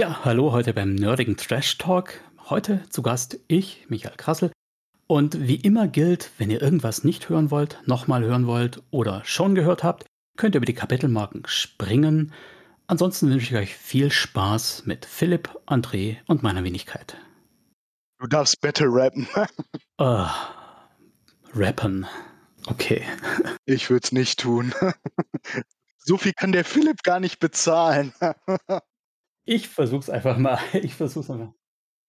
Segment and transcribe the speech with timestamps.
[0.00, 2.14] Ja, hallo heute beim nerdigen Trash Talk.
[2.48, 4.50] Heute zu Gast ich, Michael Krassel.
[5.06, 9.54] Und wie immer gilt, wenn ihr irgendwas nicht hören wollt, nochmal hören wollt oder schon
[9.54, 10.06] gehört habt,
[10.38, 12.32] könnt ihr über die Kapitelmarken springen.
[12.86, 17.18] Ansonsten wünsche ich euch viel Spaß mit Philipp, André und meiner Wenigkeit.
[18.20, 19.28] Du darfst better rappen.
[20.00, 20.28] uh,
[21.54, 22.06] rappen.
[22.68, 23.02] Okay.
[23.66, 24.72] Ich würde es nicht tun.
[26.02, 28.14] So viel kann der Philipp gar nicht bezahlen.
[29.50, 30.60] Ich versuch's einfach mal.
[30.74, 31.52] Ich versuch's einfach.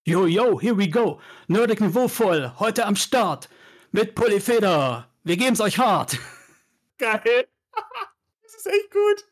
[0.06, 1.20] Yo, yo, here we go.
[1.48, 2.52] Nerdig niveauvoll.
[2.60, 3.50] Heute am Start.
[3.92, 5.08] Mit Polyfeder.
[5.24, 6.20] Wir geben's euch hart.
[7.00, 7.48] Geil.
[8.44, 9.26] Das ist echt gut.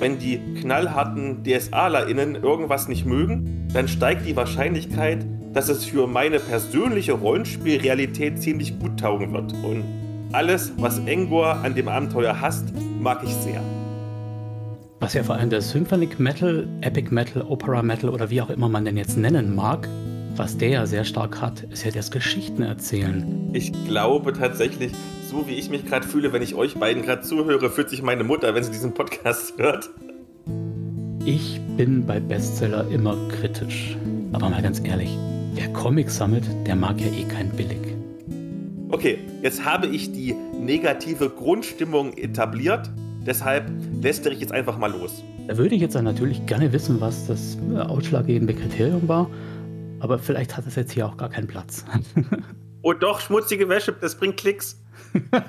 [0.00, 6.40] Wenn die knallharten DSAlerInnen irgendwas nicht mögen, dann steigt die Wahrscheinlichkeit, dass es für meine
[6.40, 9.52] persönliche Rollenspielrealität ziemlich gut taugen wird.
[9.52, 9.84] Und
[10.32, 13.62] alles, was Engor an dem Abenteuer hasst, mag ich sehr.
[15.04, 18.70] Was ja vor allem der Symphonic Metal, Epic Metal, Opera Metal oder wie auch immer
[18.70, 19.86] man den jetzt nennen mag,
[20.34, 23.50] was der ja sehr stark hat, ist ja das Geschichten erzählen.
[23.52, 24.92] Ich glaube tatsächlich,
[25.30, 28.24] so wie ich mich gerade fühle, wenn ich euch beiden gerade zuhöre, fühlt sich meine
[28.24, 29.90] Mutter, wenn sie diesen Podcast hört.
[31.26, 33.98] Ich bin bei Bestseller immer kritisch.
[34.32, 35.18] Aber mal ganz ehrlich,
[35.52, 37.76] wer Comics sammelt, der mag ja eh kein Billig.
[38.88, 42.90] Okay, jetzt habe ich die negative Grundstimmung etabliert.
[43.26, 43.70] Deshalb
[44.02, 45.24] lästere ich jetzt einfach mal los.
[45.46, 49.30] Da würde ich jetzt natürlich gerne wissen, was das äh, ausschlaggebende Kriterium war.
[50.00, 51.86] Aber vielleicht hat es jetzt hier auch gar keinen Platz.
[52.82, 54.78] oh doch, schmutzige Wäsche, das bringt Klicks.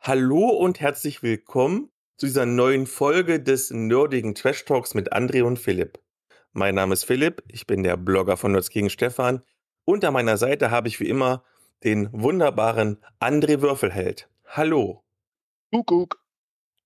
[0.00, 5.58] Hallo und herzlich willkommen zu dieser neuen Folge des nerdigen Trash Talks mit André und
[5.58, 5.98] Philipp.
[6.52, 9.42] Mein Name ist Philipp, ich bin der Blogger von Nerds gegen Stefan.
[9.84, 11.44] Unter meiner Seite habe ich wie immer
[11.82, 14.30] den wunderbaren André Würfelheld.
[14.46, 15.03] Hallo.
[15.72, 16.22] Kuckuck.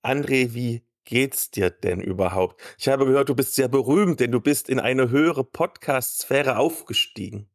[0.03, 2.61] André, wie geht's dir denn überhaupt?
[2.79, 7.49] Ich habe gehört, du bist sehr berühmt, denn du bist in eine höhere Podcast-Sphäre aufgestiegen.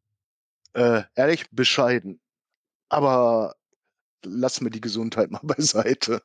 [0.74, 2.20] Äh, ehrlich, bescheiden.
[2.88, 3.54] Aber
[4.24, 6.22] lass mir die Gesundheit mal beiseite.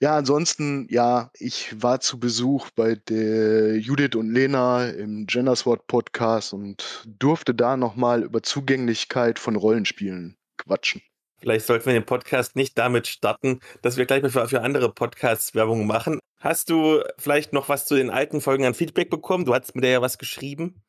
[0.00, 6.52] ja, ansonsten, ja, ich war zu Besuch bei der Judith und Lena im Gendersword Podcast
[6.52, 11.02] und durfte da nochmal über Zugänglichkeit von Rollenspielen quatschen.
[11.42, 14.94] Vielleicht sollten wir den Podcast nicht damit starten, dass wir gleich mal für, für andere
[14.94, 16.20] Podcasts Werbung machen.
[16.38, 19.44] Hast du vielleicht noch was zu den alten Folgen an Feedback bekommen?
[19.44, 20.82] Du hast mir ja was geschrieben.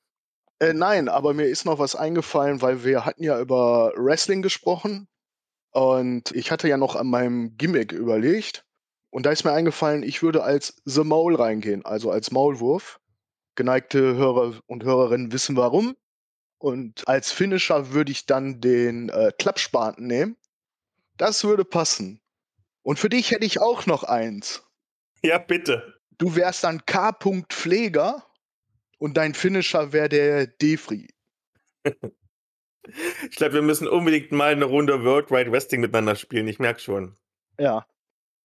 [0.60, 5.08] Äh, nein, aber mir ist noch was eingefallen, weil wir hatten ja über Wrestling gesprochen
[5.72, 8.64] und ich hatte ja noch an meinem Gimmick überlegt
[9.10, 13.00] und da ist mir eingefallen, ich würde als The Maul reingehen, also als Maulwurf.
[13.56, 15.96] Geneigte Hörer und Hörerinnen wissen warum.
[16.60, 20.38] Und als Finisher würde ich dann den äh, Klappspaten nehmen.
[21.18, 22.22] Das würde passen.
[22.82, 24.64] Und für dich hätte ich auch noch eins.
[25.24, 26.00] Ja, bitte.
[26.18, 27.18] Du wärst dann K.
[27.50, 28.26] Pfleger
[29.00, 31.14] und dein Finisher wäre der Defri.
[31.86, 36.48] ich glaube, wir müssen unbedingt mal eine Runde World Wide Wrestling miteinander spielen.
[36.48, 37.18] Ich merke schon.
[37.58, 37.86] Ja.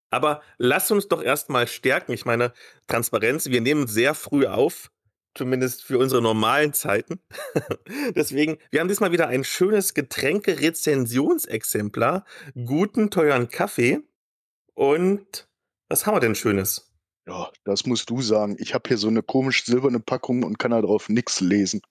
[0.09, 2.13] Aber lass uns doch erstmal stärken.
[2.13, 2.53] Ich meine,
[2.87, 4.89] Transparenz, wir nehmen sehr früh auf
[5.37, 7.21] zumindest für unsere normalen Zeiten.
[8.15, 12.25] Deswegen, wir haben diesmal wieder ein schönes Getränke-Rezensionsexemplar,
[12.65, 13.99] guten, teuren Kaffee.
[14.73, 15.47] Und
[15.89, 16.93] was haben wir denn Schönes?
[17.27, 18.55] Ja, das musst du sagen.
[18.59, 21.81] Ich habe hier so eine komisch silberne Packung und kann da drauf nichts lesen.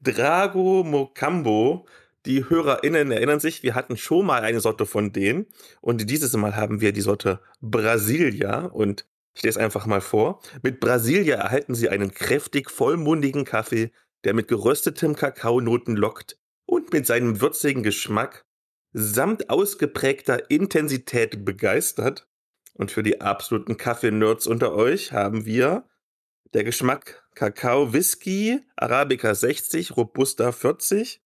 [0.00, 1.86] Drago Mocambo.
[2.26, 5.46] Die HörerInnen erinnern sich, wir hatten schon mal eine Sorte von denen.
[5.80, 8.66] Und dieses Mal haben wir die Sorte Brasilia.
[8.66, 10.40] Und ich lese einfach mal vor.
[10.62, 13.92] Mit Brasilia erhalten Sie einen kräftig vollmundigen Kaffee,
[14.24, 18.44] der mit geröstetem Kakaonoten lockt und mit seinem würzigen Geschmack
[18.92, 22.26] samt ausgeprägter Intensität begeistert.
[22.74, 25.88] Und für die absoluten Kaffee-Nerds unter euch haben wir
[26.54, 31.20] der Geschmack Kakao Whisky, Arabica 60, Robusta 40.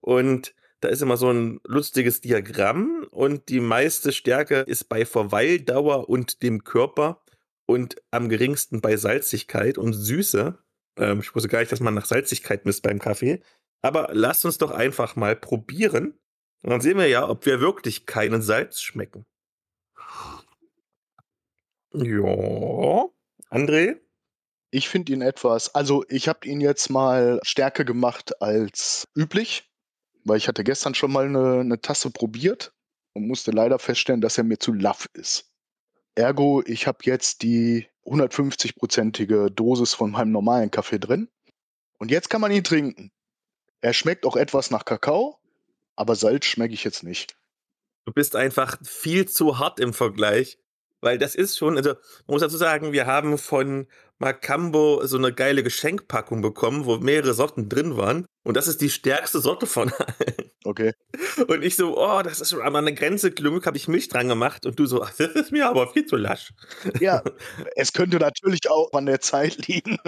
[0.00, 6.08] Und da ist immer so ein lustiges Diagramm und die meiste Stärke ist bei Verweildauer
[6.08, 7.23] und dem Körper
[7.66, 10.58] und am geringsten bei Salzigkeit und Süße.
[10.96, 13.42] Ähm, ich wusste gar nicht, dass man nach Salzigkeit misst beim Kaffee.
[13.82, 16.18] Aber lasst uns doch einfach mal probieren.
[16.62, 19.26] Und dann sehen wir ja, ob wir wirklich keinen Salz schmecken.
[21.92, 23.08] Ja.
[23.50, 24.00] André?
[24.70, 29.70] Ich finde ihn etwas, also ich habe ihn jetzt mal stärker gemacht als üblich,
[30.24, 32.72] weil ich hatte gestern schon mal eine, eine Tasse probiert
[33.12, 35.53] und musste leider feststellen, dass er mir zu laff ist.
[36.14, 41.28] Ergo, ich habe jetzt die 150-prozentige Dosis von meinem normalen Kaffee drin.
[41.98, 43.10] Und jetzt kann man ihn trinken.
[43.80, 45.38] Er schmeckt auch etwas nach Kakao,
[45.96, 47.36] aber Salz schmecke ich jetzt nicht.
[48.04, 50.58] Du bist einfach viel zu hart im Vergleich.
[51.04, 53.86] Weil das ist schon, also man muss dazu sagen, wir haben von
[54.18, 58.24] Macambo so eine geile Geschenkpackung bekommen, wo mehrere Sorten drin waren.
[58.42, 60.50] Und das ist die stärkste Sorte von allen.
[60.64, 60.94] Okay.
[61.46, 64.28] Und ich so, oh, das ist schon an eine Grenze, Glück habe ich Milch dran
[64.28, 64.64] gemacht.
[64.64, 66.54] Und du so, ach, das ist mir aber viel zu lasch.
[67.00, 67.22] Ja,
[67.76, 69.98] es könnte natürlich auch an der Zeit liegen.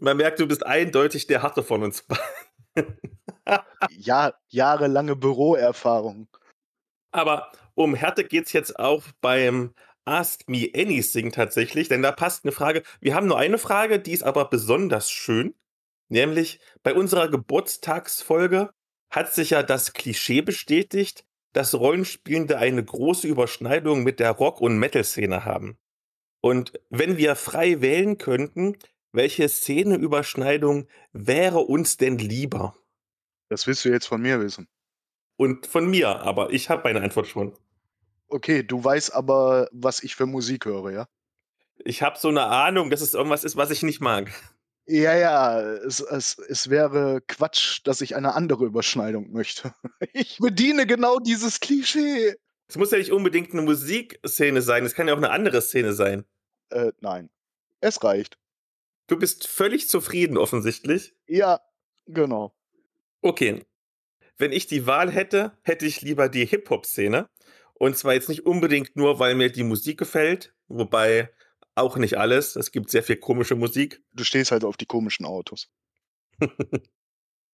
[0.00, 2.04] Man merkt, du bist eindeutig der Harte von uns.
[3.88, 6.28] ja, jahrelange Büroerfahrung.
[7.10, 9.72] Aber um Härte geht es jetzt auch beim
[10.04, 12.82] Ask Me Anything tatsächlich, denn da passt eine Frage.
[13.00, 15.54] Wir haben nur eine Frage, die ist aber besonders schön.
[16.08, 18.70] Nämlich bei unserer Geburtstagsfolge
[19.10, 24.78] hat sich ja das Klischee bestätigt, dass Rollenspielende eine große Überschneidung mit der Rock- und
[24.78, 25.78] Metal-Szene haben.
[26.40, 28.76] Und wenn wir frei wählen könnten,
[29.12, 32.76] welche Szeneüberschneidung wäre uns denn lieber?
[33.48, 34.68] Das willst du jetzt von mir wissen.
[35.36, 37.56] Und von mir, aber ich habe meine Antwort schon.
[38.34, 41.08] Okay, du weißt aber, was ich für Musik höre, ja?
[41.84, 44.28] Ich habe so eine Ahnung, dass es irgendwas ist, was ich nicht mag.
[44.86, 49.72] Ja, ja, es, es, es wäre Quatsch, dass ich eine andere Überschneidung möchte.
[50.12, 52.34] Ich bediene genau dieses Klischee.
[52.66, 55.92] Es muss ja nicht unbedingt eine Musikszene sein, es kann ja auch eine andere Szene
[55.92, 56.24] sein.
[56.70, 57.30] Äh, nein.
[57.80, 58.36] Es reicht.
[59.06, 61.14] Du bist völlig zufrieden, offensichtlich.
[61.28, 61.60] Ja,
[62.06, 62.52] genau.
[63.22, 63.64] Okay.
[64.38, 67.28] Wenn ich die Wahl hätte, hätte ich lieber die Hip-Hop-Szene.
[67.84, 71.28] Und zwar jetzt nicht unbedingt nur, weil mir die Musik gefällt, wobei
[71.74, 72.56] auch nicht alles.
[72.56, 74.02] Es gibt sehr viel komische Musik.
[74.14, 75.68] Du stehst halt auf die komischen Autos.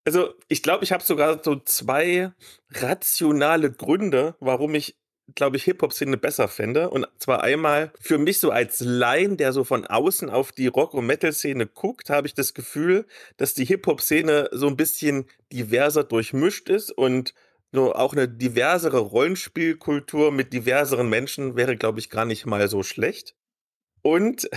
[0.05, 2.31] also, ich glaube, ich habe sogar so zwei
[2.71, 4.97] rationale Gründe, warum ich
[5.35, 6.91] glaube ich, Hip-Hop-Szene besser fände.
[6.91, 10.95] Und zwar einmal für mich so als Laien, der so von außen auf die Rock-
[10.95, 13.07] und Metal-Szene guckt, habe ich das Gefühl,
[13.37, 17.35] dass die Hip-Hop-Szene so ein bisschen diverser durchmischt ist und
[17.73, 22.83] so auch eine diversere Rollenspielkultur mit diverseren Menschen wäre, glaube ich, gar nicht mal so
[22.83, 23.37] schlecht.
[24.03, 24.49] Und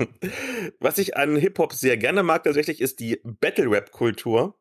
[0.80, 4.58] was ich an Hip-Hop sehr gerne mag tatsächlich, ist die Battle-Rap-Kultur.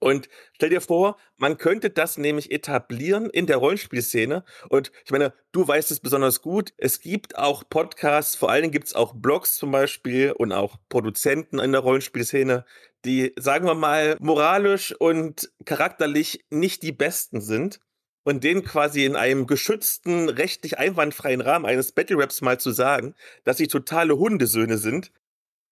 [0.00, 4.44] Und stell dir vor, man könnte das nämlich etablieren in der Rollenspielszene.
[4.68, 6.72] Und ich meine, du weißt es besonders gut.
[6.76, 10.76] Es gibt auch Podcasts, vor allen Dingen gibt es auch Blogs zum Beispiel und auch
[10.88, 12.64] Produzenten in der Rollenspielszene,
[13.04, 17.80] die, sagen wir mal, moralisch und charakterlich nicht die besten sind.
[18.24, 23.14] Und denen quasi in einem geschützten, rechtlich einwandfreien Rahmen eines Battle Raps mal zu sagen,
[23.44, 25.12] dass sie totale Hundesöhne sind,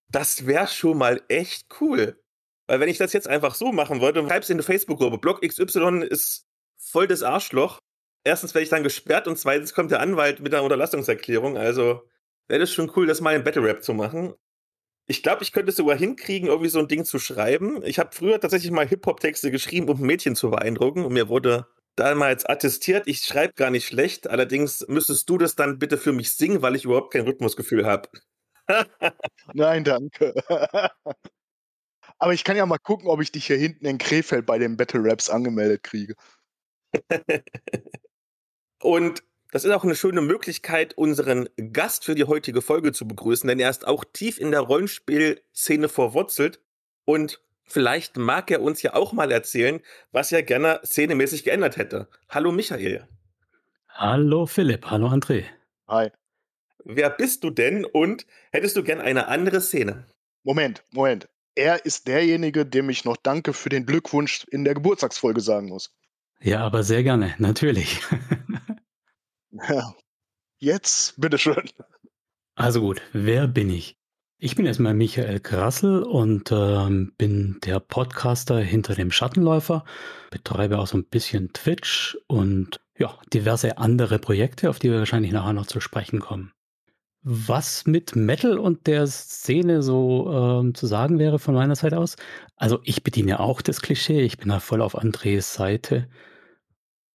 [0.08, 2.18] das wäre schon mal echt cool.
[2.66, 5.18] Weil wenn ich das jetzt einfach so machen wollte, schreib's in eine Facebook-Gruppe.
[5.18, 6.46] Block XY ist
[6.78, 7.80] voll das Arschloch.
[8.24, 11.56] Erstens werde ich dann gesperrt und zweitens kommt der Anwalt mit einer Unterlassungserklärung.
[11.56, 12.08] Also
[12.48, 14.34] wäre das schon cool, das mal in Battle Rap zu machen.
[15.06, 17.82] Ich glaube, ich könnte es sogar hinkriegen, irgendwie so ein Ding zu schreiben.
[17.84, 21.04] Ich habe früher tatsächlich mal Hip-Hop-Texte geschrieben, um Mädchen zu beeindrucken.
[21.04, 24.28] Und mir wurde damals attestiert, ich schreibe gar nicht schlecht.
[24.28, 28.08] Allerdings müsstest du das dann bitte für mich singen, weil ich überhaupt kein Rhythmusgefühl habe.
[29.54, 30.34] Nein, danke.
[32.18, 34.76] Aber ich kann ja mal gucken, ob ich dich hier hinten in Krefeld bei den
[34.76, 36.14] Battle Raps angemeldet kriege.
[38.80, 39.22] Und
[39.52, 43.60] das ist auch eine schöne Möglichkeit, unseren Gast für die heutige Folge zu begrüßen, denn
[43.60, 46.60] er ist auch tief in der Rollenspielszene verwurzelt
[47.04, 49.80] und vielleicht mag er uns ja auch mal erzählen,
[50.12, 52.08] was er gerne szenemäßig geändert hätte.
[52.28, 53.06] Hallo Michael.
[53.88, 55.44] Hallo Philipp, hallo André.
[55.88, 56.10] Hi.
[56.84, 60.06] Wer bist du denn und hättest du gern eine andere Szene?
[60.44, 65.40] Moment, Moment er ist derjenige, dem ich noch Danke für den Glückwunsch in der Geburtstagsfolge
[65.40, 65.90] sagen muss.
[66.40, 68.00] Ja, aber sehr gerne, natürlich.
[69.68, 69.94] ja.
[70.58, 71.70] Jetzt, bitteschön.
[72.54, 73.96] Also gut, wer bin ich?
[74.38, 79.84] Ich bin erstmal Michael Grassel und ähm, bin der Podcaster hinter dem Schattenläufer,
[80.30, 85.32] betreibe auch so ein bisschen Twitch und ja, diverse andere Projekte, auf die wir wahrscheinlich
[85.32, 86.52] nachher noch zu sprechen kommen.
[87.22, 92.16] Was mit Metal und der Szene so ähm, zu sagen wäre von meiner Seite aus?
[92.56, 96.08] Also ich bediene auch das Klischee, ich bin da voll auf Andres Seite.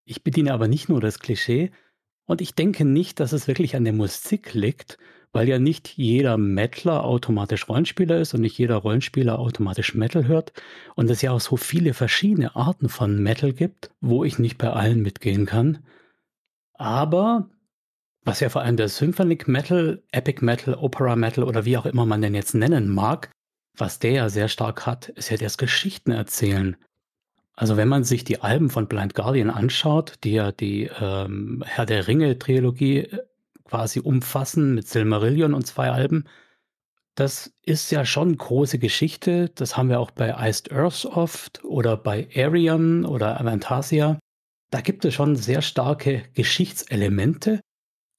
[0.04, 1.70] Ich bediene aber nicht nur das Klischee
[2.26, 4.98] und ich denke nicht, dass es wirklich an der Musik liegt,
[5.32, 10.52] weil ja nicht jeder Metaler automatisch Rollenspieler ist und nicht jeder Rollenspieler automatisch Metal hört
[10.94, 14.70] und es ja auch so viele verschiedene Arten von Metal gibt, wo ich nicht bei
[14.70, 15.78] allen mitgehen kann.
[16.74, 17.48] Aber
[18.24, 22.06] was ja vor allem der Symphonic Metal, Epic Metal, Opera Metal oder wie auch immer
[22.06, 23.30] man den jetzt nennen mag,
[23.76, 26.76] was der ja sehr stark hat, ist ja das Geschichten erzählen.
[27.62, 31.86] Also wenn man sich die Alben von Blind Guardian anschaut, die ja die ähm, Herr
[31.86, 33.18] der Ringe-Trilogie äh,
[33.62, 36.24] quasi umfassen mit Silmarillion und zwei Alben,
[37.14, 39.48] das ist ja schon große Geschichte.
[39.54, 44.18] Das haben wir auch bei Iced Earths oft oder bei Arian oder Avantasia.
[44.70, 47.60] Da gibt es schon sehr starke Geschichtselemente,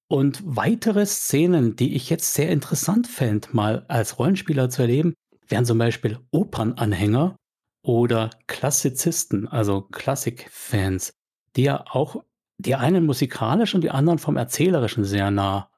[0.07, 5.15] Und weitere Szenen, die ich jetzt sehr interessant fände, mal als Rollenspieler zu erleben,
[5.50, 7.35] wären zum Beispiel Opernanhänger
[7.83, 11.13] oder Klassizisten, also Klassikfans,
[11.55, 12.23] die ja auch
[12.57, 15.69] die einen musikalisch und die anderen vom Erzählerischen sehr nah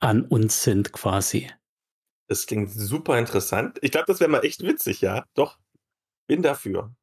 [0.00, 1.50] an uns sind quasi.
[2.28, 3.78] Das klingt super interessant.
[3.82, 5.24] Ich glaube, das wäre mal echt witzig, ja.
[5.34, 5.58] Doch,
[6.26, 6.94] bin dafür.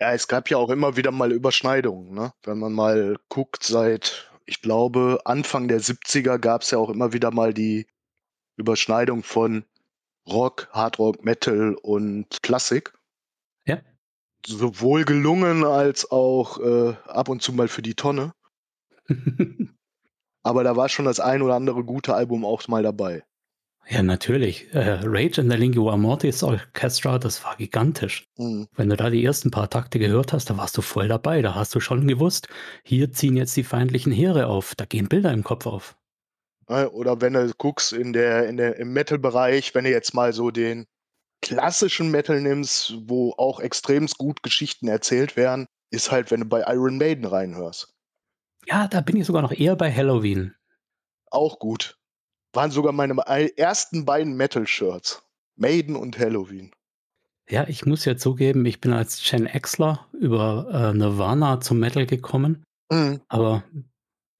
[0.00, 2.32] Ja, es gab ja auch immer wieder mal Überschneidungen, ne?
[2.42, 7.12] Wenn man mal guckt, seit, ich glaube, Anfang der 70er gab es ja auch immer
[7.12, 7.86] wieder mal die
[8.56, 9.64] Überschneidung von
[10.26, 12.92] Rock, Hardrock, Metal und Klassik.
[14.46, 18.32] Sowohl gelungen als auch äh, ab und zu mal für die Tonne.
[20.42, 23.24] Aber da war schon das ein oder andere gute Album auch mal dabei.
[23.88, 24.72] Ja, natürlich.
[24.74, 28.28] Äh, Rage in the Lingua Mortis Orchestra, das war gigantisch.
[28.36, 28.68] Mhm.
[28.74, 31.42] Wenn du da die ersten paar Takte gehört hast, da warst du voll dabei.
[31.42, 32.48] Da hast du schon gewusst,
[32.84, 34.74] hier ziehen jetzt die feindlichen Heere auf.
[34.76, 35.96] Da gehen Bilder im Kopf auf.
[36.68, 40.50] Oder wenn du guckst in der, in der, im Metal-Bereich, wenn du jetzt mal so
[40.50, 40.86] den
[41.42, 46.62] klassischen Metal nimmst, wo auch extrem gut Geschichten erzählt werden, ist halt, wenn du bei
[46.72, 47.94] Iron Maiden reinhörst.
[48.66, 50.54] Ja, da bin ich sogar noch eher bei Halloween.
[51.30, 51.98] Auch gut.
[52.52, 53.16] Waren sogar meine
[53.56, 55.22] ersten beiden Metal-Shirts.
[55.56, 56.72] Maiden und Halloween.
[57.48, 62.04] Ja, ich muss ja zugeben, ich bin als Gen Xler über äh, Nirvana zum Metal
[62.06, 62.64] gekommen.
[62.90, 63.20] Mhm.
[63.28, 63.62] Aber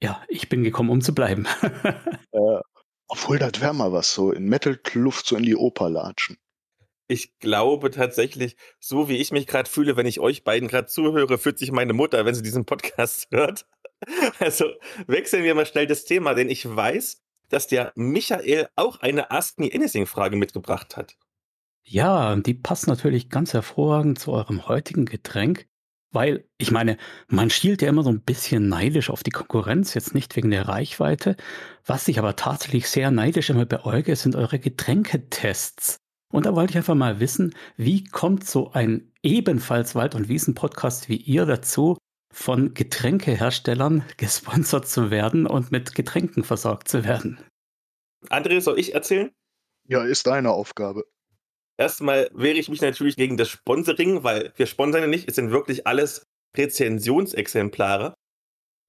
[0.03, 1.47] ja, ich bin gekommen, um zu bleiben.
[2.33, 2.61] äh,
[3.09, 6.37] obwohl, das wäre mal was, so in Metal-Kluft so in die Oper latschen.
[7.09, 11.39] Ich glaube tatsächlich, so wie ich mich gerade fühle, wenn ich euch beiden gerade zuhöre,
[11.39, 13.67] fühlt sich meine Mutter, wenn sie diesen Podcast hört.
[14.41, 14.67] Also
[15.07, 19.59] wechseln wir mal schnell das Thema, denn ich weiß, dass der Michael auch eine Ask
[19.59, 21.17] Me Anything Frage mitgebracht hat.
[21.85, 25.69] Ja, die passt natürlich ganz hervorragend zu eurem heutigen Getränk,
[26.11, 26.97] weil ich meine,
[27.29, 30.67] man schielt ja immer so ein bisschen neidisch auf die Konkurrenz, jetzt nicht wegen der
[30.67, 31.37] Reichweite.
[31.85, 36.01] Was ich aber tatsächlich sehr neidisch immer beäuge, sind eure Getränketests.
[36.33, 41.09] Und da wollte ich einfach mal wissen, wie kommt so ein ebenfalls Wald- und Wiesen-Podcast
[41.09, 41.97] wie ihr dazu,
[42.33, 47.39] von Getränkeherstellern gesponsert zu werden und mit Getränken versorgt zu werden.
[48.29, 49.31] André, soll ich erzählen?
[49.89, 51.05] Ja, ist deine Aufgabe.
[51.79, 55.29] Erstmal wehre ich mich natürlich gegen das Sponsoring, weil wir sponsern ja nicht.
[55.29, 58.15] Es sind wirklich alles Rezensionsexemplare.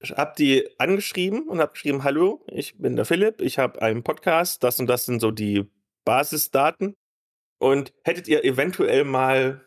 [0.00, 4.04] Ich habe die angeschrieben und habe geschrieben, hallo, ich bin der Philipp, ich habe einen
[4.04, 5.66] Podcast, das und das sind so die
[6.04, 6.94] Basisdaten.
[7.58, 9.66] Und hättet ihr eventuell mal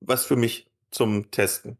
[0.00, 1.78] was für mich zum Testen?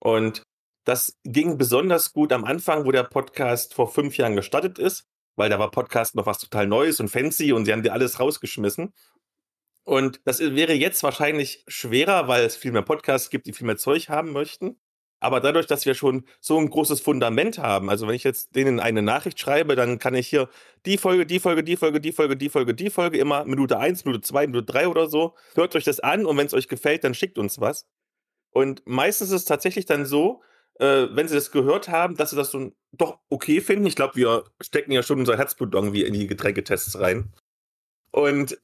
[0.00, 0.42] Und
[0.84, 5.48] das ging besonders gut am Anfang, wo der Podcast vor fünf Jahren gestartet ist, weil
[5.48, 8.92] da war Podcast noch was total Neues und fancy und sie haben dir alles rausgeschmissen.
[9.84, 13.76] Und das wäre jetzt wahrscheinlich schwerer, weil es viel mehr Podcasts gibt, die viel mehr
[13.76, 14.78] Zeug haben möchten.
[15.24, 18.78] Aber dadurch, dass wir schon so ein großes Fundament haben, also wenn ich jetzt denen
[18.78, 20.50] eine Nachricht schreibe, dann kann ich hier
[20.84, 24.04] die Folge, die Folge, die Folge, die Folge, die Folge, die Folge, immer Minute eins,
[24.04, 25.34] Minute zwei, Minute drei oder so.
[25.54, 27.86] Hört euch das an und wenn es euch gefällt, dann schickt uns was.
[28.50, 30.42] Und meistens ist es tatsächlich dann so,
[30.78, 33.86] äh, wenn sie das gehört haben, dass sie das so doch okay finden.
[33.86, 37.32] Ich glaube, wir stecken ja schon unser Herzblut irgendwie in die Getränketests rein.
[38.10, 38.58] Und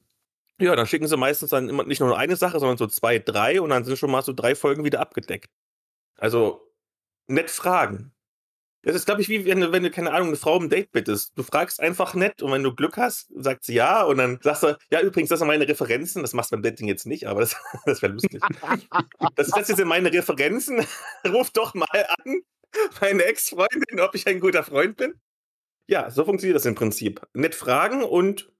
[0.59, 3.59] ja, dann schicken sie meistens dann immer nicht nur eine Sache, sondern so zwei, drei
[3.59, 5.49] und dann sind schon mal so drei Folgen wieder abgedeckt.
[6.21, 6.71] Also
[7.27, 8.13] nett fragen.
[8.83, 10.91] Das ist, glaube ich, wie wenn du, wenn du, keine Ahnung, eine Frau um Date
[10.91, 11.37] bittest.
[11.37, 14.63] Du fragst einfach nett und wenn du Glück hast, sagt sie ja und dann sagst
[14.63, 16.21] du, ja, übrigens, das sind meine Referenzen.
[16.21, 18.41] Das machst du beim Dating jetzt nicht, aber das, das wäre lustig.
[19.35, 20.85] das, das sind meine Referenzen.
[21.27, 22.41] Ruf doch mal an,
[23.01, 25.15] meine Ex-Freundin, ob ich ein guter Freund bin.
[25.87, 27.21] Ja, so funktioniert das im Prinzip.
[27.33, 28.51] Nett fragen und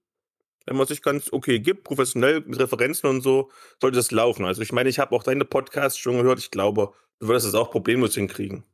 [0.66, 3.50] wenn man sich ganz okay gibt, professionell mit Referenzen und so,
[3.80, 4.44] sollte das laufen.
[4.44, 6.38] Also ich meine, ich habe auch deine Podcasts schon gehört.
[6.38, 6.92] Ich glaube,
[7.22, 8.64] du würdest es auch problemlos hinkriegen.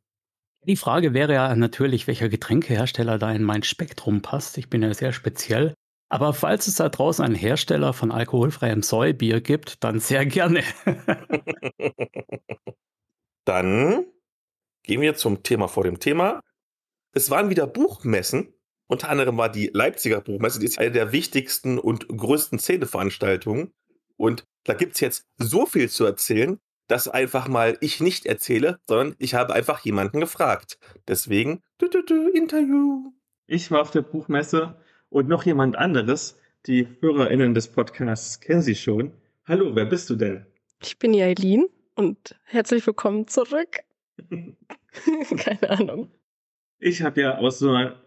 [0.67, 4.59] Die Frage wäre ja natürlich, welcher Getränkehersteller da in mein Spektrum passt.
[4.59, 5.75] Ich bin ja sehr speziell.
[6.09, 10.64] Aber falls es da draußen einen Hersteller von alkoholfreiem Säubier gibt, dann sehr gerne.
[13.45, 14.07] dann
[14.83, 16.40] gehen wir zum Thema vor dem Thema.
[17.12, 18.55] Es waren wieder Buchmessen.
[18.87, 23.75] Unter anderem war die Leipziger Buchmesse, die ist eine der wichtigsten und größten Szeneveranstaltungen.
[24.17, 28.80] Und da gibt es jetzt so viel zu erzählen, das einfach mal ich nicht erzähle,
[28.88, 30.78] sondern ich habe einfach jemanden gefragt.
[31.07, 33.12] Deswegen, du, du, du, Interview.
[33.47, 34.76] Ich war auf der Buchmesse
[35.11, 36.38] und noch jemand anderes.
[36.66, 39.12] Die HörerInnen des Podcasts kennen Sie schon.
[39.47, 40.47] Hallo, wer bist du denn?
[40.83, 43.78] Ich bin die Eileen und herzlich willkommen zurück.
[45.37, 46.11] Keine Ahnung.
[46.78, 48.02] Ich habe ja aus so einer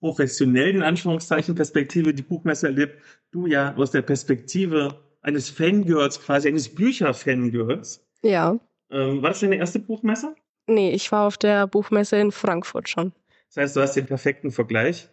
[0.00, 3.00] professionellen Anführungszeichen Perspektive die Buchmesse erlebt.
[3.30, 8.04] Du ja aus der Perspektive eines Fangirls, quasi eines Bücherfangirls.
[8.22, 8.58] Ja.
[8.90, 10.34] Ähm, war das deine erste Buchmesse?
[10.66, 13.12] Nee, ich war auf der Buchmesse in Frankfurt schon.
[13.48, 15.08] Das heißt, du hast den perfekten Vergleich.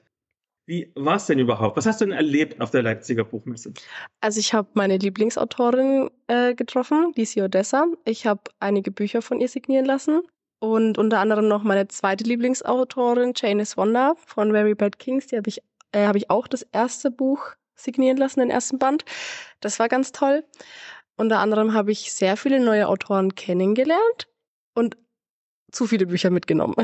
[0.65, 1.77] Wie war es denn überhaupt?
[1.77, 3.73] Was hast du denn erlebt auf der Leipziger Buchmesse?
[4.21, 7.87] Also ich habe meine Lieblingsautorin äh, getroffen, Lisi Odessa.
[8.05, 10.21] Ich habe einige Bücher von ihr signieren lassen.
[10.59, 15.27] Und unter anderem noch meine zweite Lieblingsautorin, Janice Wonder von Very Bad Kings.
[15.27, 19.05] Die habe ich, äh, hab ich auch das erste Buch signieren lassen, den ersten Band.
[19.59, 20.43] Das war ganz toll.
[21.15, 24.27] Unter anderem habe ich sehr viele neue Autoren kennengelernt
[24.73, 24.97] und
[25.71, 26.75] zu viele Bücher mitgenommen.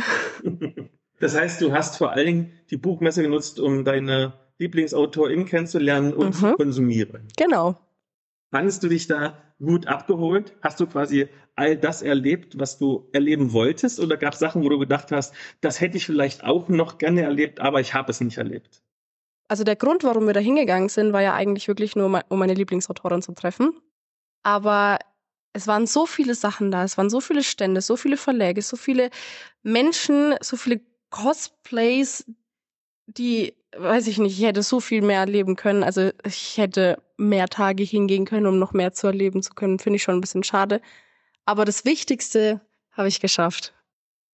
[1.20, 6.28] Das heißt, du hast vor allen Dingen die Buchmesse genutzt, um deine LieblingsautorInnen kennenzulernen und
[6.28, 6.34] mhm.
[6.34, 7.28] zu konsumieren.
[7.38, 7.78] Genau.
[8.52, 10.54] Fandest du dich da gut abgeholt?
[10.62, 14.00] Hast du quasi all das erlebt, was du erleben wolltest?
[14.00, 17.22] Oder gab es Sachen, wo du gedacht hast, das hätte ich vielleicht auch noch gerne
[17.22, 18.84] erlebt, aber ich habe es nicht erlebt?
[19.48, 22.54] Also der Grund, warum wir da hingegangen sind, war ja eigentlich wirklich nur, um meine
[22.54, 23.80] Lieblingsautorin zu treffen.
[24.44, 25.00] Aber
[25.54, 28.76] es waren so viele Sachen da, es waren so viele Stände, so viele Verläge, so
[28.76, 29.10] viele
[29.64, 32.26] Menschen, so viele Cosplays,
[33.08, 35.84] die, weiß ich nicht, ich hätte so viel mehr erleben können.
[35.84, 39.80] Also ich hätte mehr Tage hingehen können, um noch mehr zu erleben zu können.
[39.80, 40.82] Finde ich schon ein bisschen schade.
[41.46, 42.62] Aber das Wichtigste
[42.92, 43.74] habe ich geschafft.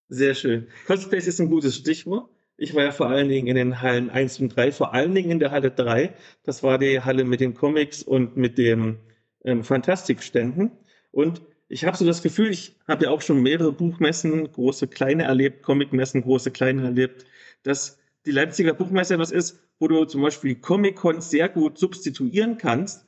[0.07, 0.67] Sehr schön.
[0.87, 2.29] Cosplays ist ein gutes Stichwort.
[2.61, 5.31] Ich war ja vor allen Dingen in den Hallen 1 und 3, vor allen Dingen
[5.31, 6.13] in der Halle 3.
[6.43, 8.99] Das war die Halle mit den Comics und mit den
[9.43, 10.69] ähm, Fantastikständen.
[11.09, 15.23] Und ich habe so das Gefühl, ich habe ja auch schon mehrere Buchmessen, große, kleine
[15.23, 17.25] erlebt, Comicmessen, große, kleine erlebt,
[17.63, 23.07] dass die Leipziger Buchmesse etwas ist, wo du zum Beispiel Comic-Con sehr gut substituieren kannst.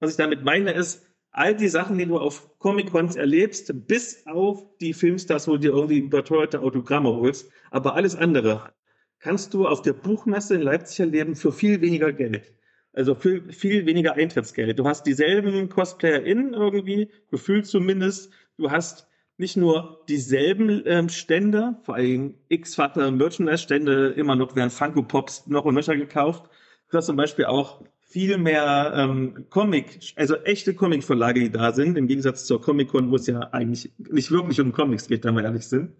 [0.00, 4.64] Was ich damit meine, ist, all die Sachen, die du auf Comic-Cons erlebst, bis auf
[4.80, 8.72] die Filmstars, wo du dir irgendwie überteuerte Autogramme holst, aber alles andere
[9.20, 12.52] kannst du auf der Buchmesse in Leipzig erleben für viel weniger Geld.
[12.92, 14.78] Also viel, viel weniger Eintrittsgeld.
[14.78, 18.32] Du hast dieselben CosplayerInnen irgendwie, gefühlt zumindest.
[18.56, 19.06] Du hast
[19.36, 25.64] nicht nur dieselben ähm, Stände, vor allem x-fache Merchandise-Stände, immer noch werden Funko Pops noch
[25.64, 26.50] und nöcher gekauft.
[26.90, 31.96] Du hast zum Beispiel auch viel mehr ähm, Comic, also echte Comic-Verlage, die da sind,
[31.96, 35.44] im Gegensatz zur Comic-Con, wo es ja eigentlich nicht wirklich um Comics geht, wenn wir
[35.44, 35.92] ehrlich sind.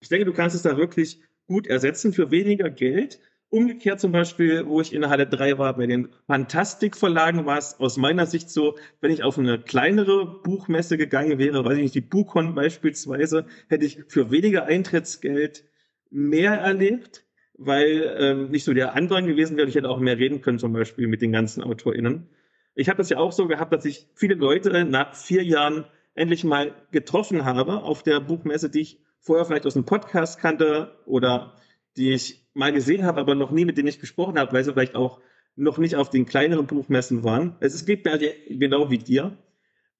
[0.00, 3.20] Ich denke, du kannst es da wirklich gut ersetzen für weniger Geld
[3.52, 7.78] Umgekehrt zum Beispiel, wo ich in der Halle 3 war, bei den Fantastikverlagen war es
[7.78, 11.94] aus meiner Sicht so, wenn ich auf eine kleinere Buchmesse gegangen wäre, weiß ich nicht,
[11.94, 15.66] die Buchcon beispielsweise, hätte ich für weniger Eintrittsgeld
[16.08, 19.68] mehr erlebt, weil ähm, nicht so der Andrang gewesen wäre.
[19.68, 22.30] Ich hätte auch mehr reden können, zum Beispiel mit den ganzen AutorInnen.
[22.74, 26.42] Ich habe das ja auch so gehabt, dass ich viele Leute nach vier Jahren endlich
[26.42, 31.54] mal getroffen habe auf der Buchmesse, die ich vorher vielleicht aus einem Podcast kannte oder
[31.96, 34.72] die ich mal gesehen habe, aber noch nie mit denen ich gesprochen habe, weil sie
[34.72, 35.20] vielleicht auch
[35.56, 37.56] noch nicht auf den kleineren Buchmessen waren.
[37.60, 39.36] Es geht mir genau wie dir.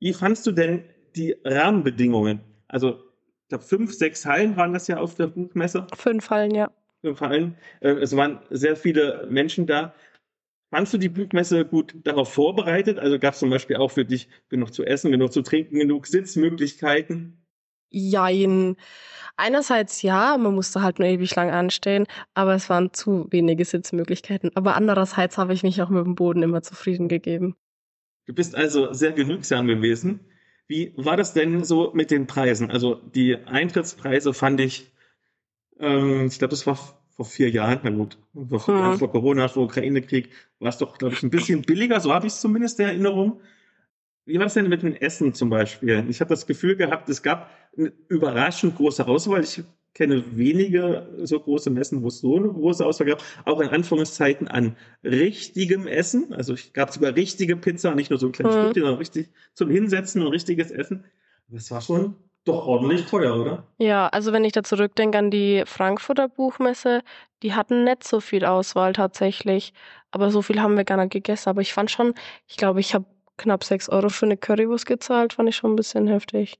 [0.00, 2.40] Wie fandst du denn die Rahmenbedingungen?
[2.68, 2.94] Also,
[3.42, 5.86] ich glaube, fünf, sechs Hallen waren das ja auf der Buchmesse.
[5.94, 6.70] Fünf Hallen, ja.
[7.02, 7.56] Fünf Hallen.
[7.80, 9.94] Äh, es waren sehr viele Menschen da.
[10.70, 12.98] Fandst du die Buchmesse gut darauf vorbereitet?
[12.98, 16.06] Also gab es zum Beispiel auch für dich genug zu essen, genug zu trinken, genug
[16.06, 17.41] Sitzmöglichkeiten?
[17.92, 18.76] Jein.
[19.36, 24.50] Einerseits ja, man musste halt nur ewig lang anstehen, aber es waren zu wenige Sitzmöglichkeiten.
[24.54, 27.56] Aber andererseits habe ich mich auch mit dem Boden immer zufrieden gegeben.
[28.26, 30.20] Du bist also sehr genügsam gewesen.
[30.68, 32.70] Wie war das denn so mit den Preisen?
[32.70, 34.92] Also die Eintrittspreise fand ich,
[35.80, 36.78] ähm, ich glaube, das war
[37.14, 38.98] vor vier Jahren, na gut, vor, hm.
[38.98, 42.32] vor Corona, vor Ukraine-Krieg, war es doch, glaube ich, ein bisschen billiger, so habe ich
[42.32, 43.40] es zumindest in Erinnerung.
[44.24, 46.06] Wie war es denn mit dem Essen zum Beispiel?
[46.08, 49.42] Ich habe das Gefühl gehabt, es gab eine überraschend große Auswahl.
[49.42, 49.62] Ich
[49.94, 54.48] kenne wenige so große Messen, wo es so eine große Auswahl gab, auch in Anführungszeiten
[54.48, 56.32] an richtigem Essen.
[56.32, 58.60] Also es gab sogar richtige Pizza, nicht nur so ein kleines mhm.
[58.60, 61.04] Stückchen, sondern richtig zum Hinsetzen und richtiges Essen.
[61.48, 63.66] Das war schon doch ordentlich teuer, oder?
[63.78, 67.02] Ja, also wenn ich da zurückdenke an die Frankfurter Buchmesse,
[67.42, 69.72] die hatten nicht so viel Auswahl tatsächlich.
[70.10, 71.50] Aber so viel haben wir gar nicht gegessen.
[71.50, 72.14] Aber ich fand schon,
[72.48, 73.04] ich glaube, ich habe
[73.36, 76.58] knapp 6 Euro für eine Currywurst gezahlt, fand ich schon ein bisschen heftig.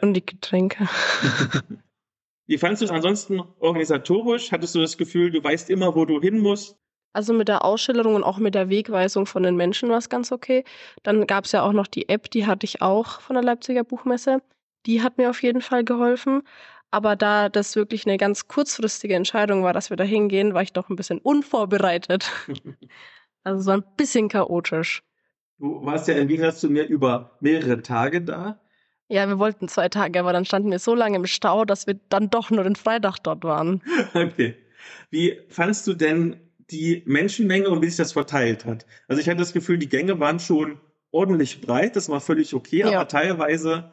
[0.00, 0.88] Und die Getränke.
[2.46, 4.50] Wie fandest du es ansonsten organisatorisch?
[4.50, 6.76] Hattest du das Gefühl, du weißt immer, wo du hin musst?
[7.12, 10.32] Also mit der Ausschilderung und auch mit der Wegweisung von den Menschen war es ganz
[10.32, 10.64] okay.
[11.02, 13.84] Dann gab es ja auch noch die App, die hatte ich auch von der Leipziger
[13.84, 14.42] Buchmesse.
[14.86, 16.42] Die hat mir auf jeden Fall geholfen.
[16.92, 20.72] Aber da das wirklich eine ganz kurzfristige Entscheidung war, dass wir da hingehen, war ich
[20.72, 22.30] doch ein bisschen unvorbereitet.
[23.44, 25.02] also so ein bisschen chaotisch.
[25.58, 28.60] Du warst ja im Gegensatz zu mir über mehrere Tage da.
[29.10, 31.98] Ja, wir wollten zwei Tage, aber dann standen wir so lange im Stau, dass wir
[32.10, 33.82] dann doch nur den Freitag dort waren.
[34.14, 34.54] Okay.
[35.10, 36.36] Wie fandest du denn
[36.70, 38.86] die Menschenmenge und wie sich das verteilt hat?
[39.08, 40.78] Also ich hatte das Gefühl, die Gänge waren schon
[41.10, 43.00] ordentlich breit, das war völlig okay, ja.
[43.00, 43.90] aber teilweise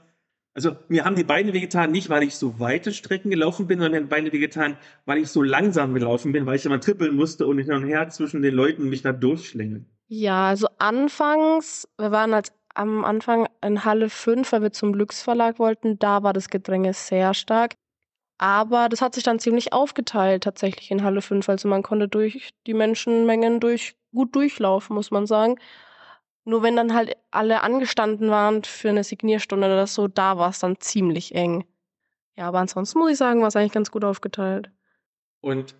[0.53, 4.03] Also mir haben die Beine wehgetan, nicht weil ich so weite Strecken gelaufen bin, sondern
[4.03, 7.59] die Beine wehgetan, weil ich so langsam gelaufen bin, weil ich immer trippeln musste und
[7.59, 9.85] hin und her zwischen den Leuten mich da durchschlängeln.
[10.07, 15.59] Ja, also anfangs, wir waren halt am Anfang in Halle 5, weil wir zum Glücksverlag
[15.59, 17.75] wollten, da war das Gedränge sehr stark.
[18.37, 21.49] Aber das hat sich dann ziemlich aufgeteilt tatsächlich in Halle 5.
[21.49, 25.55] Also man konnte durch die Menschenmengen durch, gut durchlaufen, muss man sagen.
[26.45, 30.59] Nur wenn dann halt alle angestanden waren für eine Signierstunde oder so, da war es
[30.59, 31.65] dann ziemlich eng.
[32.35, 34.69] Ja, aber ansonsten muss ich sagen, war es eigentlich ganz gut aufgeteilt.
[35.41, 35.75] Und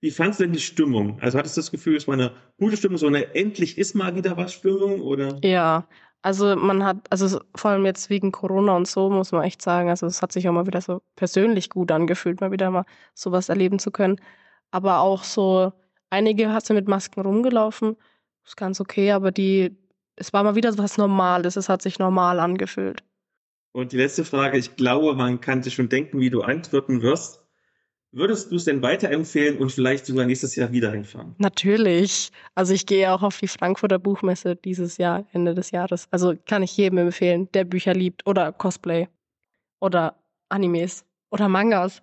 [0.00, 1.18] wie fandst du denn die Stimmung?
[1.20, 4.14] Also hattest du das Gefühl, es war eine gute Stimmung, so eine endlich ist mal
[4.14, 5.38] wieder was Stimmung oder?
[5.42, 5.86] Ja,
[6.22, 9.88] also man hat, also vor allem jetzt wegen Corona und so, muss man echt sagen,
[9.88, 13.48] also es hat sich auch mal wieder so persönlich gut angefühlt, mal wieder mal sowas
[13.48, 14.20] erleben zu können.
[14.70, 15.72] Aber auch so,
[16.10, 17.96] einige hast du mit Masken rumgelaufen,
[18.44, 19.76] ist ganz okay, aber die
[20.20, 23.02] es war mal wieder was Normales, es hat sich normal angefühlt.
[23.72, 27.39] Und die letzte Frage, ich glaube, man kann sich schon denken, wie du antworten wirst.
[28.12, 31.36] Würdest du es denn weiterempfehlen und vielleicht sogar nächstes Jahr wieder hinfahren?
[31.38, 32.32] Natürlich.
[32.56, 36.08] Also ich gehe auch auf die Frankfurter Buchmesse dieses Jahr, Ende des Jahres.
[36.10, 39.06] Also kann ich jedem empfehlen, der Bücher liebt oder Cosplay
[39.80, 40.16] oder
[40.48, 42.02] Animes oder Mangas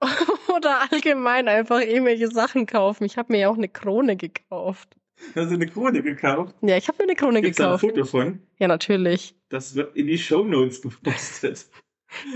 [0.54, 3.04] oder allgemein einfach irgendwelche Sachen kaufen.
[3.04, 4.96] Ich habe mir ja auch eine Krone gekauft.
[5.34, 6.54] Hast du eine Krone gekauft?
[6.60, 7.82] Ja, ich habe mir eine Krone Gibt's gekauft.
[7.82, 8.40] Da ein Foto von?
[8.58, 9.34] Ja, natürlich.
[9.48, 11.66] Das wird in die Shownotes gepostet.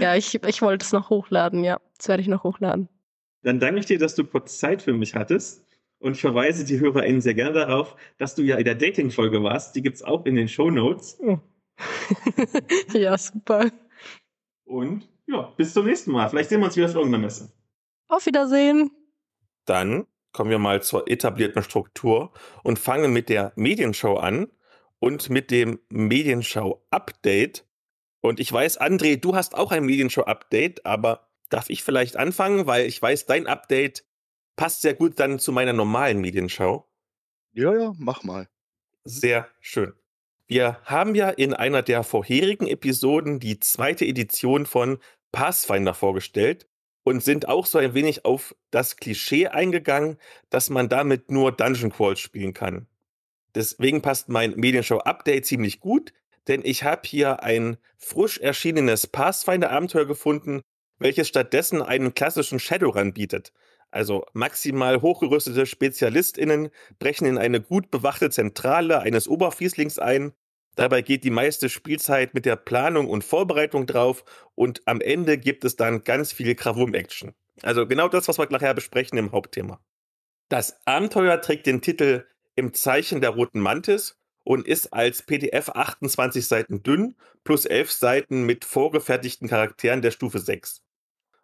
[0.01, 1.81] Ja, ich, ich wollte es noch hochladen, ja.
[1.97, 2.89] Das werde ich noch hochladen.
[3.43, 5.65] Dann danke ich dir, dass du kurz Zeit für mich hattest.
[5.99, 9.77] Und ich verweise die HörerInnen sehr gerne darauf, dass du ja in der Dating-Folge warst.
[9.77, 11.19] Die gibt's auch in den Shownotes.
[11.21, 11.39] Oh.
[12.93, 13.71] ja, super.
[14.65, 16.29] Und ja, bis zum nächsten Mal.
[16.29, 17.53] Vielleicht sehen wir uns wieder auf irgendeiner Messe.
[18.09, 18.91] Auf Wiedersehen.
[19.67, 24.49] Dann kommen wir mal zur etablierten Struktur und fangen mit der Medienshow an
[24.99, 27.67] und mit dem Medienshow-Update.
[28.21, 32.87] Und ich weiß, André, du hast auch ein Medienshow-Update, aber darf ich vielleicht anfangen, weil
[32.87, 34.05] ich weiß, dein Update
[34.57, 36.87] passt sehr gut dann zu meiner normalen Medienshow.
[37.53, 38.49] Ja, ja, mach mal.
[39.05, 39.95] Sehr schön.
[40.47, 44.99] Wir haben ja in einer der vorherigen Episoden die zweite Edition von
[45.33, 46.69] Pathfinder vorgestellt
[47.05, 50.19] und sind auch so ein wenig auf das Klischee eingegangen,
[50.51, 52.87] dass man damit nur Dungeon Crawls spielen kann.
[53.55, 56.13] Deswegen passt mein Medienshow-Update ziemlich gut,
[56.51, 60.61] denn ich habe hier ein frisch erschienenes Pathfinder-Abenteuer gefunden,
[60.99, 63.53] welches stattdessen einen klassischen Shadowrun bietet.
[63.91, 70.33] Also maximal hochgerüstete SpezialistInnen brechen in eine gut bewachte Zentrale eines Oberfieslings ein
[70.77, 75.65] Dabei geht die meiste Spielzeit mit der Planung und Vorbereitung drauf und am Ende gibt
[75.65, 77.35] es dann ganz viel Krawum-Action.
[77.63, 79.81] Also genau das, was wir nachher besprechen im Hauptthema.
[80.49, 84.20] Das Abenteuer trägt den Titel Im Zeichen der roten Mantis
[84.51, 90.41] und ist als PDF 28 Seiten dünn plus 11 Seiten mit vorgefertigten Charakteren der Stufe
[90.41, 90.83] 6.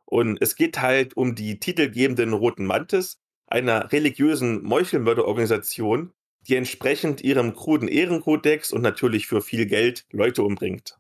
[0.07, 6.15] Und es geht halt um die titelgebenden Roten Mantis, einer religiösen Meuchelmörderorganisation,
[6.49, 10.99] die entsprechend ihrem kruden Ehrenkodex und natürlich für viel Geld Leute umbringt.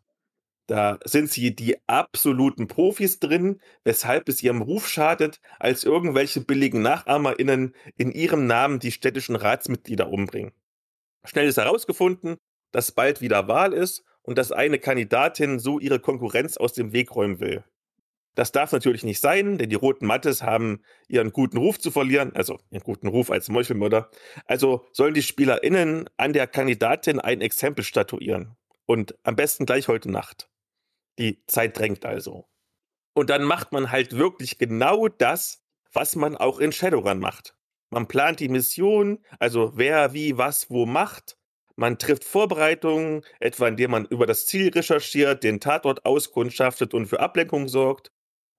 [0.68, 6.82] Da sind sie die absoluten Profis drin, weshalb es ihrem Ruf schadet, als irgendwelche billigen
[6.82, 10.52] NachahmerInnen in ihrem Namen die städtischen Ratsmitglieder umbringen.
[11.26, 12.36] Schnell ist herausgefunden,
[12.72, 17.14] dass bald wieder Wahl ist und dass eine Kandidatin so ihre Konkurrenz aus dem Weg
[17.14, 17.64] räumen will.
[18.36, 22.36] Das darf natürlich nicht sein, denn die Roten Mattes haben ihren guten Ruf zu verlieren,
[22.36, 24.10] also ihren guten Ruf als Meuchelmörder.
[24.44, 28.54] Also sollen die SpielerInnen an der Kandidatin ein Exempel statuieren.
[28.84, 30.50] Und am besten gleich heute Nacht.
[31.18, 32.46] Die Zeit drängt also.
[33.14, 37.55] Und dann macht man halt wirklich genau das, was man auch in Shadowrun macht.
[37.90, 41.36] Man plant die Mission, also wer, wie, was, wo macht.
[41.76, 47.20] Man trifft Vorbereitungen, etwa indem man über das Ziel recherchiert, den Tatort auskundschaftet und für
[47.20, 48.10] Ablenkung sorgt.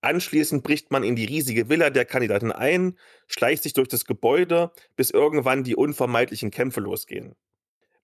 [0.02, 4.72] Anschließend bricht man in die riesige Villa der Kandidatin ein, schleicht sich durch das Gebäude,
[4.96, 7.36] bis irgendwann die unvermeidlichen Kämpfe losgehen.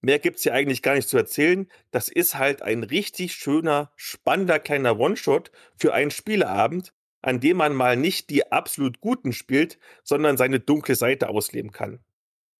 [0.01, 1.69] Mehr gibt's hier eigentlich gar nicht zu erzählen.
[1.91, 7.73] Das ist halt ein richtig schöner, spannender kleiner One-Shot für einen Spieleabend, an dem man
[7.73, 11.99] mal nicht die absolut Guten spielt, sondern seine dunkle Seite ausleben kann.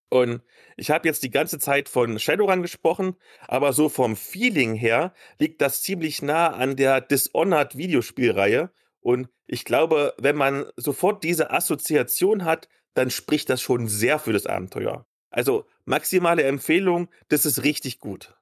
[0.09, 0.41] Und
[0.77, 3.15] ich habe jetzt die ganze Zeit von Shadowrun gesprochen,
[3.47, 8.71] aber so vom Feeling her liegt das ziemlich nah an der Dishonored Videospielreihe,
[9.03, 14.31] und ich glaube, wenn man sofort diese Assoziation hat, dann spricht das schon sehr für
[14.31, 15.05] das Abenteuer.
[15.29, 18.35] Also maximale Empfehlung, das ist richtig gut.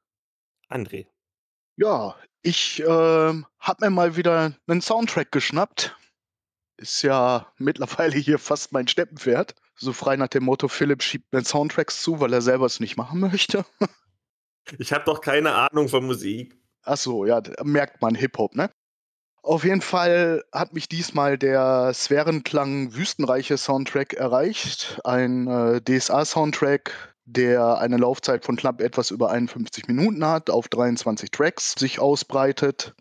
[0.69, 1.07] André.
[1.77, 5.95] Ja, ich äh, habe mir mal wieder einen Soundtrack geschnappt.
[6.82, 9.56] Ist ja mittlerweile hier fast mein Steppenpferd.
[9.76, 12.98] So frei nach dem Motto, Philipp schiebt mir Soundtracks zu, weil er selber es nicht
[12.98, 13.65] machen möchte.
[14.80, 16.58] ich habe doch keine Ahnung von Musik.
[16.84, 18.70] Ach so, ja, merkt man Hip-Hop, ne?
[19.44, 25.00] Auf jeden Fall hat mich diesmal der Sphärenklang Wüstenreiche Soundtrack erreicht.
[25.04, 31.32] Ein äh, DSA-Soundtrack, der eine Laufzeit von knapp etwas über 51 Minuten hat, auf 23
[31.32, 32.94] Tracks sich ausbreitet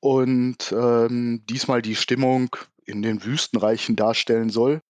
[0.00, 2.56] und ähm, diesmal die Stimmung
[2.90, 4.80] in den Wüstenreichen darstellen soll.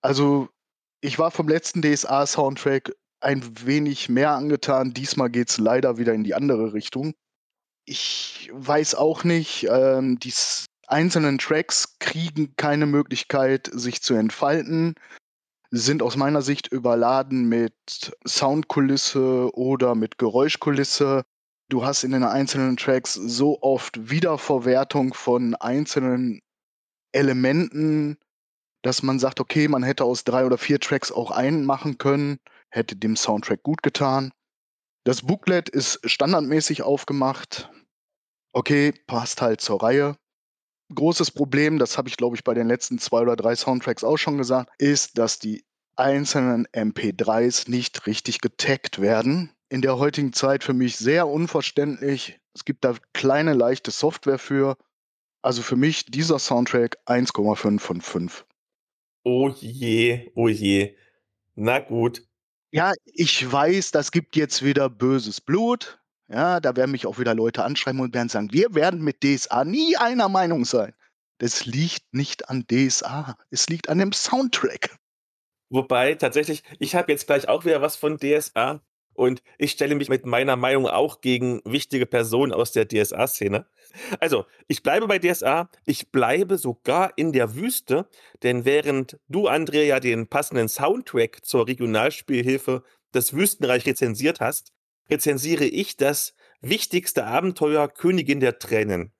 [0.00, 0.48] Also,
[1.00, 4.94] ich war vom letzten DSA-Soundtrack ein wenig mehr angetan.
[4.94, 7.14] Diesmal geht es leider wieder in die andere Richtung
[7.84, 10.32] ich weiß auch nicht, ähm, die
[10.86, 14.94] einzelnen Tracks kriegen keine Möglichkeit, sich zu entfalten,
[15.70, 17.74] sind aus meiner Sicht überladen mit
[18.26, 21.22] Soundkulisse oder mit Geräuschkulisse.
[21.72, 26.42] Du hast in den einzelnen Tracks so oft Wiederverwertung von einzelnen
[27.12, 28.18] Elementen,
[28.82, 32.40] dass man sagt, okay, man hätte aus drei oder vier Tracks auch einen machen können,
[32.68, 34.32] hätte dem Soundtrack gut getan.
[35.04, 37.70] Das Booklet ist standardmäßig aufgemacht.
[38.52, 40.18] Okay, passt halt zur Reihe.
[40.94, 44.18] Großes Problem, das habe ich glaube ich bei den letzten zwei oder drei Soundtracks auch
[44.18, 45.64] schon gesagt, ist, dass die
[45.96, 49.54] einzelnen MP3s nicht richtig getaggt werden.
[49.72, 52.38] In der heutigen Zeit für mich sehr unverständlich.
[52.52, 54.76] Es gibt da kleine, leichte Software für.
[55.40, 58.46] Also für mich dieser Soundtrack 1,5 von 5.
[59.24, 60.94] Oh je, oh je.
[61.54, 62.22] Na gut,
[62.70, 65.98] ja, ich weiß, das gibt jetzt wieder böses Blut.
[66.28, 69.64] Ja, da werden mich auch wieder Leute anschreiben und werden sagen, wir werden mit DSA
[69.64, 70.92] nie einer Meinung sein.
[71.38, 74.98] Das liegt nicht an DSA, es liegt an dem Soundtrack.
[75.70, 78.82] Wobei tatsächlich, ich habe jetzt gleich auch wieder was von DSA
[79.14, 83.66] und ich stelle mich mit meiner Meinung auch gegen wichtige Personen aus der DSA-Szene.
[84.20, 88.08] Also, ich bleibe bei DSA, ich bleibe sogar in der Wüste,
[88.42, 92.82] denn während du, Andrea, den passenden Soundtrack zur Regionalspielhilfe
[93.14, 94.72] des Wüstenreich rezensiert hast,
[95.10, 99.12] rezensiere ich das wichtigste Abenteuer Königin der Tränen.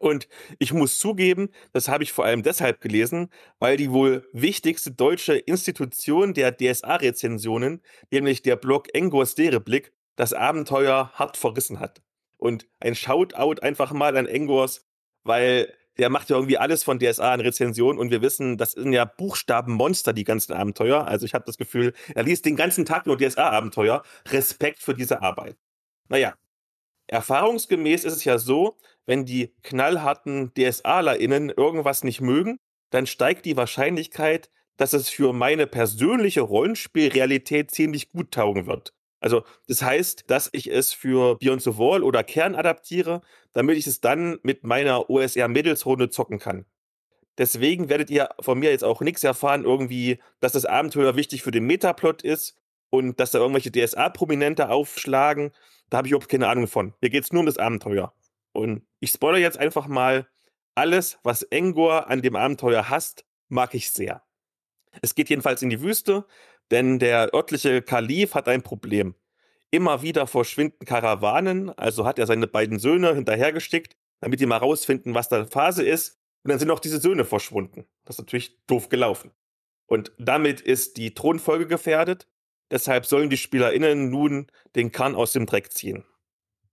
[0.00, 4.90] Und ich muss zugeben, das habe ich vor allem deshalb gelesen, weil die wohl wichtigste
[4.92, 12.00] deutsche Institution der DSA-Rezensionen, nämlich der Blog Engors Dereblick, das Abenteuer hart verrissen hat.
[12.38, 14.86] Und ein Shoutout einfach mal an Engors,
[15.22, 18.94] weil der macht ja irgendwie alles von DSA in Rezension und wir wissen, das sind
[18.94, 21.06] ja Buchstabenmonster, die ganzen Abenteuer.
[21.06, 24.02] Also ich habe das Gefühl, er liest den ganzen Tag nur DSA-Abenteuer.
[24.28, 25.58] Respekt für diese Arbeit.
[26.08, 26.34] Naja,
[27.06, 28.78] erfahrungsgemäß ist es ja so,
[29.10, 35.66] wenn die knallharten DSAlerInnen irgendwas nicht mögen, dann steigt die Wahrscheinlichkeit, dass es für meine
[35.66, 38.94] persönliche Rollenspielrealität ziemlich gut taugen wird.
[39.18, 43.20] Also das heißt, dass ich es für Beyond the Wall oder Kern adaptiere,
[43.52, 46.64] damit ich es dann mit meiner OSR Mittelsrunde zocken kann.
[47.36, 51.50] Deswegen werdet ihr von mir jetzt auch nichts erfahren, irgendwie, dass das Abenteuer wichtig für
[51.50, 52.56] den Metaplot ist
[52.90, 55.50] und dass da irgendwelche DSA-Prominente aufschlagen.
[55.88, 56.94] Da habe ich überhaupt keine Ahnung von.
[57.00, 58.14] Mir geht es nur um das Abenteuer.
[58.52, 60.26] Und ich spoilere jetzt einfach mal,
[60.74, 64.22] alles, was Engor an dem Abenteuer hasst, mag ich sehr.
[65.02, 66.26] Es geht jedenfalls in die Wüste,
[66.70, 69.14] denn der örtliche Kalif hat ein Problem.
[69.70, 75.14] Immer wieder verschwinden Karawanen, also hat er seine beiden Söhne hinterhergeschickt, damit die mal rausfinden,
[75.14, 76.18] was da Phase ist.
[76.42, 77.86] Und dann sind auch diese Söhne verschwunden.
[78.04, 79.32] Das ist natürlich doof gelaufen.
[79.86, 82.28] Und damit ist die Thronfolge gefährdet.
[82.70, 86.04] Deshalb sollen die SpielerInnen nun den Kahn aus dem Dreck ziehen.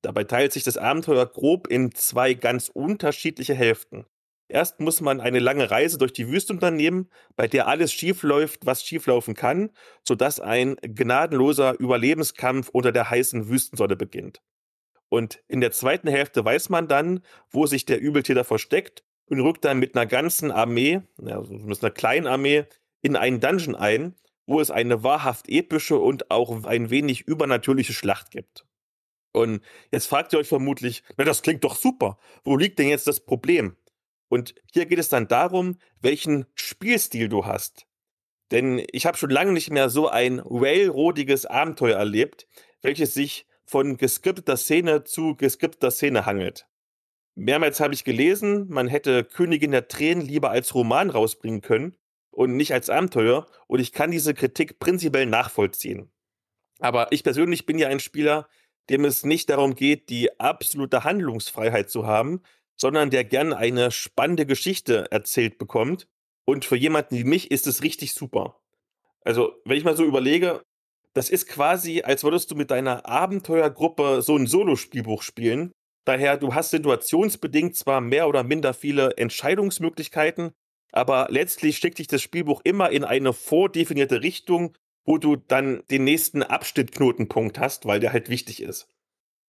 [0.08, 4.06] Dabei teilt sich das Abenteuer grob in zwei ganz unterschiedliche Hälften.
[4.48, 8.86] Erst muss man eine lange Reise durch die Wüste unternehmen, bei der alles schiefläuft, was
[8.86, 9.70] schieflaufen kann,
[10.08, 14.42] sodass ein gnadenloser Überlebenskampf unter der heißen Wüstensonne beginnt.
[15.10, 19.66] Und in der zweiten Hälfte weiß man dann, wo sich der Übeltäter versteckt und rückt
[19.66, 22.64] dann mit einer ganzen Armee, also mit einer kleinen Armee,
[23.02, 24.16] in einen Dungeon ein,
[24.46, 28.64] wo es eine wahrhaft epische und auch ein wenig übernatürliche Schlacht gibt.
[29.32, 29.62] Und
[29.92, 32.18] jetzt fragt ihr euch vermutlich, na, das klingt doch super.
[32.44, 33.76] Wo liegt denn jetzt das Problem?
[34.30, 37.86] Und hier geht es dann darum, welchen Spielstil du hast.
[38.52, 42.48] Denn ich habe schon lange nicht mehr so ein railroadiges Abenteuer erlebt,
[42.82, 46.68] welches sich von geskripteter Szene zu geskripteter Szene hangelt.
[47.36, 51.96] Mehrmals habe ich gelesen, man hätte Königin der Tränen lieber als Roman rausbringen können
[52.32, 56.12] und nicht als Abenteuer, und ich kann diese Kritik prinzipiell nachvollziehen.
[56.80, 58.48] Aber ich persönlich bin ja ein Spieler,
[58.90, 62.42] dem es nicht darum geht, die absolute Handlungsfreiheit zu haben,
[62.76, 66.08] sondern der gern eine spannende Geschichte erzählt bekommt.
[66.46, 68.62] Und für jemanden wie mich ist es richtig super.
[69.22, 70.64] Also, wenn ich mal so überlege,
[71.14, 75.72] das ist quasi, als würdest du mit deiner Abenteuergruppe so ein Solospielbuch spielen.
[76.06, 80.52] Daher, du hast situationsbedingt zwar mehr oder minder viele Entscheidungsmöglichkeiten,
[80.92, 86.04] aber letztlich schickt dich das Spielbuch immer in eine vordefinierte Richtung, wo du dann den
[86.04, 88.90] nächsten Abschnittknotenpunkt hast, weil der halt wichtig ist.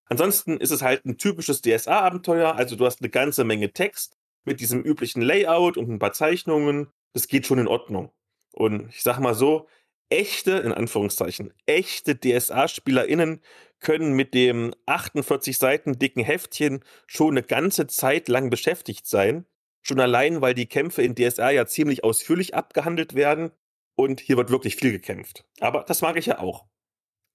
[0.05, 4.61] Ansonsten ist es halt ein typisches DSA-Abenteuer, also du hast eine ganze Menge Text mit
[4.61, 6.87] diesem üblichen Layout und ein paar Zeichnungen.
[7.13, 8.11] Das geht schon in Ordnung.
[8.53, 9.67] Und ich sag mal so,
[10.07, 13.41] echte, in Anführungszeichen, echte DSA-SpielerInnen
[13.81, 19.45] können mit dem 48 Seiten dicken Heftchen schon eine ganze Zeit lang beschäftigt sein.
[19.81, 23.51] Schon allein, weil die Kämpfe in DSA ja ziemlich ausführlich abgehandelt werden
[23.99, 25.43] und hier wird wirklich viel gekämpft.
[25.59, 26.67] Aber das mag ich ja auch.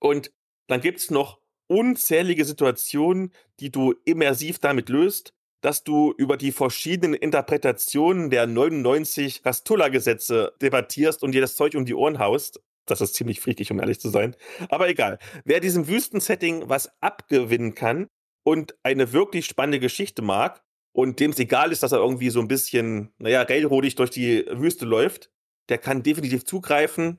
[0.01, 0.33] Und
[0.67, 7.13] dann gibt's noch unzählige Situationen, die du immersiv damit löst, dass du über die verschiedenen
[7.13, 12.63] Interpretationen der 99 Castulla-Gesetze debattierst und dir das Zeug um die Ohren haust.
[12.87, 14.35] Das ist ziemlich friedlich, um ehrlich zu sein.
[14.71, 15.19] Aber egal.
[15.45, 18.07] Wer diesem Wüstensetting was abgewinnen kann
[18.43, 22.41] und eine wirklich spannende Geschichte mag und dem es egal ist, dass er irgendwie so
[22.41, 25.31] ein bisschen, naja, railroadig durch die Wüste läuft,
[25.69, 27.19] der kann definitiv zugreifen.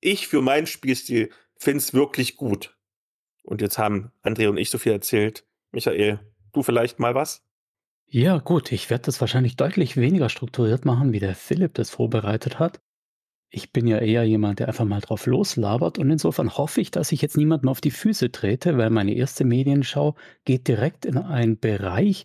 [0.00, 2.76] Ich für meinen Spielstil finde es wirklich gut.
[3.42, 5.46] Und jetzt haben André und ich so viel erzählt.
[5.72, 6.20] Michael,
[6.52, 7.44] du vielleicht mal was?
[8.06, 12.58] Ja, gut, ich werde das wahrscheinlich deutlich weniger strukturiert machen, wie der Philipp das vorbereitet
[12.58, 12.80] hat.
[13.50, 17.12] Ich bin ja eher jemand, der einfach mal drauf loslabert und insofern hoffe ich, dass
[17.12, 21.58] ich jetzt niemanden auf die Füße trete, weil meine erste Medienschau geht direkt in einen
[21.58, 22.24] Bereich,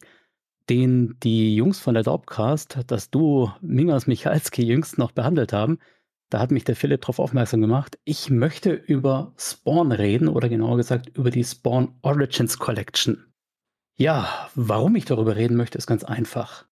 [0.70, 5.80] den die Jungs von der Dorpcast, das Duo Mingas Michalski jüngst noch behandelt haben.
[6.30, 8.00] Da hat mich der Philipp darauf aufmerksam gemacht.
[8.04, 13.26] Ich möchte über Spawn reden oder genauer gesagt über die Spawn Origins Collection.
[13.96, 16.66] Ja, warum ich darüber reden möchte, ist ganz einfach.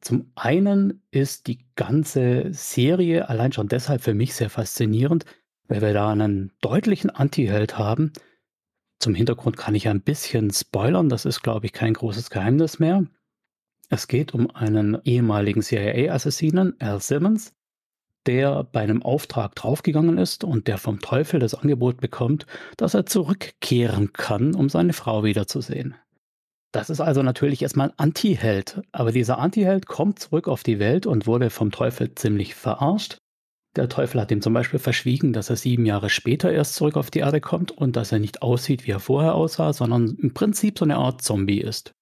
[0.00, 5.24] Zum einen ist die ganze Serie allein schon deshalb für mich sehr faszinierend,
[5.68, 8.12] weil wir da einen deutlichen Anti-Held haben.
[8.98, 13.06] Zum Hintergrund kann ich ein bisschen spoilern, das ist, glaube ich, kein großes Geheimnis mehr.
[13.92, 17.52] Es geht um einen ehemaligen CIA-Assassinen, Al Simmons,
[18.24, 22.46] der bei einem Auftrag draufgegangen ist und der vom Teufel das Angebot bekommt,
[22.78, 25.94] dass er zurückkehren kann, um seine Frau wiederzusehen.
[26.72, 28.80] Das ist also natürlich erstmal ein Anti-Held.
[28.92, 33.18] Aber dieser Anti-Held kommt zurück auf die Welt und wurde vom Teufel ziemlich verarscht.
[33.76, 37.10] Der Teufel hat ihm zum Beispiel verschwiegen, dass er sieben Jahre später erst zurück auf
[37.10, 40.78] die Erde kommt und dass er nicht aussieht, wie er vorher aussah, sondern im Prinzip
[40.78, 41.92] so eine Art Zombie ist.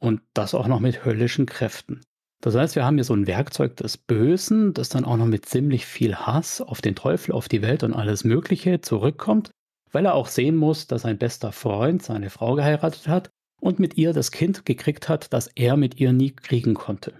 [0.00, 2.02] Und das auch noch mit höllischen Kräften.
[2.40, 5.46] Das heißt, wir haben hier so ein Werkzeug des Bösen, das dann auch noch mit
[5.46, 9.50] ziemlich viel Hass auf den Teufel, auf die Welt und alles Mögliche zurückkommt,
[9.90, 13.30] weil er auch sehen muss, dass sein bester Freund seine Frau geheiratet hat
[13.60, 17.14] und mit ihr das Kind gekriegt hat, das er mit ihr nie kriegen konnte.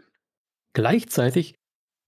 [0.73, 1.57] Gleichzeitig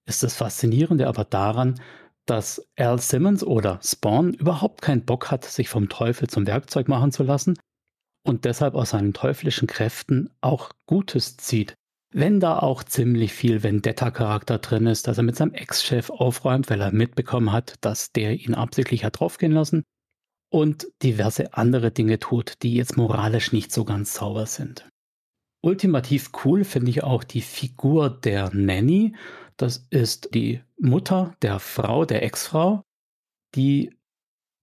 [0.07, 1.81] ist das Faszinierende aber daran,
[2.27, 7.11] dass Al Simmons oder Spawn überhaupt keinen Bock hat, sich vom Teufel zum Werkzeug machen
[7.11, 7.59] zu lassen
[8.23, 11.75] und deshalb aus seinen teuflischen Kräften auch Gutes zieht.
[12.13, 16.81] Wenn da auch ziemlich viel Vendetta-Charakter drin ist, dass er mit seinem Ex-Chef aufräumt, weil
[16.81, 19.85] er mitbekommen hat, dass der ihn absichtlich hat draufgehen lassen
[20.51, 24.89] und diverse andere Dinge tut, die jetzt moralisch nicht so ganz sauber sind.
[25.63, 29.15] Ultimativ cool finde ich auch die Figur der Nanny.
[29.57, 32.83] Das ist die Mutter der Frau, der Ex-Frau,
[33.55, 33.95] die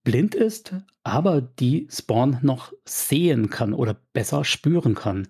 [0.08, 5.28] blind ist, aber die Spawn noch sehen kann oder besser spüren kann.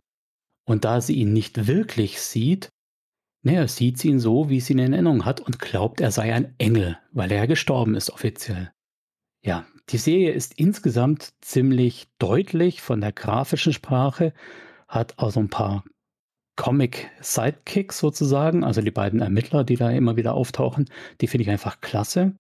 [0.68, 2.68] Und da sie ihn nicht wirklich sieht,
[3.42, 6.32] naja, sieht sie ihn so, wie sie ihn in Erinnerung hat und glaubt, er sei
[6.32, 8.70] ein Engel, weil er gestorben ist offiziell.
[9.44, 14.32] Ja, die Serie ist insgesamt ziemlich deutlich von der grafischen Sprache,
[14.86, 15.82] hat auch so ein paar
[16.54, 20.88] Comic-Sidekicks sozusagen, also die beiden Ermittler, die da immer wieder auftauchen,
[21.20, 22.36] die finde ich einfach klasse.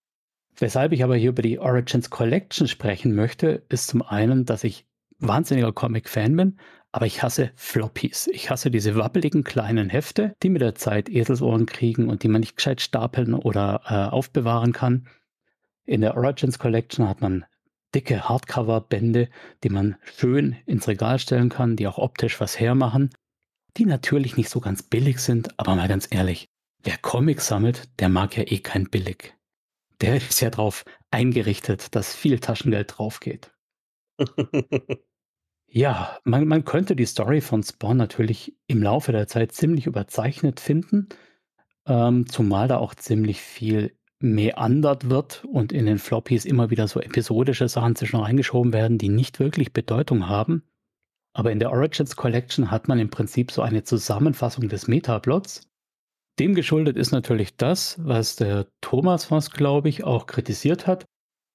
[0.60, 4.86] Weshalb ich aber hier über die Origins Collection sprechen möchte, ist zum einen, dass ich
[5.20, 6.58] wahnsinniger Comic-Fan bin,
[6.90, 8.28] aber ich hasse Floppies.
[8.28, 12.40] Ich hasse diese wabbeligen kleinen Hefte, die mit der Zeit Eselsohren kriegen und die man
[12.40, 15.06] nicht gescheit stapeln oder äh, aufbewahren kann.
[15.84, 17.44] In der Origins Collection hat man
[17.94, 19.28] dicke Hardcover-Bände,
[19.62, 23.10] die man schön ins Regal stellen kann, die auch optisch was hermachen,
[23.76, 26.48] die natürlich nicht so ganz billig sind, aber mal ganz ehrlich,
[26.82, 29.37] wer Comics sammelt, der mag ja eh kein billig.
[30.00, 33.52] Der ist ja darauf eingerichtet, dass viel Taschengeld drauf geht.
[35.66, 40.60] ja, man, man könnte die Story von Spawn natürlich im Laufe der Zeit ziemlich überzeichnet
[40.60, 41.08] finden,
[41.86, 47.00] ähm, zumal da auch ziemlich viel meandert wird und in den Floppies immer wieder so
[47.00, 50.64] episodische Sachen zwischen reingeschoben werden, die nicht wirklich Bedeutung haben.
[51.34, 55.68] Aber in der Origins Collection hat man im Prinzip so eine Zusammenfassung des Metaplots.
[56.38, 61.04] Dem geschuldet ist natürlich das, was der Thomas was, glaube ich, auch kritisiert hat,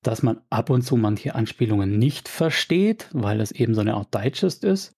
[0.03, 4.13] dass man ab und zu manche Anspielungen nicht versteht, weil es eben so eine Art
[4.13, 4.93] Digest ist.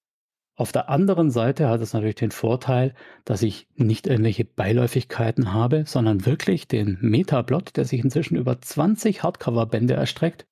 [0.58, 5.84] Auf der anderen Seite hat es natürlich den Vorteil, dass ich nicht irgendwelche Beiläufigkeiten habe,
[5.86, 10.48] sondern wirklich den Metablot, der sich inzwischen über 20 Hardcover-Bände erstreckt,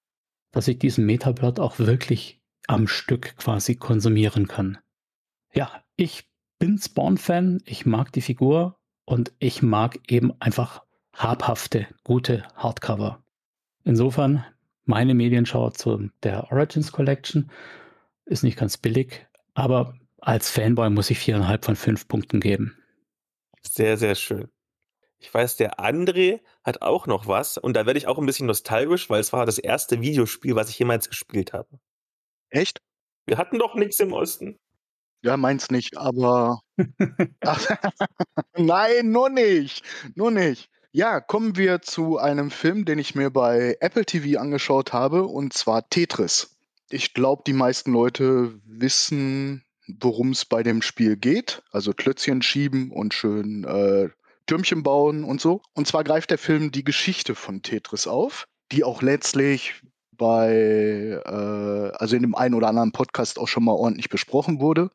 [0.52, 4.78] dass ich diesen Metablot auch wirklich am Stück quasi konsumieren kann.
[5.54, 6.30] Ja, ich
[6.60, 10.84] bin Spawn-Fan, ich mag die Figur und ich mag eben einfach
[11.14, 13.24] habhafte, gute Hardcover.
[13.84, 14.46] Insofern
[14.86, 17.52] meine Medienschau zu der Origins Collection
[18.26, 22.78] ist nicht ganz billig, aber als Fanboy muss ich viereinhalb von fünf Punkten geben.
[23.62, 24.50] Sehr, sehr schön.
[25.20, 28.48] Ich weiß, der André hat auch noch was und da werde ich auch ein bisschen
[28.48, 31.80] nostalgisch, weil es war das erste Videospiel, was ich jemals gespielt habe.
[32.50, 32.82] Echt?
[33.26, 34.60] Wir hatten doch nichts im Osten.
[35.24, 36.60] Ja, meins nicht, aber.
[38.58, 39.84] Nein, nur nicht.
[40.16, 40.70] Nur nicht.
[40.92, 45.54] Ja, kommen wir zu einem Film, den ich mir bei Apple TV angeschaut habe, und
[45.54, 46.56] zwar Tetris.
[46.90, 51.64] Ich glaube, die meisten Leute wissen, worum es bei dem Spiel geht.
[51.72, 54.10] Also Klötzchen schieben und schön äh,
[54.46, 55.62] Türmchen bauen und so.
[55.74, 61.98] Und zwar greift der Film die Geschichte von Tetris auf, die auch letztlich bei, äh,
[61.98, 64.92] also in dem einen oder anderen Podcast auch schon mal ordentlich besprochen wurde.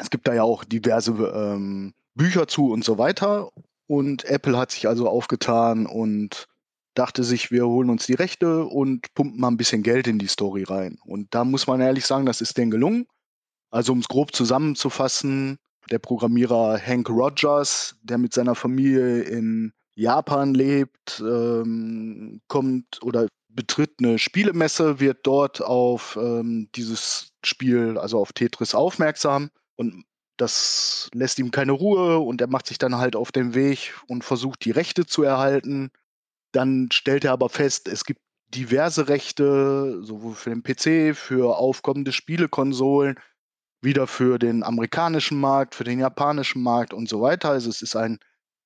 [0.00, 3.50] Es gibt da ja auch diverse ähm, Bücher zu und so weiter.
[3.86, 6.46] Und Apple hat sich also aufgetan und
[6.94, 10.26] dachte sich, wir holen uns die Rechte und pumpen mal ein bisschen Geld in die
[10.26, 10.98] Story rein.
[11.04, 13.06] Und da muss man ehrlich sagen, das ist denen gelungen.
[13.70, 15.58] Also um es grob zusammenzufassen,
[15.90, 23.94] der Programmierer Hank Rogers, der mit seiner Familie in Japan lebt, ähm, kommt oder betritt
[23.98, 29.50] eine Spielemesse, wird dort auf ähm, dieses Spiel, also auf Tetris aufmerksam
[29.80, 30.04] und
[30.36, 34.24] das lässt ihm keine Ruhe und er macht sich dann halt auf den Weg und
[34.24, 35.90] versucht die Rechte zu erhalten.
[36.52, 42.12] Dann stellt er aber fest, es gibt diverse Rechte, sowohl für den PC, für aufkommende
[42.12, 43.16] Spielekonsolen,
[43.80, 47.48] wieder für den amerikanischen Markt, für den japanischen Markt und so weiter.
[47.48, 48.18] Also es ist ein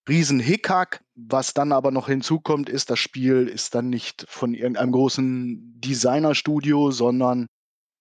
[0.09, 1.05] riesen Hickhack.
[1.15, 6.91] Was dann aber noch hinzukommt, ist, das Spiel ist dann nicht von irgendeinem großen Designerstudio,
[6.91, 7.47] sondern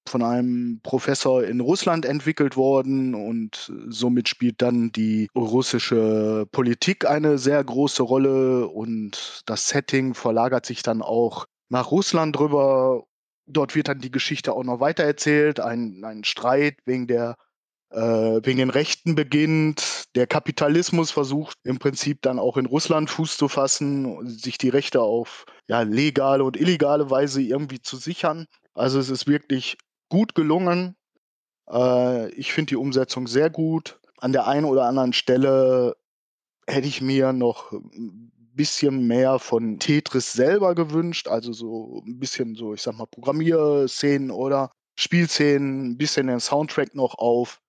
[0.09, 7.37] von einem Professor in Russland entwickelt worden und somit spielt dann die russische Politik eine
[7.37, 13.03] sehr große Rolle und das Setting verlagert sich dann auch nach Russland drüber
[13.45, 15.59] Dort wird dann die Geschichte auch noch weitererzählt.
[15.59, 17.35] Ein, ein Streit wegen der
[17.89, 17.99] äh,
[18.43, 20.05] wegen den Rechten beginnt.
[20.15, 25.01] Der Kapitalismus versucht im Prinzip dann auch in Russland Fuß zu fassen, sich die Rechte
[25.01, 28.47] auf ja, legale und illegale Weise irgendwie zu sichern.
[28.73, 29.77] Also es ist wirklich
[30.13, 30.95] gut gelungen.
[31.67, 33.99] Äh, ich finde die Umsetzung sehr gut.
[34.19, 35.97] An der einen oder anderen Stelle
[36.67, 37.73] hätte ich mir noch
[38.55, 44.29] bisschen mehr von Tetris selber gewünscht, also so ein bisschen so, ich sag mal, Programmierszenen
[44.29, 47.59] oder Spielszenen, ein bisschen den Soundtrack noch auf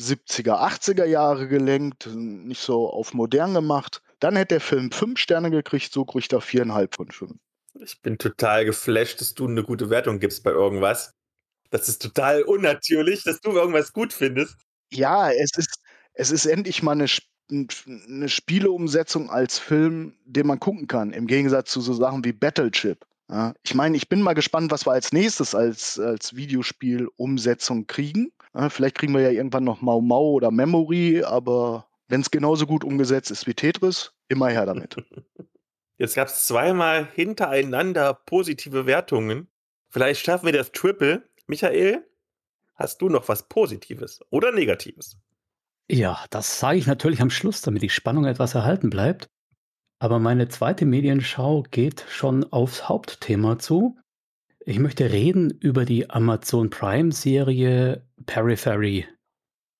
[0.00, 4.02] 70er, 80er Jahre gelenkt, nicht so auf modern gemacht.
[4.18, 7.36] Dann hätte der Film fünf Sterne gekriegt, so kriegt er viereinhalb von fünf.
[7.80, 11.12] Ich bin total geflasht, dass du eine gute Wertung gibst bei irgendwas.
[11.74, 14.56] Das ist total unnatürlich, dass du irgendwas gut findest.
[14.92, 15.80] Ja, es ist,
[16.12, 17.08] es ist endlich mal eine
[17.50, 23.04] eine Spieleumsetzung als Film, den man gucken kann, im Gegensatz zu so Sachen wie Battleship.
[23.28, 28.30] Ja, ich meine, ich bin mal gespannt, was wir als nächstes als, als Videospielumsetzung kriegen.
[28.54, 32.66] Ja, vielleicht kriegen wir ja irgendwann noch Mau Mau oder Memory, aber wenn es genauso
[32.66, 34.94] gut umgesetzt ist wie Tetris, immer her damit.
[35.98, 39.48] Jetzt gab es zweimal hintereinander positive Wertungen.
[39.90, 41.24] Vielleicht schaffen wir das Triple.
[41.46, 42.04] Michael,
[42.74, 45.18] hast du noch was Positives oder Negatives?
[45.90, 49.28] Ja, das sage ich natürlich am Schluss, damit die Spannung etwas erhalten bleibt.
[49.98, 53.98] Aber meine zweite Medienschau geht schon aufs Hauptthema zu.
[54.60, 59.06] Ich möchte reden über die Amazon Prime-Serie Periphery.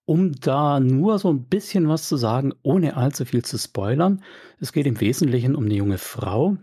[0.06, 4.22] Um da nur so ein bisschen was zu sagen, ohne allzu viel zu spoilern.
[4.60, 6.58] Es geht im Wesentlichen um eine junge Frau,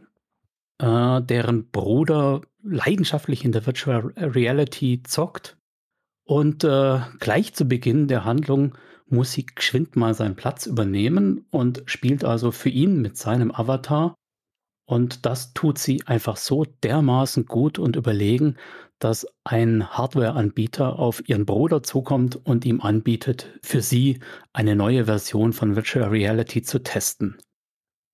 [0.78, 5.58] äh, deren Bruder leidenschaftlich in der Virtual Reality zockt.
[6.24, 8.76] Und äh, gleich zu Beginn der Handlung
[9.08, 14.16] muss sie geschwind mal seinen Platz übernehmen und spielt also für ihn mit seinem Avatar.
[14.86, 18.56] Und das tut sie einfach so dermaßen gut und überlegen,
[19.00, 24.20] dass ein Hardware-Anbieter auf ihren Bruder zukommt und ihm anbietet, für sie
[24.54, 27.38] eine neue Version von Virtual Reality zu testen.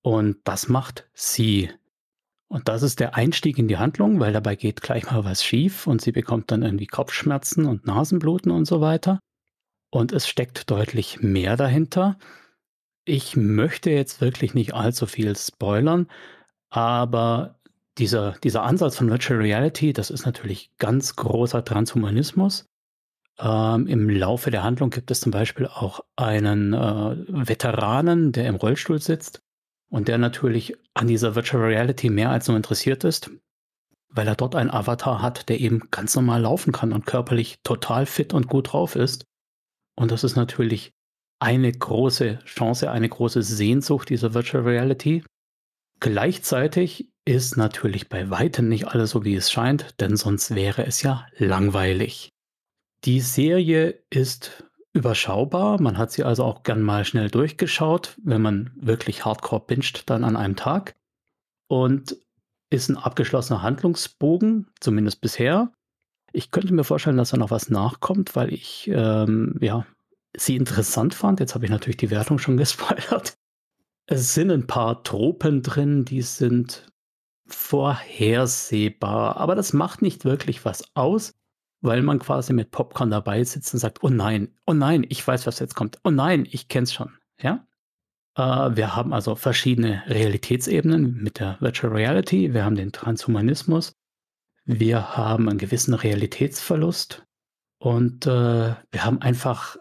[0.02, 1.70] Und das macht sie.
[2.48, 5.86] Und das ist der Einstieg in die Handlung, weil dabei geht gleich mal was schief
[5.86, 9.20] und sie bekommt dann irgendwie Kopfschmerzen und Nasenbluten und so weiter.
[9.90, 12.18] Und es steckt deutlich mehr dahinter.
[13.04, 16.08] Ich möchte jetzt wirklich nicht allzu viel spoilern,
[16.70, 17.58] aber
[17.98, 22.66] dieser, dieser Ansatz von Virtual Reality, das ist natürlich ganz großer Transhumanismus.
[23.38, 28.56] Ähm, Im Laufe der Handlung gibt es zum Beispiel auch einen äh, Veteranen, der im
[28.56, 29.42] Rollstuhl sitzt
[29.90, 33.30] und der natürlich an dieser Virtual Reality mehr als nur interessiert ist.
[34.10, 38.06] weil er dort einen Avatar hat, der eben ganz normal laufen kann und körperlich total
[38.06, 39.24] fit und gut drauf ist.
[39.96, 40.92] Und das ist natürlich
[41.40, 45.24] eine große Chance, eine große Sehnsucht dieser Virtual Reality.
[46.00, 51.02] Gleichzeitig ist natürlich bei weitem nicht alles so, wie es scheint, denn sonst wäre es
[51.02, 52.30] ja langweilig.
[53.04, 54.64] Die Serie ist
[54.98, 55.80] überschaubar.
[55.80, 60.24] Man hat sie also auch gern mal schnell durchgeschaut, wenn man wirklich hardcore pinscht, dann
[60.24, 60.96] an einem Tag.
[61.68, 62.16] Und
[62.70, 65.72] ist ein abgeschlossener Handlungsbogen, zumindest bisher.
[66.32, 69.86] Ich könnte mir vorstellen, dass da noch was nachkommt, weil ich ähm, ja,
[70.36, 71.40] sie interessant fand.
[71.40, 73.38] Jetzt habe ich natürlich die Wertung schon gespoilert.
[74.06, 76.90] Es sind ein paar Tropen drin, die sind
[77.46, 81.34] vorhersehbar, aber das macht nicht wirklich was aus,
[81.80, 85.46] weil man quasi mit Popcorn dabei sitzt und sagt, oh nein, oh nein, ich weiß,
[85.46, 85.98] was jetzt kommt.
[86.04, 87.12] Oh nein, ich kenn's schon.
[87.40, 87.66] Ja?
[88.36, 92.54] Äh, wir haben also verschiedene Realitätsebenen mit der Virtual Reality.
[92.54, 93.92] Wir haben den Transhumanismus.
[94.64, 97.24] Wir haben einen gewissen Realitätsverlust.
[97.78, 99.76] Und äh, wir haben einfach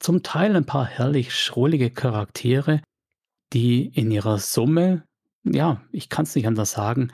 [0.00, 2.80] zum Teil ein paar herrlich schrullige Charaktere,
[3.52, 5.04] die in ihrer Summe,
[5.44, 7.12] ja, ich kann es nicht anders sagen,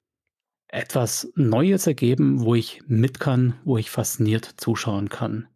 [0.72, 5.48] etwas Neues ergeben, wo ich mit kann, wo ich fasziniert zuschauen kann.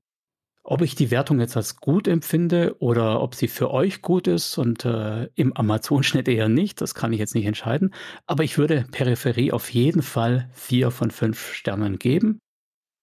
[0.66, 4.56] Ob ich die Wertung jetzt als gut empfinde oder ob sie für euch gut ist
[4.56, 7.92] und äh, im Amazon-Schnitt eher nicht, das kann ich jetzt nicht entscheiden.
[8.26, 12.38] Aber ich würde Peripherie auf jeden Fall vier von fünf Sternen geben.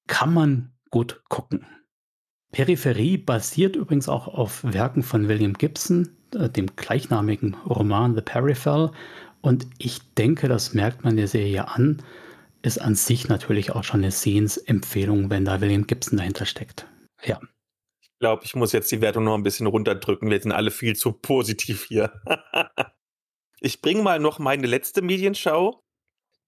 [0.08, 1.68] Kann man gut gucken.
[2.52, 8.92] Peripherie basiert übrigens auch auf Werken von William Gibson, äh, dem gleichnamigen Roman The Peripheral.
[9.42, 12.04] Und ich denke, das merkt man der Serie an,
[12.62, 16.88] ist an sich natürlich auch schon eine Sehensempfehlung, wenn da William Gibson dahinter steckt.
[17.24, 17.40] Ja.
[18.02, 20.30] Ich glaube, ich muss jetzt die Wertung noch ein bisschen runterdrücken.
[20.30, 22.22] Wir sind alle viel zu positiv hier.
[23.60, 25.84] ich bringe mal noch meine letzte Medienschau,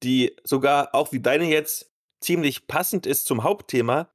[0.04, 1.92] die sogar auch wie deine jetzt
[2.22, 4.14] ziemlich passend ist zum Hauptthema.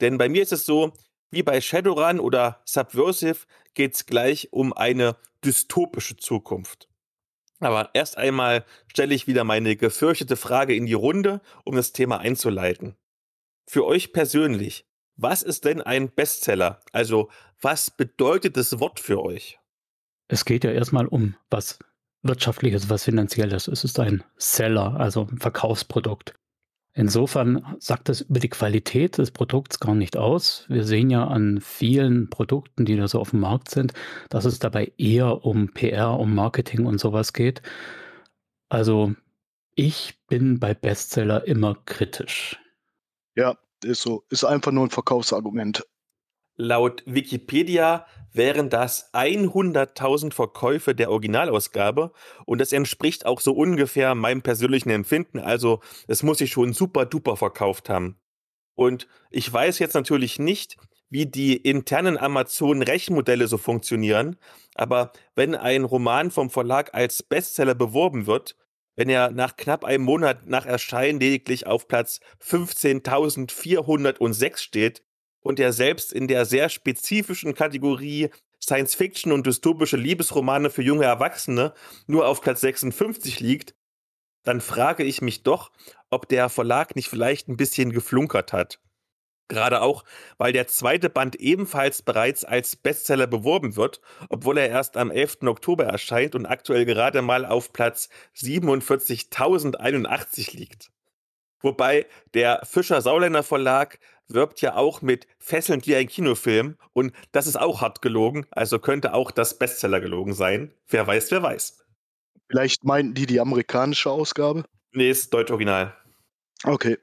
[0.00, 0.92] Denn bei mir ist es so,
[1.30, 6.88] wie bei Shadowrun oder Subversive geht es gleich um eine dystopische Zukunft.
[7.60, 12.18] Aber erst einmal stelle ich wieder meine gefürchtete Frage in die Runde, um das Thema
[12.18, 12.96] einzuleiten.
[13.66, 14.86] Für euch persönlich,
[15.16, 16.80] was ist denn ein Bestseller?
[16.92, 17.28] Also,
[17.60, 19.58] was bedeutet das Wort für euch?
[20.28, 21.78] Es geht ja erstmal um was
[22.22, 23.68] Wirtschaftliches, was Finanzielles.
[23.68, 26.34] Es ist ein Seller, also ein Verkaufsprodukt.
[26.98, 30.64] Insofern sagt das über die Qualität des Produkts gar nicht aus.
[30.66, 33.92] Wir sehen ja an vielen Produkten, die da so auf dem Markt sind,
[34.30, 37.62] dass es dabei eher um PR, um Marketing und sowas geht.
[38.68, 39.14] Also
[39.76, 42.58] ich bin bei Bestseller immer kritisch.
[43.36, 44.24] Ja, ist so.
[44.28, 45.86] Ist einfach nur ein Verkaufsargument.
[46.60, 52.10] Laut Wikipedia wären das 100.000 Verkäufe der Originalausgabe
[52.46, 55.38] und das entspricht auch so ungefähr meinem persönlichen Empfinden.
[55.38, 55.78] Also
[56.08, 58.18] es muss sich schon super duper verkauft haben.
[58.74, 60.76] Und ich weiß jetzt natürlich nicht,
[61.08, 64.34] wie die internen Amazon-Rechenmodelle so funktionieren,
[64.74, 68.56] aber wenn ein Roman vom Verlag als Bestseller beworben wird,
[68.96, 75.04] wenn er nach knapp einem Monat nach Erscheinen lediglich auf Platz 15.406 steht,
[75.40, 78.30] und er selbst in der sehr spezifischen Kategorie
[78.60, 81.72] Science Fiction und dystopische Liebesromane für junge Erwachsene
[82.06, 83.74] nur auf Platz 56 liegt,
[84.42, 85.70] dann frage ich mich doch,
[86.10, 88.80] ob der Verlag nicht vielleicht ein bisschen geflunkert hat.
[89.48, 90.04] Gerade auch,
[90.36, 95.38] weil der zweite Band ebenfalls bereits als Bestseller beworben wird, obwohl er erst am 11.
[95.46, 100.90] Oktober erscheint und aktuell gerade mal auf Platz 47.081 liegt.
[101.60, 103.98] Wobei der Fischer-Sauländer Verlag
[104.28, 108.78] wirbt ja auch mit fesselnd wie ein Kinofilm und das ist auch hart gelogen, also
[108.78, 110.72] könnte auch das Bestseller gelogen sein.
[110.88, 111.84] Wer weiß, wer weiß.
[112.48, 114.64] Vielleicht meinten die die amerikanische Ausgabe?
[114.92, 115.94] Nee, ist Deutsch Original.
[116.64, 116.98] Okay.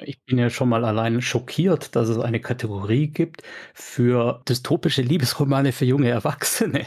[0.00, 3.42] Ich bin ja schon mal allein schockiert, dass es eine Kategorie gibt
[3.72, 6.86] für dystopische Liebesromane für junge Erwachsene.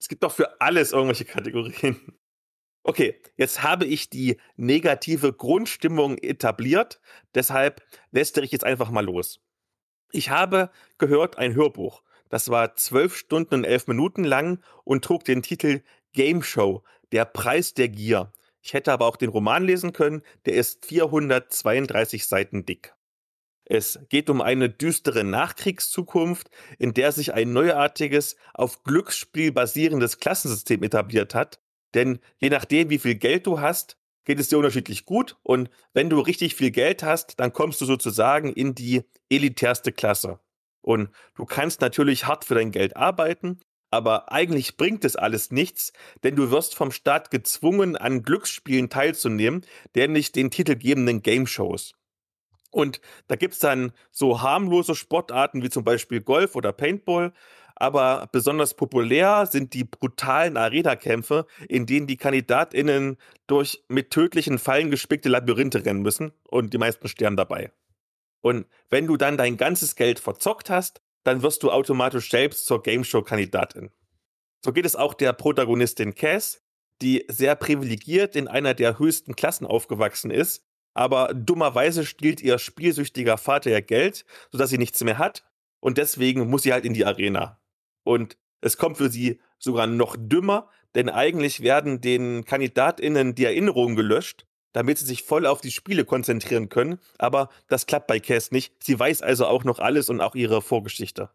[0.00, 2.00] Es gibt doch für alles irgendwelche Kategorien.
[2.88, 7.02] Okay, jetzt habe ich die negative Grundstimmung etabliert,
[7.34, 7.82] deshalb
[8.12, 9.40] lästere ich jetzt einfach mal los.
[10.10, 12.02] Ich habe gehört ein Hörbuch.
[12.30, 15.82] Das war zwölf Stunden und elf Minuten lang und trug den Titel
[16.14, 16.82] Game Show,
[17.12, 18.32] der Preis der Gier.
[18.62, 22.94] Ich hätte aber auch den Roman lesen können, der ist 432 Seiten dick.
[23.66, 30.82] Es geht um eine düstere Nachkriegszukunft, in der sich ein neuartiges, auf Glücksspiel basierendes Klassensystem
[30.82, 31.60] etabliert hat,
[31.98, 35.36] denn je nachdem, wie viel Geld du hast, geht es dir unterschiedlich gut.
[35.42, 40.38] Und wenn du richtig viel Geld hast, dann kommst du sozusagen in die elitärste Klasse.
[40.80, 45.92] Und du kannst natürlich hart für dein Geld arbeiten, Aber eigentlich bringt es alles nichts,
[46.22, 51.94] denn du wirst vom Staat gezwungen, an Glücksspielen teilzunehmen, nämlich den titelgebenden Game Shows.
[52.70, 57.32] Und da gibt's dann so harmlose Sportarten wie zum Beispiel Golf oder Paintball,
[57.80, 63.16] aber besonders populär sind die brutalen Arena-Kämpfe, in denen die KandidatInnen
[63.46, 67.70] durch mit tödlichen Fallen gespickte Labyrinthe rennen müssen und die meisten sterben dabei.
[68.40, 72.82] Und wenn du dann dein ganzes Geld verzockt hast, dann wirst du automatisch selbst zur
[72.82, 73.90] Gameshow-Kandidatin.
[74.64, 76.62] So geht es auch der Protagonistin Cass,
[77.00, 80.64] die sehr privilegiert in einer der höchsten Klassen aufgewachsen ist,
[80.94, 85.44] aber dummerweise stiehlt ihr spielsüchtiger Vater ihr Geld, sodass sie nichts mehr hat
[85.80, 87.60] und deswegen muss sie halt in die Arena.
[88.04, 93.96] Und es kommt für sie sogar noch dümmer, denn eigentlich werden den KandidatInnen die Erinnerungen
[93.96, 96.98] gelöscht, damit sie sich voll auf die Spiele konzentrieren können.
[97.18, 98.82] Aber das klappt bei Cass nicht.
[98.82, 101.30] Sie weiß also auch noch alles und auch ihre Vorgeschichte.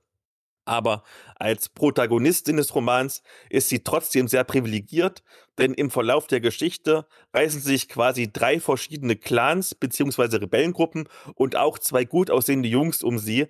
[0.66, 1.03] Aber
[1.36, 5.24] als Protagonistin des Romans ist sie trotzdem sehr privilegiert,
[5.57, 10.38] denn im Verlauf der Geschichte reißen sich quasi drei verschiedene Clans bzw.
[10.38, 13.47] Rebellengruppen und auch zwei gut aussehende Jungs um sie,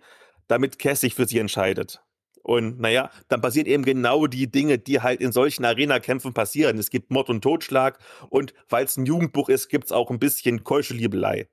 [0.48, 2.02] damit Cass sich für sie entscheidet.
[2.44, 6.78] Und naja, dann passieren eben genau die Dinge, die halt in solchen Arena-Kämpfen passieren.
[6.78, 7.98] Es gibt Mord und Totschlag
[8.30, 11.48] und weil es ein Jugendbuch ist, gibt es auch ein bisschen keusche Liebelei.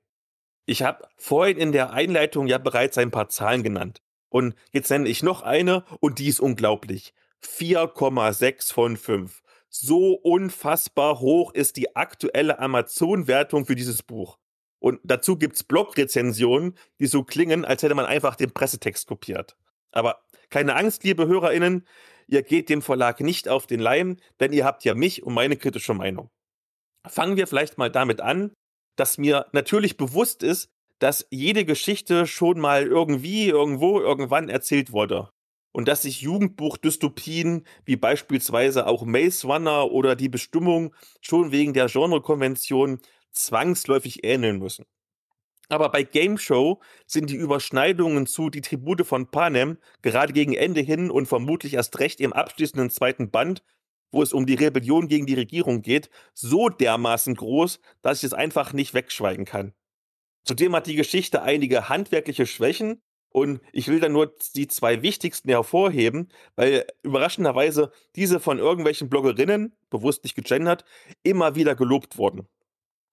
[0.65, 4.01] Ich habe vorhin in der Einleitung ja bereits ein paar Zahlen genannt.
[4.29, 7.13] Und jetzt nenne ich noch eine und die ist unglaublich.
[7.43, 9.41] 4,6 von 5.
[9.69, 14.37] So unfassbar hoch ist die aktuelle Amazon-Wertung für dieses Buch.
[14.79, 19.55] Und dazu gibt's Blog-Rezensionen, die so klingen, als hätte man einfach den Pressetext kopiert.
[19.91, 21.87] Aber keine Angst, liebe HörerInnen,
[22.27, 25.57] ihr geht dem Verlag nicht auf den Leim, denn ihr habt ja mich und meine
[25.57, 26.29] kritische Meinung.
[27.07, 28.53] Fangen wir vielleicht mal damit an,
[28.95, 30.69] dass mir natürlich bewusst ist,
[30.99, 35.29] dass jede Geschichte schon mal irgendwie, irgendwo, irgendwann erzählt wurde.
[35.73, 41.87] Und dass sich Jugendbuchdystopien wie beispielsweise auch Maze Runner oder die Bestimmung schon wegen der
[41.87, 42.99] Genrekonvention
[43.31, 44.85] zwangsläufig ähneln müssen.
[45.71, 50.81] Aber bei Game Show sind die Überschneidungen zu Die Tribute von Panem gerade gegen Ende
[50.81, 53.63] hin und vermutlich erst recht im abschließenden zweiten Band,
[54.11, 58.33] wo es um die Rebellion gegen die Regierung geht, so dermaßen groß, dass ich es
[58.33, 59.73] einfach nicht wegschweigen kann.
[60.43, 65.47] Zudem hat die Geschichte einige handwerkliche Schwächen und ich will da nur die zwei wichtigsten
[65.47, 70.83] hervorheben, weil überraschenderweise diese von irgendwelchen Bloggerinnen, bewusst nicht gegendert,
[71.23, 72.49] immer wieder gelobt wurden.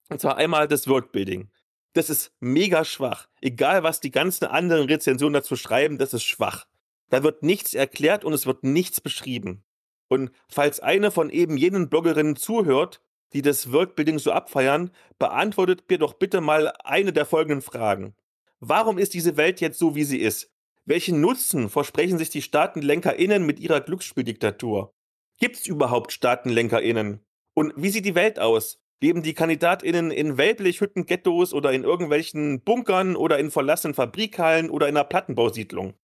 [0.09, 1.53] Und zwar einmal das Worldbuilding
[1.99, 3.29] das ist mega schwach.
[3.41, 6.67] Egal, was die ganzen anderen Rezensionen dazu schreiben, das ist schwach.
[7.11, 9.65] Da wird nichts erklärt und es wird nichts beschrieben.
[10.09, 15.99] Und falls eine von eben jenen Bloggerinnen zuhört, die das Worldbuilding so abfeiern, beantwortet mir
[15.99, 18.15] doch bitte mal eine der folgenden Fragen.
[18.61, 20.51] Warum ist diese Welt jetzt so, wie sie ist?
[20.85, 24.95] Welchen Nutzen versprechen sich die StaatenlenkerInnen mit ihrer Glücksspieldiktatur?
[25.39, 27.25] Gibt's überhaupt StaatenlenkerInnen?
[27.55, 28.81] Und wie sieht die Welt aus?
[29.01, 34.97] Leben die KandidatInnen in Wellblechhütten-Ghettos oder in irgendwelchen Bunkern oder in verlassenen Fabrikhallen oder in
[34.97, 35.95] einer Plattenbausiedlung?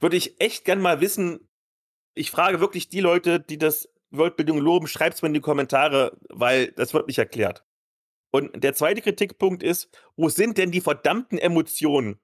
[0.00, 1.48] Würde ich echt gern mal wissen.
[2.14, 6.72] Ich frage wirklich die Leute, die das Worldbildung loben, schreibt's mir in die Kommentare, weil
[6.72, 7.64] das wird nicht erklärt.
[8.30, 12.18] Und der zweite Kritikpunkt ist, wo sind denn die verdammten Emotionen?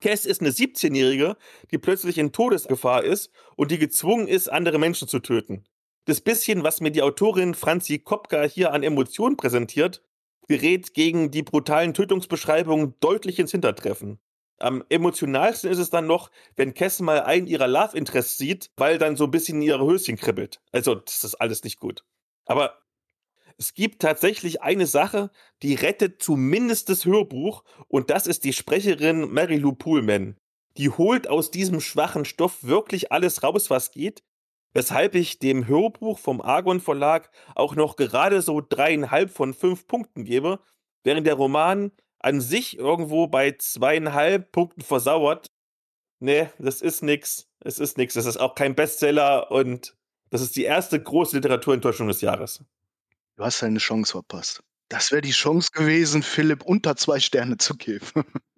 [0.00, 1.36] Cass ist eine 17-Jährige,
[1.70, 5.66] die plötzlich in Todesgefahr ist und die gezwungen ist, andere Menschen zu töten
[6.10, 10.02] das bisschen, was mir die Autorin Franzi Kopka hier an Emotionen präsentiert,
[10.48, 14.18] gerät gegen die brutalen Tötungsbeschreibungen deutlich ins Hintertreffen.
[14.58, 18.98] Am emotionalsten ist es dann noch, wenn Kess mal einen ihrer Love Interests sieht, weil
[18.98, 20.60] dann so ein bisschen ihre Höschen kribbelt.
[20.70, 22.04] Also, das ist alles nicht gut.
[22.44, 22.78] Aber
[23.56, 25.30] es gibt tatsächlich eine Sache,
[25.62, 30.36] die rettet zumindest das Hörbuch, und das ist die Sprecherin Mary Lou Poolman.
[30.76, 34.22] Die holt aus diesem schwachen Stoff wirklich alles raus, was geht,
[34.72, 40.24] weshalb ich dem Hörbuch vom Argon Verlag auch noch gerade so dreieinhalb von fünf Punkten
[40.24, 40.60] gebe,
[41.04, 45.50] während der Roman an sich irgendwo bei zweieinhalb Punkten versauert.
[46.20, 47.48] Nee, das ist nix.
[47.60, 48.14] Es ist nix.
[48.14, 49.96] Das ist auch kein Bestseller und
[50.28, 52.62] das ist die erste große Literaturenttäuschung des Jahres.
[53.36, 54.62] Du hast deine Chance verpasst.
[54.88, 58.06] Das wäre die Chance gewesen, Philipp unter zwei Sterne zu geben.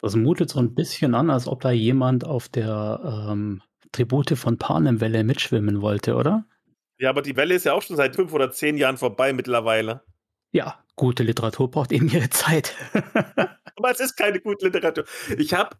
[0.00, 4.58] Das mutet so ein bisschen an, als ob da jemand auf der ähm, Tribute von
[4.58, 6.44] Panem-Welle mitschwimmen wollte, oder?
[6.98, 10.02] Ja, aber die Welle ist ja auch schon seit fünf oder zehn Jahren vorbei mittlerweile.
[10.52, 12.74] Ja, gute Literatur braucht eben ihre Zeit.
[13.76, 15.04] aber es ist keine gute Literatur.
[15.36, 15.76] Ich habe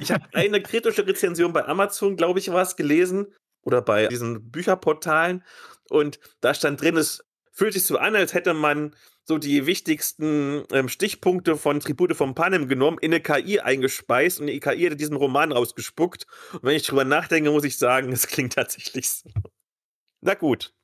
[0.00, 5.44] ich hab eine kritische Rezension bei Amazon, glaube ich, was gelesen oder bei diesen Bücherportalen
[5.90, 8.94] und da stand drin, es fühlt sich so an, als hätte man
[9.24, 14.48] so die wichtigsten ähm, Stichpunkte von Tribute von Panem genommen, in eine KI eingespeist und
[14.48, 16.26] die KI hat diesen Roman rausgespuckt.
[16.54, 19.30] Und wenn ich drüber nachdenke, muss ich sagen, es klingt tatsächlich so.
[20.20, 20.74] Na gut.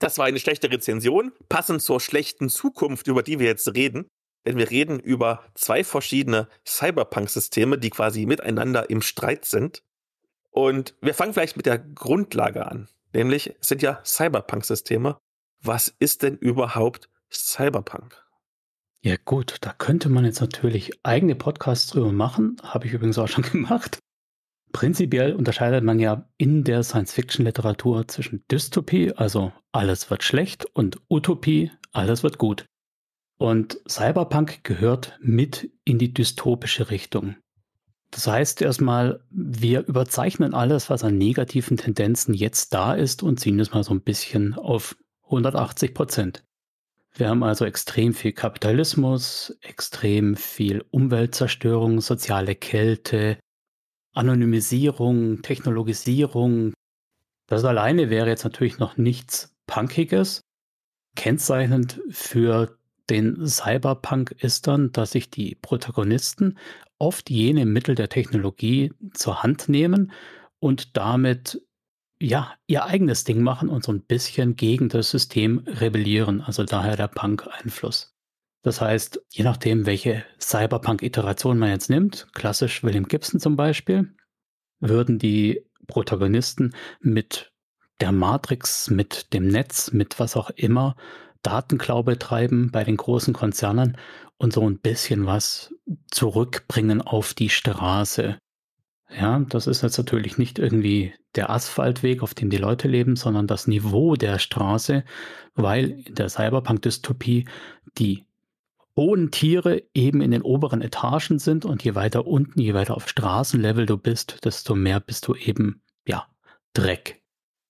[0.00, 4.08] Das war eine schlechte Rezension, passend zur schlechten Zukunft, über die wir jetzt reden.
[4.46, 9.82] Denn wir reden über zwei verschiedene Cyberpunk-Systeme, die quasi miteinander im Streit sind.
[10.50, 12.88] Und wir fangen vielleicht mit der Grundlage an.
[13.12, 15.18] Nämlich es sind ja Cyberpunk-Systeme.
[15.60, 18.22] Was ist denn überhaupt Cyberpunk?
[19.00, 22.56] Ja gut, da könnte man jetzt natürlich eigene Podcasts drüber machen.
[22.62, 23.98] Habe ich übrigens auch schon gemacht.
[24.72, 31.70] Prinzipiell unterscheidet man ja in der Science-Fiction-Literatur zwischen Dystopie, also alles wird schlecht, und Utopie,
[31.92, 32.66] alles wird gut.
[33.38, 37.36] Und Cyberpunk gehört mit in die dystopische Richtung.
[38.10, 43.60] Das heißt erstmal, wir überzeichnen alles, was an negativen Tendenzen jetzt da ist und ziehen
[43.60, 46.44] es mal so ein bisschen auf 180 Prozent.
[47.14, 53.38] Wir haben also extrem viel Kapitalismus, extrem viel Umweltzerstörung, soziale Kälte,
[54.14, 56.74] Anonymisierung, Technologisierung.
[57.46, 60.42] Das alleine wäre jetzt natürlich noch nichts Punkiges.
[61.16, 62.78] Kennzeichnend für
[63.10, 66.58] den Cyberpunk ist dann, dass sich die Protagonisten
[66.98, 70.12] oft jene Mittel der Technologie zur Hand nehmen
[70.60, 71.62] und damit
[72.20, 76.40] ja ihr eigenes Ding machen und so ein bisschen gegen das System rebellieren.
[76.40, 78.14] Also daher der Punk-Einfluss.
[78.62, 84.14] Das heißt, je nachdem, welche Cyberpunk-Iteration man jetzt nimmt, klassisch William Gibson zum Beispiel,
[84.80, 87.52] würden die Protagonisten mit
[88.00, 90.96] der Matrix, mit dem Netz, mit was auch immer
[91.42, 93.96] Datenklau betreiben bei den großen Konzernen
[94.36, 95.74] und so ein bisschen was
[96.10, 98.38] zurückbringen auf die Straße.
[99.10, 103.46] Ja, das ist jetzt natürlich nicht irgendwie der Asphaltweg, auf dem die Leute leben, sondern
[103.46, 105.04] das Niveau der Straße,
[105.54, 107.48] weil in der Cyberpunk-Dystopie
[107.96, 108.26] die
[108.96, 113.08] hohen Tiere eben in den oberen Etagen sind und je weiter unten, je weiter auf
[113.08, 116.26] Straßenlevel du bist, desto mehr bist du eben, ja,
[116.74, 117.18] Dreck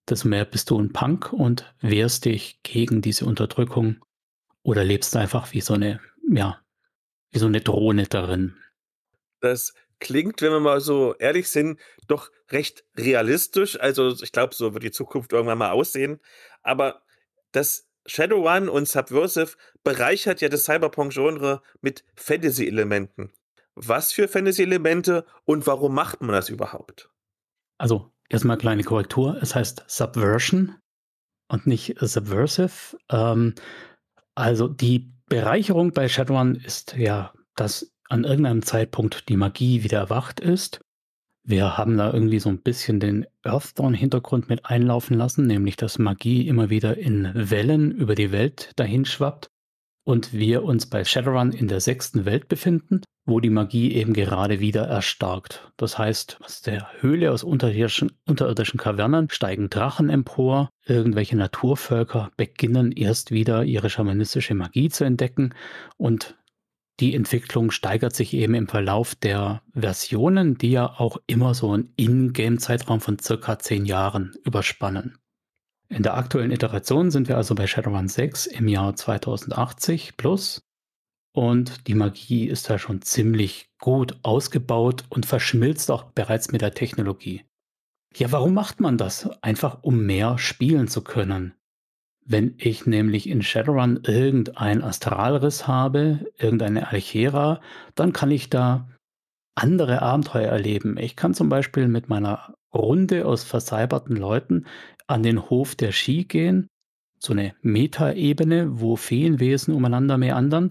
[0.08, 4.04] desto mehr bist du ein Punk und wehrst dich gegen diese Unterdrückung
[4.62, 6.60] oder lebst einfach wie so eine, ja,
[7.30, 8.56] wie so eine Drohne darin.
[9.40, 13.78] Das klingt, wenn wir mal so ehrlich sind, doch recht realistisch.
[13.80, 16.20] Also ich glaube, so wird die Zukunft irgendwann mal aussehen.
[16.62, 17.02] Aber
[17.52, 23.32] das Shadowrun und Subversive bereichert ja das Cyberpunk-Genre mit Fantasy-Elementen.
[23.74, 27.10] Was für Fantasy-Elemente und warum macht man das überhaupt?
[27.76, 29.38] Also Erstmal kleine Korrektur.
[29.40, 30.76] Es heißt Subversion
[31.48, 32.98] und nicht Subversive.
[33.10, 33.54] Ähm,
[34.34, 40.40] also die Bereicherung bei Shadowrun ist ja, dass an irgendeinem Zeitpunkt die Magie wieder erwacht
[40.40, 40.80] ist.
[41.44, 46.46] Wir haben da irgendwie so ein bisschen den Earthdawn-Hintergrund mit einlaufen lassen, nämlich dass Magie
[46.46, 49.48] immer wieder in Wellen über die Welt dahin schwappt
[50.04, 54.58] und wir uns bei Shadowrun in der sechsten Welt befinden, wo die Magie eben gerade
[54.58, 55.70] wieder erstarkt.
[55.76, 62.92] Das heißt, aus der Höhle aus unterirdischen, unterirdischen Kavernen steigen Drachen empor, irgendwelche Naturvölker beginnen
[62.92, 65.54] erst wieder ihre schamanistische Magie zu entdecken
[65.98, 66.38] und
[67.00, 71.92] die Entwicklung steigert sich eben im Verlauf der Versionen, die ja auch immer so einen
[71.96, 75.18] Ingame-Zeitraum von circa zehn Jahren überspannen.
[75.88, 80.60] In der aktuellen Iteration sind wir also bei Shadowrun 6 im Jahr 2080 plus.
[81.32, 86.74] Und die Magie ist da schon ziemlich gut ausgebaut und verschmilzt auch bereits mit der
[86.74, 87.44] Technologie.
[88.16, 89.30] Ja, warum macht man das?
[89.42, 91.54] Einfach um mehr spielen zu können.
[92.30, 97.62] Wenn ich nämlich in Shadowrun irgendein Astralriss habe, irgendeine Alchera,
[97.94, 98.86] dann kann ich da
[99.54, 100.98] andere Abenteuer erleben.
[100.98, 104.66] Ich kann zum Beispiel mit meiner Runde aus versalberten Leuten
[105.06, 106.68] an den Hof der Ski gehen,
[107.18, 110.68] so eine Metaebene, wo Feenwesen umeinander meandern.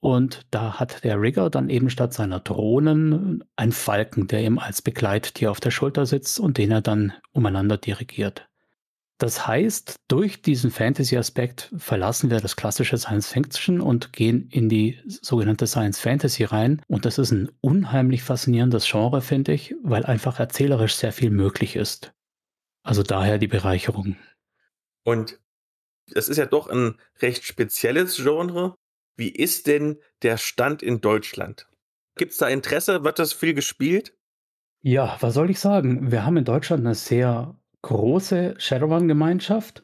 [0.00, 4.82] Und da hat der Rigger dann eben statt seiner Drohnen einen Falken, der ihm als
[4.82, 8.49] Begleittier auf der Schulter sitzt und den er dann umeinander dirigiert.
[9.20, 14.98] Das heißt, durch diesen Fantasy-Aspekt verlassen wir das klassische Science Fiction und gehen in die
[15.04, 16.80] sogenannte Science Fantasy rein.
[16.88, 21.76] Und das ist ein unheimlich faszinierendes Genre, finde ich, weil einfach erzählerisch sehr viel möglich
[21.76, 22.14] ist.
[22.82, 24.16] Also daher die Bereicherung.
[25.04, 25.38] Und
[26.06, 28.74] das ist ja doch ein recht spezielles Genre.
[29.16, 31.68] Wie ist denn der Stand in Deutschland?
[32.16, 33.04] Gibt es da Interesse?
[33.04, 34.16] Wird das viel gespielt?
[34.80, 36.10] Ja, was soll ich sagen?
[36.10, 39.82] Wir haben in Deutschland eine sehr große Shadowrun-Gemeinschaft.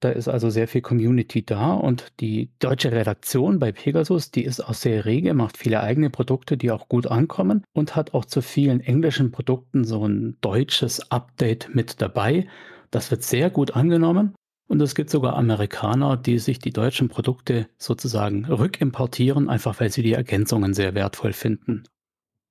[0.00, 4.60] Da ist also sehr viel Community da und die deutsche Redaktion bei Pegasus, die ist
[4.60, 8.40] auch sehr rege, macht viele eigene Produkte, die auch gut ankommen und hat auch zu
[8.40, 12.48] vielen englischen Produkten so ein deutsches Update mit dabei.
[12.90, 14.34] Das wird sehr gut angenommen
[14.70, 20.02] Und es gibt sogar Amerikaner, die sich die deutschen Produkte sozusagen rückimportieren, einfach weil sie
[20.04, 21.82] die Ergänzungen sehr wertvoll finden.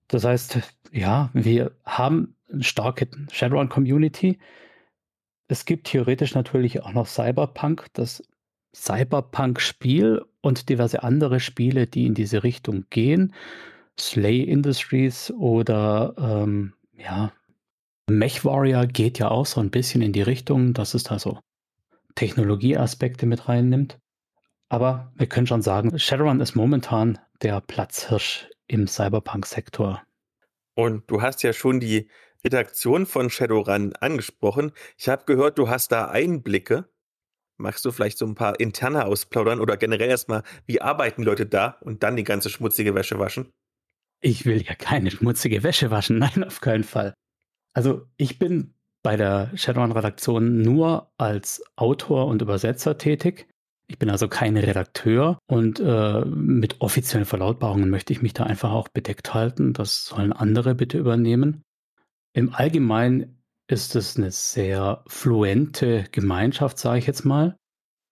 [0.10, 0.60] Das heißt,
[0.92, 4.38] ja, wir haben eine starke Shadowrun-Community.
[5.50, 8.24] Es gibt theoretisch natürlich auch noch Cyberpunk, das
[8.76, 13.34] Cyberpunk-Spiel und diverse andere Spiele, die in diese Richtung gehen.
[14.00, 17.34] Slay Industries oder ähm, ja,
[18.08, 21.40] Mech Warrior geht ja auch so ein bisschen in die Richtung, dass es da so
[22.14, 23.98] Technologieaspekte mit reinnimmt.
[24.70, 30.04] Aber wir können schon sagen, Shadowrun ist momentan der Platzhirsch im Cyberpunk-Sektor.
[30.76, 32.08] Und du hast ja schon die
[32.44, 34.72] Redaktion von Shadowrun angesprochen.
[34.98, 36.90] Ich habe gehört, du hast da Einblicke.
[37.58, 41.78] Magst du vielleicht so ein paar interne ausplaudern oder generell erstmal, wie arbeiten Leute da
[41.82, 43.52] und dann die ganze schmutzige Wäsche waschen?
[44.22, 47.14] Ich will ja keine schmutzige Wäsche waschen, nein, auf keinen Fall.
[47.74, 48.74] Also ich bin
[49.04, 53.48] bei der Shadowrun-Redaktion nur als Autor und Übersetzer tätig.
[53.88, 58.72] Ich bin also kein Redakteur und äh, mit offiziellen Verlautbarungen möchte ich mich da einfach
[58.72, 59.74] auch bedeckt halten.
[59.74, 61.64] Das sollen andere bitte übernehmen.
[62.40, 67.58] Im Allgemeinen ist es eine sehr fluente Gemeinschaft, sage ich jetzt mal.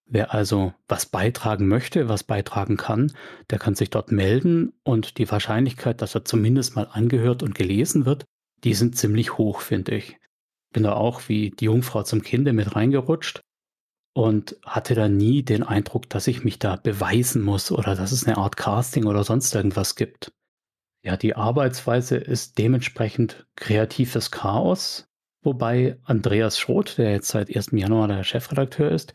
[0.05, 3.11] Wer also was beitragen möchte, was beitragen kann,
[3.49, 8.05] der kann sich dort melden und die Wahrscheinlichkeit, dass er zumindest mal angehört und gelesen
[8.05, 8.25] wird,
[8.63, 10.17] die sind ziemlich hoch, finde ich
[10.73, 13.41] bin da auch wie die Jungfrau zum Kinde mit reingerutscht
[14.13, 18.27] und hatte da nie den Eindruck, dass ich mich da beweisen muss oder dass es
[18.27, 20.31] eine Art Casting oder sonst irgendwas gibt.
[21.07, 25.07] Ja, die Arbeitsweise ist dementsprechend kreatives Chaos,
[25.41, 27.69] wobei Andreas Schroth, der jetzt seit 1.
[27.71, 29.13] Januar der Chefredakteur ist,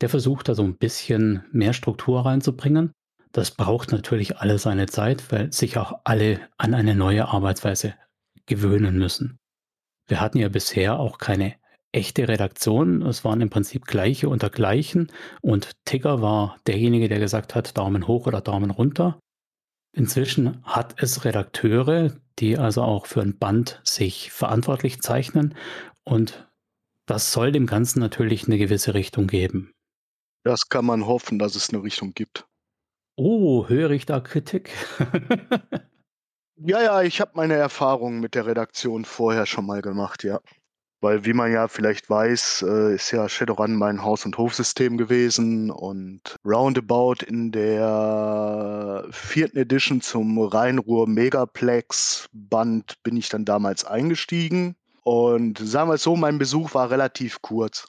[0.00, 2.92] der versucht da so ein bisschen mehr Struktur reinzubringen.
[3.32, 7.94] Das braucht natürlich alle seine Zeit, weil sich auch alle an eine neue Arbeitsweise
[8.46, 9.40] gewöhnen müssen.
[10.06, 11.56] Wir hatten ja bisher auch keine
[11.90, 13.02] echte Redaktion.
[13.02, 18.06] Es waren im Prinzip gleiche unter gleichen und Tigger war derjenige, der gesagt hat, Daumen
[18.06, 19.18] hoch oder Daumen runter.
[19.92, 25.54] Inzwischen hat es Redakteure, die also auch für ein Band sich verantwortlich zeichnen
[26.04, 26.48] und
[27.06, 29.72] das soll dem Ganzen natürlich eine gewisse Richtung geben.
[30.44, 32.46] Das kann man hoffen, dass es eine Richtung gibt.
[33.16, 34.70] Oh, höre ich da Kritik?
[36.64, 40.38] Ja, ja, ich habe meine Erfahrungen mit der Redaktion vorher schon mal gemacht, ja.
[41.02, 45.72] Weil, wie man ja vielleicht weiß, äh, ist ja Shadowrun mein Haus- und Hofsystem gewesen
[45.72, 54.76] und roundabout in der vierten Edition zum Rheinruhr Megaplex Band bin ich dann damals eingestiegen.
[55.02, 57.88] Und sagen wir es so, mein Besuch war relativ kurz.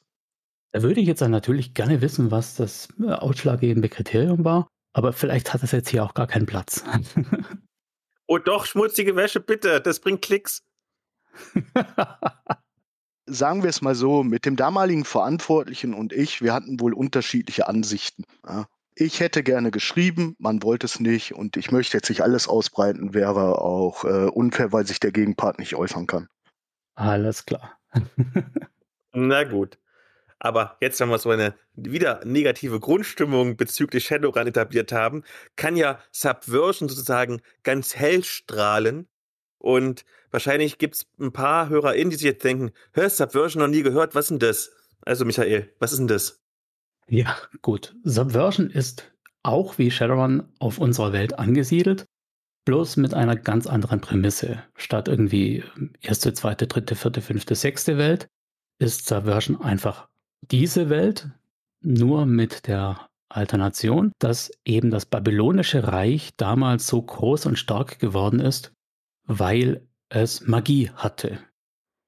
[0.72, 5.14] Da würde ich jetzt dann natürlich gerne wissen, was das äh, ausschlaggebende Kriterium war, aber
[5.14, 6.84] vielleicht hat das jetzt hier auch gar keinen Platz.
[8.26, 10.64] Oh doch, schmutzige Wäsche, bitte, das bringt Klicks.
[13.26, 17.68] Sagen wir es mal so, mit dem damaligen Verantwortlichen und ich, wir hatten wohl unterschiedliche
[17.68, 18.26] Ansichten.
[18.48, 18.66] Ja.
[18.96, 23.14] Ich hätte gerne geschrieben, man wollte es nicht und ich möchte jetzt nicht alles ausbreiten,
[23.14, 26.28] wäre auch äh, unfair, weil sich der Gegenpart nicht äußern kann.
[26.96, 27.80] Alles klar.
[29.14, 29.80] Na gut.
[30.44, 35.24] Aber jetzt, wenn wir so eine wieder negative Grundstimmung bezüglich Shadowrun etabliert haben,
[35.56, 39.08] kann ja Subversion sozusagen ganz hell strahlen.
[39.64, 43.82] Und wahrscheinlich gibt es ein paar HörerInnen, die sich jetzt denken, hör, Subversion noch nie
[43.82, 44.72] gehört, was ist denn das?
[45.06, 46.42] Also Michael, was ist denn das?
[47.08, 47.96] Ja, gut.
[48.04, 49.10] Subversion ist
[49.42, 52.06] auch wie Shadowrun auf unserer Welt angesiedelt,
[52.66, 54.64] bloß mit einer ganz anderen Prämisse.
[54.76, 55.64] Statt irgendwie
[56.02, 58.28] erste, zweite, dritte, vierte, fünfte, sechste Welt
[58.80, 60.10] ist Subversion einfach
[60.52, 61.30] diese Welt
[61.82, 68.42] nur mit der Alternation, dass eben das babylonische Reich damals so groß und stark geworden
[68.42, 68.74] ist,
[69.26, 71.40] weil es Magie hatte.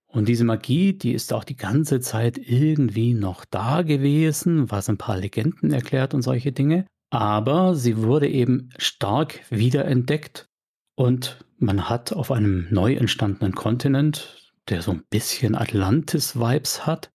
[0.07, 4.97] Und diese Magie, die ist auch die ganze Zeit irgendwie noch da gewesen, was ein
[4.97, 6.85] paar Legenden erklärt und solche Dinge.
[7.09, 10.47] Aber sie wurde eben stark wiederentdeckt
[10.95, 17.11] und man hat auf einem neu entstandenen Kontinent, der so ein bisschen Atlantis-Vibes hat,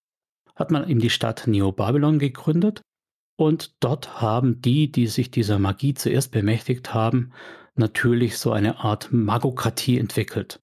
[0.54, 2.82] hat man eben die Stadt Neo-Babylon gegründet.
[3.36, 7.32] Und dort haben die, die sich dieser Magie zuerst bemächtigt haben,
[7.80, 10.60] natürlich so eine Art Magokratie entwickelt.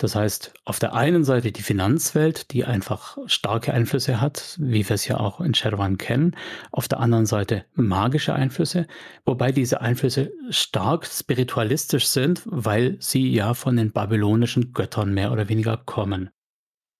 [0.00, 4.94] Das heißt, auf der einen Seite die Finanzwelt, die einfach starke Einflüsse hat, wie wir
[4.94, 6.34] es ja auch in Shadowrun kennen.
[6.72, 8.86] Auf der anderen Seite magische Einflüsse,
[9.26, 15.50] wobei diese Einflüsse stark spiritualistisch sind, weil sie ja von den babylonischen Göttern mehr oder
[15.50, 16.30] weniger kommen.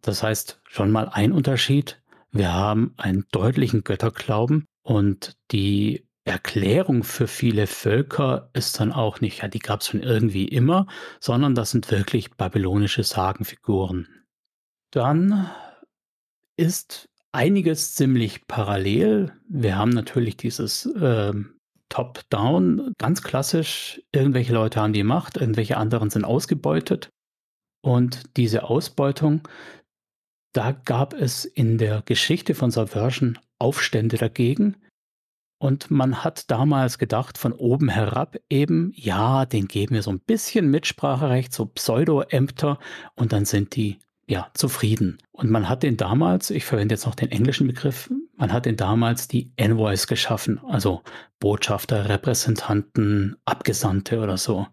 [0.03, 2.03] Das heißt, schon mal ein Unterschied.
[2.33, 9.43] Wir haben einen deutlichen Götterglauben und die Erklärung für viele Völker ist dann auch nicht,
[9.43, 10.87] ja, die gab es schon irgendwie immer,
[11.19, 14.07] sondern das sind wirklich babylonische Sagenfiguren.
[14.93, 15.51] Dann
[16.57, 19.33] ist einiges ziemlich parallel.
[19.49, 21.33] Wir haben natürlich dieses äh,
[21.89, 24.03] Top-Down, ganz klassisch.
[24.13, 27.11] Irgendwelche Leute haben die Macht, irgendwelche anderen sind ausgebeutet.
[27.83, 29.49] Und diese Ausbeutung,
[30.53, 34.77] da gab es in der Geschichte von Subversion Aufstände dagegen.
[35.63, 40.21] Und man hat damals gedacht, von oben herab eben, ja, den geben wir so ein
[40.21, 42.79] bisschen Mitspracherecht, so Pseudo-Ämter
[43.15, 45.19] und dann sind die ja zufrieden.
[45.33, 48.77] Und man hat den damals, ich verwende jetzt noch den englischen Begriff, man hat den
[48.77, 51.03] damals die Envoys geschaffen, also
[51.41, 54.67] Botschafter, Repräsentanten, Abgesandte oder so,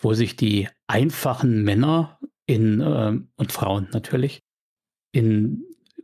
[0.00, 4.42] wo sich die einfachen Männer in, äh, und Frauen natürlich
[5.12, 5.62] in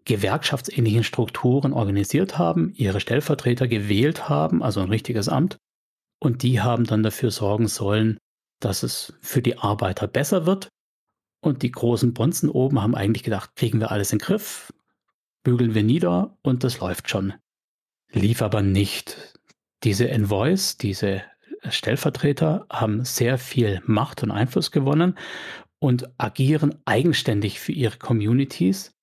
[0.08, 5.58] gewerkschaftsähnlichen Strukturen organisiert haben, ihre Stellvertreter gewählt haben, also ein richtiges Amt,
[6.18, 8.18] und die haben dann dafür sorgen sollen,
[8.58, 10.68] dass es für die Arbeiter besser wird.
[11.40, 14.72] Und die großen Bonzen oben haben eigentlich gedacht, kriegen wir alles in den Griff,
[15.44, 17.34] bügeln wir nieder und das läuft schon.
[18.10, 19.38] Lief aber nicht.
[19.84, 21.22] Diese Envoys, diese
[21.68, 25.16] Stellvertreter haben sehr viel Macht und Einfluss gewonnen
[25.78, 28.97] und agieren eigenständig für ihre Communities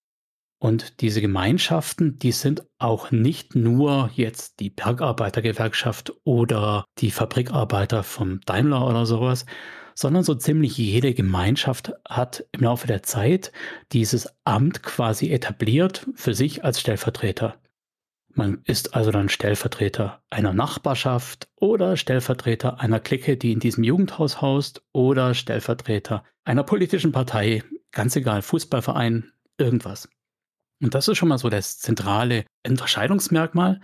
[0.66, 8.42] und diese Gemeinschaften, die sind auch nicht nur jetzt die Bergarbeitergewerkschaft oder die Fabrikarbeiter vom
[8.48, 9.46] Daimler oder sowas,
[9.94, 13.52] sondern so ziemlich jede Gemeinschaft hat im Laufe der Zeit
[13.92, 17.62] dieses Amt quasi etabliert für sich als Stellvertreter.
[18.34, 24.42] Man ist also dann Stellvertreter einer Nachbarschaft oder Stellvertreter einer Clique, die in diesem Jugendhaus
[24.42, 27.62] haust oder Stellvertreter einer politischen Partei,
[27.92, 30.10] ganz egal, Fußballverein, irgendwas.
[30.82, 33.80] Und das ist schon mal so das zentrale Unterscheidungsmerkmal.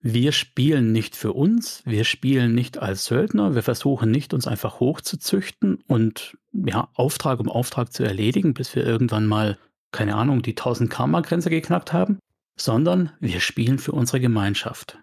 [0.00, 4.78] Wir spielen nicht für uns, wir spielen nicht als Söldner, wir versuchen nicht, uns einfach
[4.78, 9.58] hochzuzüchten und ja, Auftrag um Auftrag zu erledigen, bis wir irgendwann mal,
[9.92, 12.18] keine Ahnung, die 1000 Karma-Grenze geknackt haben,
[12.56, 14.98] sondern wir spielen für unsere Gemeinschaft.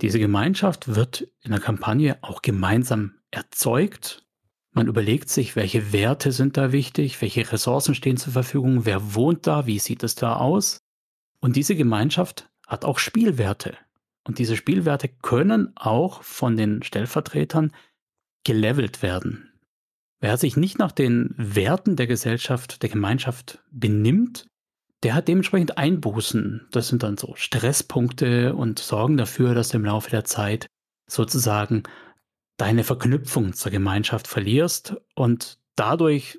[0.00, 4.27] Diese Gemeinschaft wird in der Kampagne auch gemeinsam erzeugt
[4.78, 9.48] man überlegt sich, welche Werte sind da wichtig, welche Ressourcen stehen zur Verfügung, wer wohnt
[9.48, 10.78] da, wie sieht es da aus.
[11.40, 13.76] Und diese Gemeinschaft hat auch Spielwerte.
[14.22, 17.72] Und diese Spielwerte können auch von den Stellvertretern
[18.44, 19.50] gelevelt werden.
[20.20, 24.46] Wer sich nicht nach den Werten der Gesellschaft, der Gemeinschaft benimmt,
[25.02, 26.68] der hat dementsprechend Einbußen.
[26.70, 30.68] Das sind dann so Stresspunkte und sorgen dafür, dass im Laufe der Zeit
[31.08, 31.82] sozusagen
[32.58, 36.38] deine Verknüpfung zur Gemeinschaft verlierst und dadurch,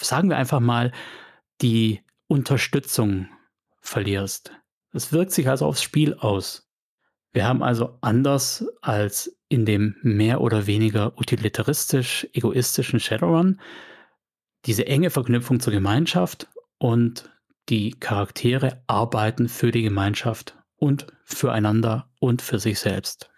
[0.00, 0.92] sagen wir einfach mal,
[1.60, 3.28] die Unterstützung
[3.80, 4.50] verlierst.
[4.92, 6.68] Es wirkt sich also aufs Spiel aus.
[7.32, 13.60] Wir haben also anders als in dem mehr oder weniger utilitaristisch egoistischen Shadowrun
[14.66, 16.48] diese enge Verknüpfung zur Gemeinschaft
[16.78, 17.30] und
[17.68, 23.30] die Charaktere arbeiten für die Gemeinschaft und füreinander und für sich selbst.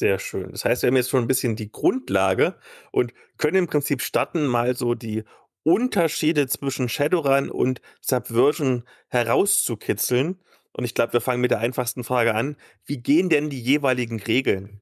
[0.00, 0.50] Sehr schön.
[0.50, 2.54] Das heißt, wir haben jetzt schon ein bisschen die Grundlage
[2.90, 5.24] und können im Prinzip starten, mal so die
[5.62, 10.40] Unterschiede zwischen Shadowrun und Subversion herauszukitzeln.
[10.72, 12.56] Und ich glaube, wir fangen mit der einfachsten Frage an.
[12.86, 14.80] Wie gehen denn die jeweiligen Regeln?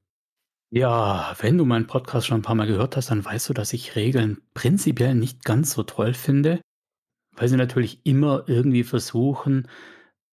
[0.69, 3.73] Ja, wenn du meinen Podcast schon ein paar Mal gehört hast, dann weißt du, dass
[3.73, 6.61] ich Regeln prinzipiell nicht ganz so toll finde,
[7.35, 9.67] weil sie natürlich immer irgendwie versuchen,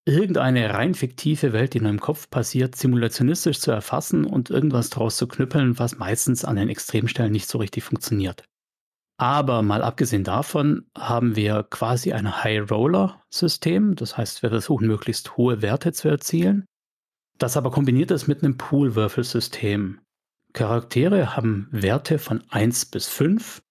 [0.07, 5.17] irgendeine rein fiktive Welt, die in deinem Kopf passiert, simulationistisch zu erfassen und irgendwas draus
[5.17, 8.45] zu knüppeln, was meistens an den Extremstellen nicht so richtig funktioniert.
[9.19, 13.97] Aber mal abgesehen davon haben wir quasi ein High-Roller-System.
[13.97, 16.67] Das heißt, wir versuchen möglichst hohe Werte zu erzielen.
[17.39, 20.01] Das aber kombiniert ist mit einem Pool-Würfelsystem.
[20.53, 23.63] Charaktere haben Werte von 1 bis 5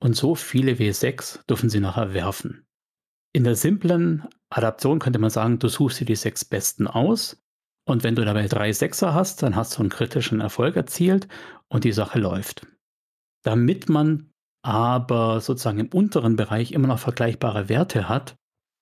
[0.00, 2.66] und so viele W6 dürfen sie nachher werfen.
[3.32, 4.26] In der simplen
[4.56, 7.42] Adaption könnte man sagen, du suchst dir die sechs besten aus
[7.86, 11.28] und wenn du dabei drei Sechser hast, dann hast du einen kritischen Erfolg erzielt
[11.68, 12.66] und die Sache läuft.
[13.42, 14.30] Damit man
[14.62, 18.36] aber sozusagen im unteren Bereich immer noch vergleichbare Werte hat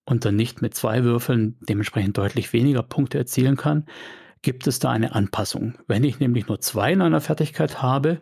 [0.08, 3.86] und dann nicht mit zwei Würfeln dementsprechend deutlich weniger Punkte erzielen kann,
[4.42, 5.74] gibt es da eine Anpassung.
[5.88, 8.20] Wenn ich nämlich nur zwei in einer Fertigkeit habe,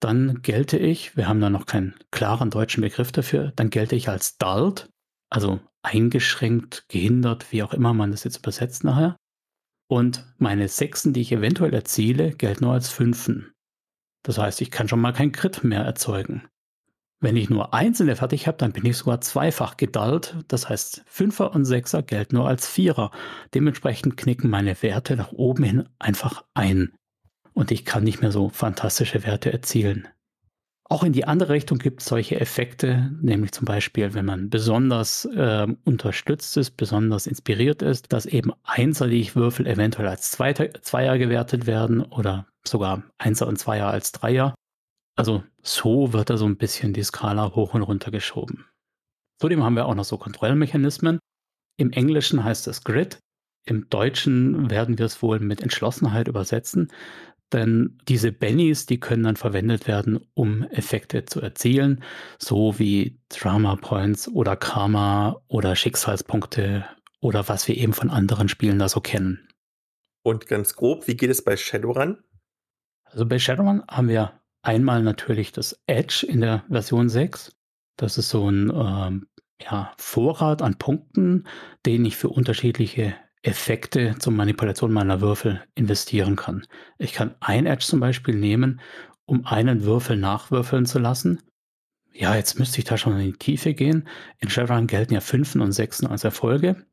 [0.00, 4.08] dann gelte ich, wir haben da noch keinen klaren deutschen Begriff dafür, dann gelte ich
[4.08, 4.88] als Dalt
[5.34, 9.16] also eingeschränkt, gehindert, wie auch immer man das jetzt übersetzt nachher.
[9.86, 13.52] Und meine Sechsen, die ich eventuell erziele, gelten nur als Fünfen.
[14.22, 16.48] Das heißt, ich kann schon mal kein Crit mehr erzeugen.
[17.20, 20.36] Wenn ich nur einzelne fertig habe, dann bin ich sogar zweifach gedallt.
[20.48, 23.10] Das heißt, Fünfer und Sechser gelten nur als Vierer.
[23.54, 26.92] Dementsprechend knicken meine Werte nach oben hin einfach ein.
[27.52, 30.08] Und ich kann nicht mehr so fantastische Werte erzielen.
[30.94, 35.24] Auch in die andere Richtung gibt es solche Effekte, nämlich zum Beispiel, wenn man besonders
[35.24, 38.52] äh, unterstützt ist, besonders inspiriert ist, dass eben
[39.10, 44.54] ich würfel, eventuell als Zweiter, Zweier gewertet werden oder sogar Einser und Zweier als Dreier.
[45.16, 48.64] Also so wird da so ein bisschen die Skala hoch und runter geschoben.
[49.40, 51.18] Zudem haben wir auch noch so Kontrollmechanismen.
[51.76, 53.18] Im Englischen heißt es Grid.
[53.66, 56.92] Im Deutschen werden wir es wohl mit Entschlossenheit übersetzen.
[57.52, 62.02] Denn diese Bennies, die können dann verwendet werden, um Effekte zu erzielen,
[62.38, 66.84] so wie Drama Points oder Karma oder Schicksalspunkte
[67.20, 69.48] oder was wir eben von anderen Spielen da so kennen.
[70.22, 72.22] Und ganz grob, wie geht es bei Shadowrun?
[73.04, 77.54] Also bei Shadowrun haben wir einmal natürlich das Edge in der Version 6.
[77.96, 79.28] Das ist so ein ähm,
[79.60, 81.46] ja, Vorrat an Punkten,
[81.86, 83.14] den ich für unterschiedliche
[83.44, 86.66] Effekte zur Manipulation meiner Würfel investieren kann.
[86.98, 88.80] Ich kann ein Edge zum Beispiel nehmen,
[89.26, 91.42] um einen Würfel nachwürfeln zu lassen.
[92.12, 94.08] Ja, jetzt müsste ich da schon in die Tiefe gehen.
[94.38, 96.86] In Shadowrun gelten ja Fünfen und Sechsen als Erfolge.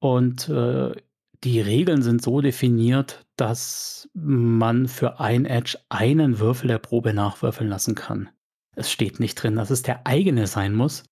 [0.00, 0.92] Und äh,
[1.44, 7.70] die Regeln sind so definiert, dass man für ein Edge einen Würfel der Probe nachwürfeln
[7.70, 8.28] lassen kann.
[8.74, 11.04] Es steht nicht drin, dass es der eigene sein muss,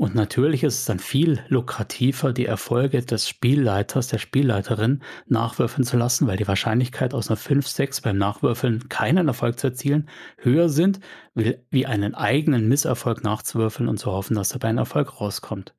[0.00, 5.98] und natürlich ist es dann viel lukrativer, die Erfolge des Spielleiters, der Spielleiterin nachwürfeln zu
[5.98, 10.70] lassen, weil die Wahrscheinlichkeit aus einer 5, 6 beim Nachwürfeln keinen Erfolg zu erzielen höher
[10.70, 11.00] sind,
[11.34, 15.74] wie einen eigenen Misserfolg nachzuwürfeln und zu hoffen, dass dabei ein Erfolg rauskommt.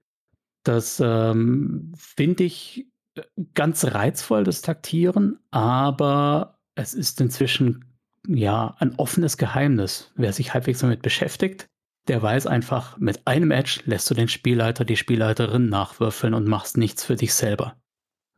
[0.61, 3.24] Das ähm, finde ich äh,
[3.55, 7.86] ganz reizvoll, das Taktieren, aber es ist inzwischen
[8.28, 10.11] ja ein offenes Geheimnis.
[10.13, 11.70] Wer sich halbwegs damit beschäftigt,
[12.07, 16.77] der weiß einfach, mit einem Edge lässt du den Spielleiter, die Spielleiterin nachwürfeln und machst
[16.77, 17.75] nichts für dich selber.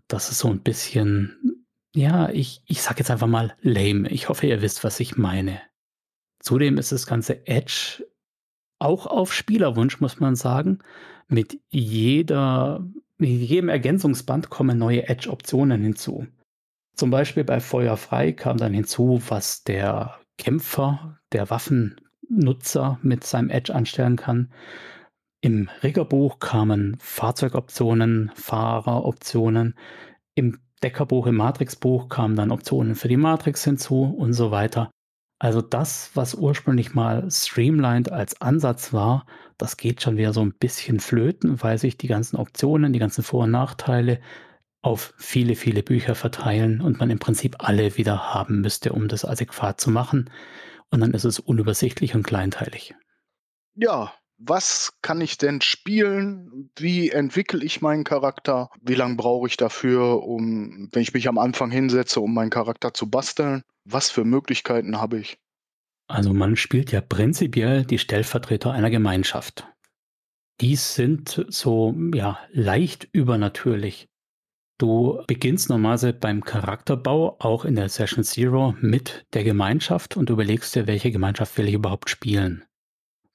[0.08, 4.10] Das ist so ein bisschen, ja, ich, ich sag jetzt einfach mal lame.
[4.10, 5.62] Ich hoffe, ihr wisst, was ich meine.
[6.40, 8.06] Zudem ist das ganze Edge
[8.80, 10.80] auch auf Spielerwunsch, muss man sagen.
[11.30, 12.86] Mit jeder,
[13.18, 16.28] mit jedem Ergänzungsband kommen neue Edge-Optionen hinzu.
[16.96, 21.96] Zum Beispiel bei Feuer frei kam dann hinzu, was der Kämpfer, der Waffen
[22.36, 24.52] Nutzer mit seinem Edge anstellen kann.
[25.42, 29.76] Im Riggerbuch kamen Fahrzeugoptionen, Fahreroptionen.
[30.36, 34.90] Im Deckerbuch, im Matrixbuch kamen dann Optionen für die Matrix hinzu und so weiter.
[35.40, 39.26] Also das, was ursprünglich mal streamlined als Ansatz war,
[39.58, 43.24] das geht schon wieder so ein bisschen flöten, weil sich die ganzen Optionen, die ganzen
[43.24, 44.22] Vor- und Nachteile
[44.82, 49.26] auf viele, viele Bücher verteilen und man im Prinzip alle wieder haben müsste, um das
[49.26, 50.30] adäquat zu machen.
[50.94, 52.94] Und dann ist es unübersichtlich und kleinteilig.
[53.74, 56.70] Ja, was kann ich denn spielen?
[56.78, 58.70] Wie entwickle ich meinen Charakter?
[58.80, 62.94] Wie lange brauche ich dafür, um, wenn ich mich am Anfang hinsetze, um meinen Charakter
[62.94, 63.64] zu basteln?
[63.86, 65.40] Was für Möglichkeiten habe ich?
[66.08, 69.68] Also man spielt ja prinzipiell die Stellvertreter einer Gemeinschaft.
[70.62, 74.10] Dies sind so ja leicht übernatürlich.
[74.80, 80.76] Du beginnst normalerweise beim Charakterbau auch in der Session Zero mit der Gemeinschaft und überlegst
[80.76, 82.66] dir, welche Gemeinschaft will ich überhaupt spielen.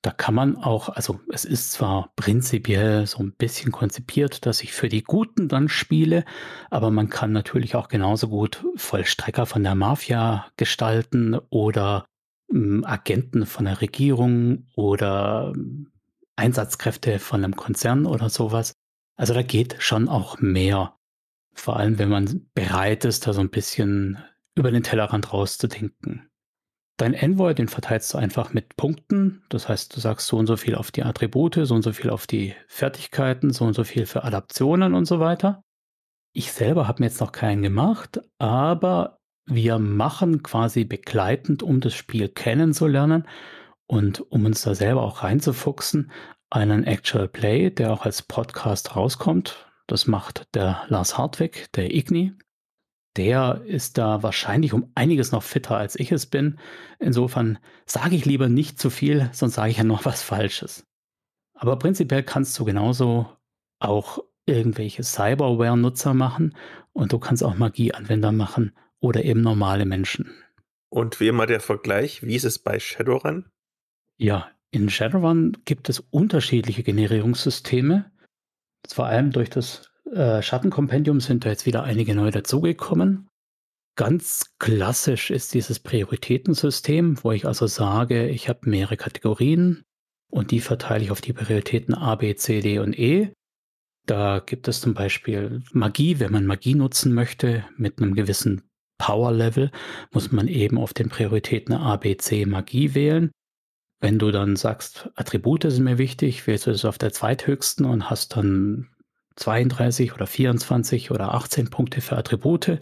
[0.03, 4.73] Da kann man auch, also es ist zwar prinzipiell so ein bisschen konzipiert, dass ich
[4.73, 6.25] für die Guten dann spiele,
[6.71, 12.05] aber man kann natürlich auch genauso gut Vollstrecker von der Mafia gestalten oder
[12.53, 15.91] ähm, Agenten von der Regierung oder ähm,
[16.37, 18.73] Einsatzkräfte von einem Konzern oder sowas.
[19.17, 20.95] Also da geht schon auch mehr.
[21.59, 24.19] Vor allem, wenn man bereit ist, da so ein bisschen
[24.55, 26.31] über den Tellerrand rauszudenken.
[26.97, 29.43] Dein Envoy, den verteilst du einfach mit Punkten.
[29.49, 32.11] Das heißt, du sagst so und so viel auf die Attribute, so und so viel
[32.11, 35.65] auf die Fertigkeiten, so und so viel für Adaptionen und so weiter.
[36.33, 41.95] Ich selber habe mir jetzt noch keinen gemacht, aber wir machen quasi begleitend, um das
[41.95, 43.27] Spiel kennenzulernen
[43.87, 46.13] und um uns da selber auch reinzufuchsen,
[46.51, 49.68] einen Actual Play, der auch als Podcast rauskommt.
[49.89, 52.35] Das macht der Lars Hartwig, der Igni.
[53.17, 56.61] Der ist da wahrscheinlich um einiges noch fitter, als ich es bin.
[57.01, 60.87] Insofern sage ich lieber nicht zu viel, sonst sage ich ja noch was Falsches.
[61.55, 63.27] Aber prinzipiell kannst du genauso
[63.81, 66.55] auch irgendwelche Cyberware-Nutzer machen
[66.93, 70.31] und du kannst auch Magieanwender machen oder eben normale Menschen.
[70.91, 73.47] Und wie immer der Vergleich, wie ist es bei Shadowrun?
[74.17, 78.11] Ja, in Shadowrun gibt es unterschiedliche Generierungssysteme.
[78.87, 83.29] Vor allem durch das äh, Schattenkompendium sind da jetzt wieder einige neue dazugekommen.
[83.97, 89.83] Ganz klassisch ist dieses Prioritätensystem, wo ich also sage, ich habe mehrere Kategorien
[90.31, 93.33] und die verteile ich auf die Prioritäten A, B, C, D und E.
[94.07, 96.21] Da gibt es zum Beispiel Magie.
[96.21, 98.63] Wenn man Magie nutzen möchte mit einem gewissen
[98.99, 99.71] Power-Level,
[100.13, 103.31] muss man eben auf den Prioritäten A, B, C Magie wählen.
[104.01, 108.11] Wenn du dann sagst, Attribute sind mir wichtig, wählst du es auf der zweithöchsten und
[108.11, 108.89] hast dann
[109.37, 112.81] 32 oder 24 oder 18 Punkte für Attribute.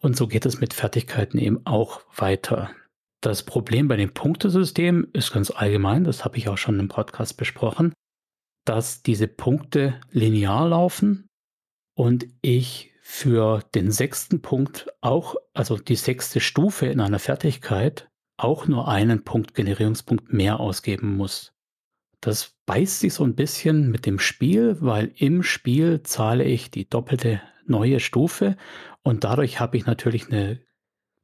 [0.00, 2.70] Und so geht es mit Fertigkeiten eben auch weiter.
[3.20, 7.36] Das Problem bei dem Punktesystem ist ganz allgemein, das habe ich auch schon im Podcast
[7.36, 7.94] besprochen,
[8.66, 11.26] dass diese Punkte linear laufen
[11.96, 18.66] und ich für den sechsten Punkt auch, also die sechste Stufe in einer Fertigkeit, auch
[18.66, 21.52] nur einen Punkt Generierungspunkt mehr ausgeben muss.
[22.20, 26.88] Das beißt sich so ein bisschen mit dem Spiel, weil im Spiel zahle ich die
[26.88, 28.56] doppelte neue Stufe
[29.02, 30.60] und dadurch habe ich natürlich eine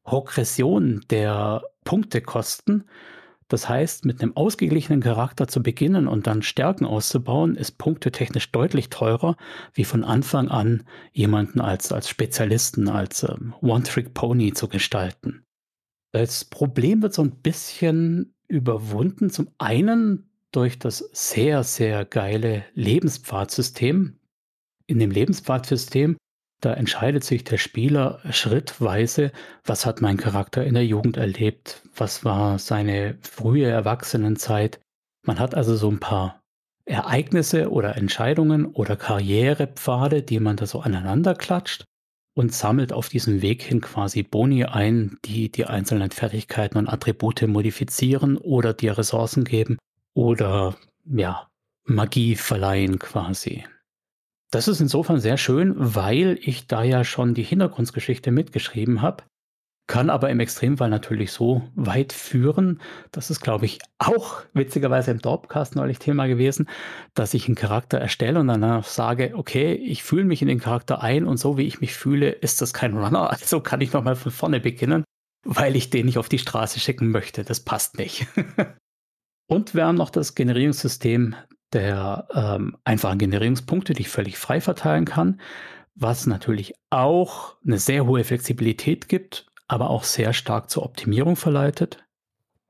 [0.05, 2.85] Progression der Punktekosten.
[3.49, 8.91] Das heißt, mit einem ausgeglichenen Charakter zu beginnen und dann Stärken auszubauen, ist punktetechnisch deutlich
[8.91, 9.37] teurer,
[9.73, 15.45] wie von Anfang an jemanden als, als Spezialisten, als ähm, One-Trick-Pony zu gestalten.
[16.12, 19.31] Das Problem wird so ein bisschen überwunden.
[19.31, 24.19] Zum einen durch das sehr, sehr geile Lebenspfadsystem.
[24.87, 26.16] In dem Lebenspfadsystem
[26.61, 29.32] da entscheidet sich der Spieler schrittweise,
[29.65, 34.78] was hat mein Charakter in der Jugend erlebt, was war seine frühe Erwachsenenzeit.
[35.27, 36.43] Man hat also so ein paar
[36.85, 41.85] Ereignisse oder Entscheidungen oder Karrierepfade, die man da so aneinander klatscht
[42.35, 47.43] und sammelt auf diesem Weg hin quasi Boni ein, die die einzelnen Fertigkeiten und Attribute
[47.43, 49.78] modifizieren oder dir Ressourcen geben
[50.15, 51.48] oder ja,
[51.85, 53.65] Magie verleihen quasi.
[54.51, 59.24] Das ist insofern sehr schön, weil ich da ja schon die Hintergrundgeschichte mitgeschrieben habe,
[59.91, 62.81] kann aber im Extremfall natürlich so weit führen,
[63.11, 66.69] das ist, glaube ich, auch witzigerweise im Dorpcast neulich Thema gewesen,
[67.15, 71.03] dass ich einen Charakter erstelle und danach sage, okay, ich fühle mich in den Charakter
[71.03, 74.15] ein und so wie ich mich fühle, ist das kein Runner, also kann ich nochmal
[74.15, 75.03] von vorne beginnen,
[75.45, 77.43] weil ich den nicht auf die Straße schicken möchte.
[77.43, 78.29] Das passt nicht.
[79.49, 81.35] und wir haben noch das Generierungssystem
[81.73, 85.41] der ähm, einfachen Generierungspunkte, die ich völlig frei verteilen kann,
[85.97, 92.05] was natürlich auch eine sehr hohe Flexibilität gibt, aber auch sehr stark zur Optimierung verleitet.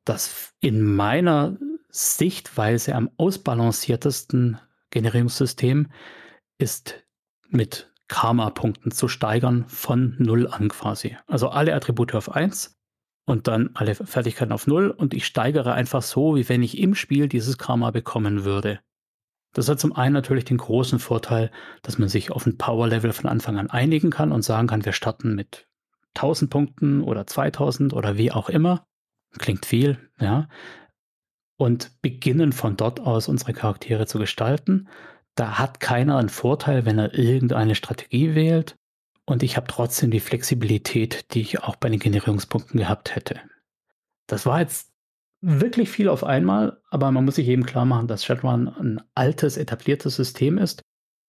[0.04, 1.56] Das in meiner
[1.88, 4.60] Sichtweise am ausbalanciertesten
[4.90, 5.90] Generierungssystem
[6.58, 7.02] ist
[7.48, 11.16] mit Karma-Punkten zu steigern von 0 an quasi.
[11.26, 12.78] Also alle Attribute auf 1
[13.24, 16.94] und dann alle Fertigkeiten auf 0 und ich steigere einfach so, wie wenn ich im
[16.94, 18.80] Spiel dieses Karma bekommen würde.
[19.54, 21.50] Das hat zum einen natürlich den großen Vorteil,
[21.82, 24.92] dass man sich auf ein Power-Level von Anfang an einigen kann und sagen kann, wir
[24.92, 25.69] starten mit
[26.16, 28.86] 1000 Punkten oder 2000 oder wie auch immer.
[29.38, 30.48] Klingt viel, ja.
[31.56, 34.88] Und beginnen von dort aus unsere Charaktere zu gestalten.
[35.34, 38.76] Da hat keiner einen Vorteil, wenn er irgendeine Strategie wählt.
[39.26, 43.40] Und ich habe trotzdem die Flexibilität, die ich auch bei den Generierungspunkten gehabt hätte.
[44.26, 44.90] Das war jetzt
[45.40, 49.56] wirklich viel auf einmal, aber man muss sich eben klar machen, dass Shadowrun ein altes,
[49.56, 50.82] etabliertes System ist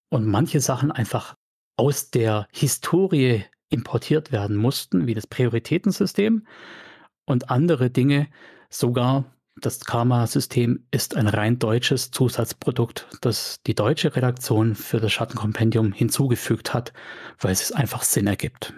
[0.10, 1.36] und manche Sachen einfach
[1.78, 6.46] aus der Historie importiert werden mussten, wie das Prioritätensystem
[7.26, 8.28] und andere Dinge
[8.70, 9.26] sogar
[9.56, 16.74] das Karma-System ist ein rein deutsches Zusatzprodukt, das die deutsche Redaktion für das Schattenkompendium hinzugefügt
[16.74, 16.94] hat,
[17.40, 18.74] weil es einfach Sinn ergibt.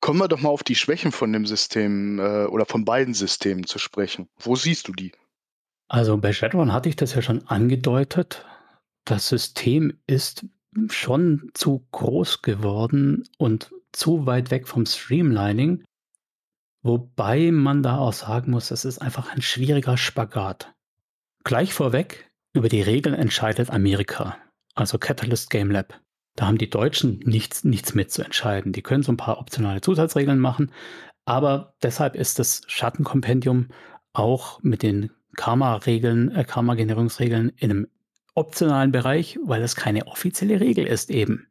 [0.00, 3.66] Kommen wir doch mal auf die Schwächen von dem System äh, oder von beiden Systemen
[3.66, 4.28] zu sprechen.
[4.38, 5.12] Wo siehst du die?
[5.88, 8.44] Also bei Shadowrun hatte ich das ja schon angedeutet.
[9.04, 10.46] Das System ist
[10.88, 15.84] schon zu groß geworden und zu weit weg vom Streamlining,
[16.82, 20.72] wobei man da auch sagen muss, es ist einfach ein schwieriger Spagat.
[21.44, 24.36] Gleich vorweg, über die Regeln entscheidet Amerika,
[24.74, 25.98] also Catalyst Game Lab.
[26.36, 28.72] Da haben die Deutschen nichts, nichts mitzuentscheiden.
[28.72, 30.72] Die können so ein paar optionale Zusatzregeln machen,
[31.24, 33.68] aber deshalb ist das Schattenkompendium
[34.12, 37.88] auch mit den Karma-Regeln, äh, Karma-Generierungsregeln in einem
[38.34, 41.48] optionalen Bereich, weil es keine offizielle Regel ist eben.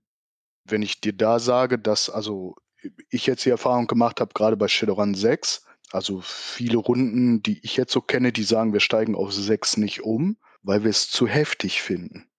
[0.71, 2.55] Wenn ich dir da sage, dass also
[3.09, 7.77] ich jetzt die Erfahrung gemacht habe, gerade bei Shadowrun 6, also viele Runden, die ich
[7.77, 11.27] jetzt so kenne, die sagen, wir steigen auf 6 nicht um, weil wir es zu
[11.27, 12.31] heftig finden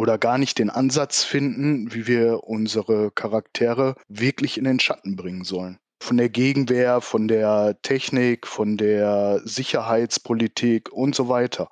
[0.00, 5.44] oder gar nicht den Ansatz finden, wie wir unsere Charaktere wirklich in den Schatten bringen
[5.44, 5.78] sollen.
[6.02, 11.70] Von der Gegenwehr, von der Technik, von der Sicherheitspolitik und so weiter.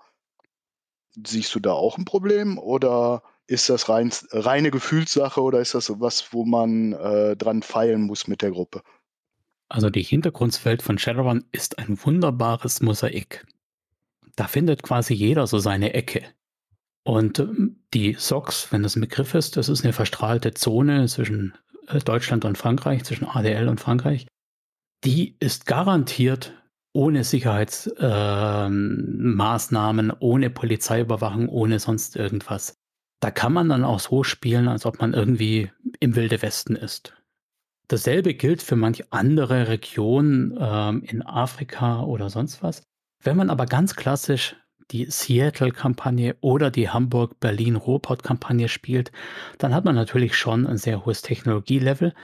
[1.27, 5.91] Siehst du da auch ein Problem oder ist das rein, reine Gefühlssache oder ist das
[5.99, 8.83] was, wo man äh, dran feilen muss mit der Gruppe?
[9.69, 13.47] Also die Hintergrundwelt von Shadowrun ist ein wunderbares Mosaik.
[14.37, 16.25] Da findet quasi jeder so seine Ecke.
[17.05, 21.55] Und ähm, die SOX, wenn das ein Begriff ist, das ist eine verstrahlte Zone zwischen
[21.89, 24.27] äh, Deutschland und Frankreich, zwischen ADL und Frankreich.
[25.05, 26.53] Die ist garantiert
[26.93, 32.78] ohne Sicherheitsmaßnahmen, äh, ohne Polizeiüberwachung, ohne sonst irgendwas.
[33.21, 35.71] Da kann man dann auch so spielen, als ob man irgendwie
[36.01, 37.15] im Wilde Westen ist.
[37.89, 42.83] Dasselbe gilt für manch andere Regionen ähm, in Afrika oder sonst was.
[43.23, 44.57] Wenn man aber ganz klassisch
[44.91, 49.11] die Seattle-Kampagne oder die Hamburg-Berlin-Ruhrpott-Kampagne spielt,
[49.59, 52.15] dann hat man natürlich schon ein sehr hohes Technologielevel.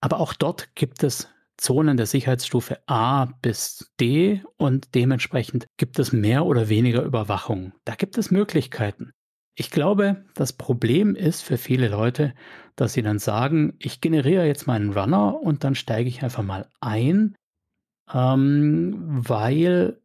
[0.00, 6.12] Aber auch dort gibt es Zonen der Sicherheitsstufe A bis D und dementsprechend gibt es
[6.12, 7.72] mehr oder weniger Überwachung.
[7.84, 9.12] Da gibt es Möglichkeiten.
[9.56, 12.34] Ich glaube, das Problem ist für viele Leute,
[12.76, 16.68] dass sie dann sagen, ich generiere jetzt meinen Runner und dann steige ich einfach mal
[16.80, 17.36] ein,
[18.12, 20.00] ähm, weil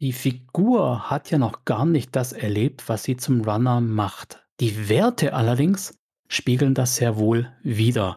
[0.00, 4.44] die Figur hat ja noch gar nicht das erlebt, was sie zum Runner macht.
[4.58, 5.96] Die Werte allerdings
[6.28, 8.16] spiegeln das sehr wohl wider.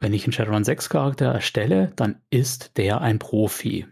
[0.00, 3.86] Wenn ich einen Shadowrun 6 Charakter erstelle, dann ist der ein Profi.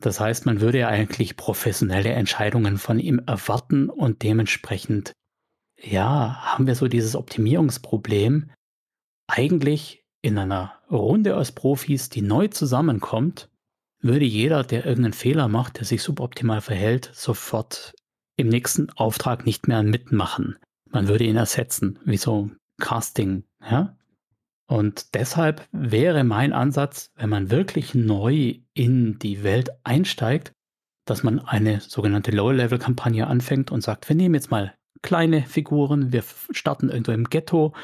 [0.00, 5.12] Das heißt, man würde ja eigentlich professionelle Entscheidungen von ihm erwarten und dementsprechend,
[5.82, 8.50] ja, haben wir so dieses Optimierungsproblem.
[9.26, 13.48] Eigentlich in einer Runde aus Profis, die neu zusammenkommt,
[14.00, 17.94] würde jeder, der irgendeinen Fehler macht, der sich suboptimal verhält, sofort
[18.36, 20.58] im nächsten Auftrag nicht mehr mitmachen.
[20.90, 23.96] Man würde ihn ersetzen, wie so Casting, ja?
[24.66, 30.52] Und deshalb wäre mein Ansatz, wenn man wirklich neu in die Welt einsteigt,
[31.04, 36.24] dass man eine sogenannte Low-Level-Kampagne anfängt und sagt, wir nehmen jetzt mal kleine Figuren, wir
[36.50, 37.74] starten irgendwo im Ghetto,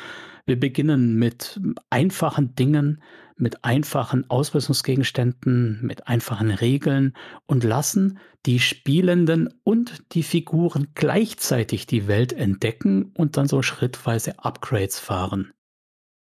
[0.44, 3.00] wir beginnen mit einfachen Dingen,
[3.36, 7.14] mit einfachen Ausrüstungsgegenständen, mit einfachen Regeln
[7.46, 14.40] und lassen die Spielenden und die Figuren gleichzeitig die Welt entdecken und dann so schrittweise
[14.40, 15.52] Upgrades fahren.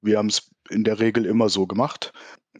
[0.01, 2.11] Wir haben es in der Regel immer so gemacht.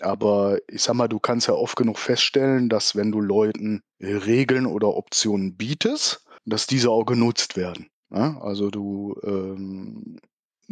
[0.02, 4.66] Aber ich sag mal, du kannst ja oft genug feststellen, dass wenn du Leuten Regeln
[4.66, 7.88] oder Optionen bietest, dass diese auch genutzt werden.
[8.12, 8.30] Ja?
[8.30, 8.42] Ne?
[8.42, 10.20] Also du ähm,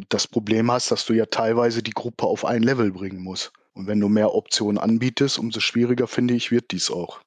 [0.10, 3.52] das Problem hast, dass du ja teilweise die Gruppe auf ein Level bringen musst.
[3.74, 7.22] Und wenn du mehr Optionen anbietest, umso schwieriger finde ich, wird dies auch.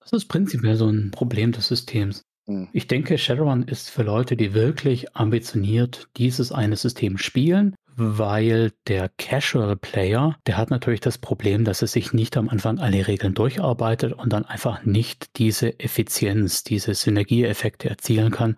[0.00, 2.22] Das ist prinzipiell so ein Problem des Systems.
[2.52, 2.68] Hm.
[2.72, 9.10] Ich denke, Shadowrun ist für Leute, die wirklich ambitioniert dieses eine System spielen, weil der
[9.18, 13.34] Casual Player, der hat natürlich das Problem, dass er sich nicht am Anfang alle Regeln
[13.34, 18.56] durcharbeitet und dann einfach nicht diese Effizienz, diese Synergieeffekte erzielen kann,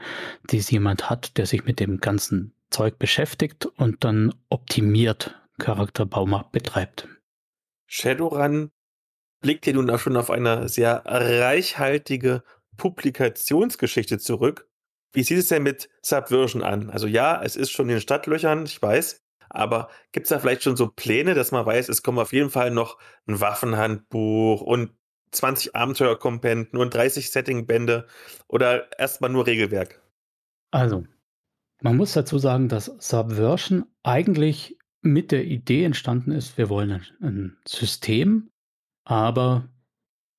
[0.50, 7.08] die jemand hat, der sich mit dem ganzen Zeug beschäftigt und dann optimiert Charakterbau betreibt.
[7.86, 8.70] Shadowrun
[9.40, 12.42] blickt ja nun auch schon auf eine sehr reichhaltige
[12.76, 14.68] Publikationsgeschichte zurück.
[15.12, 16.90] Wie sieht es denn mit Subversion an?
[16.90, 20.64] Also ja, es ist schon in den Stadtlöchern, ich weiß, aber gibt es da vielleicht
[20.64, 24.90] schon so Pläne, dass man weiß, es kommt auf jeden Fall noch ein Waffenhandbuch und
[25.30, 28.06] 20 Abenteuerkompenden und 30 Settingbände
[28.48, 30.02] oder erstmal nur Regelwerk?
[30.70, 31.04] Also,
[31.82, 37.56] man muss dazu sagen, dass Subversion eigentlich mit der Idee entstanden ist, wir wollen ein
[37.68, 38.50] System,
[39.04, 39.68] aber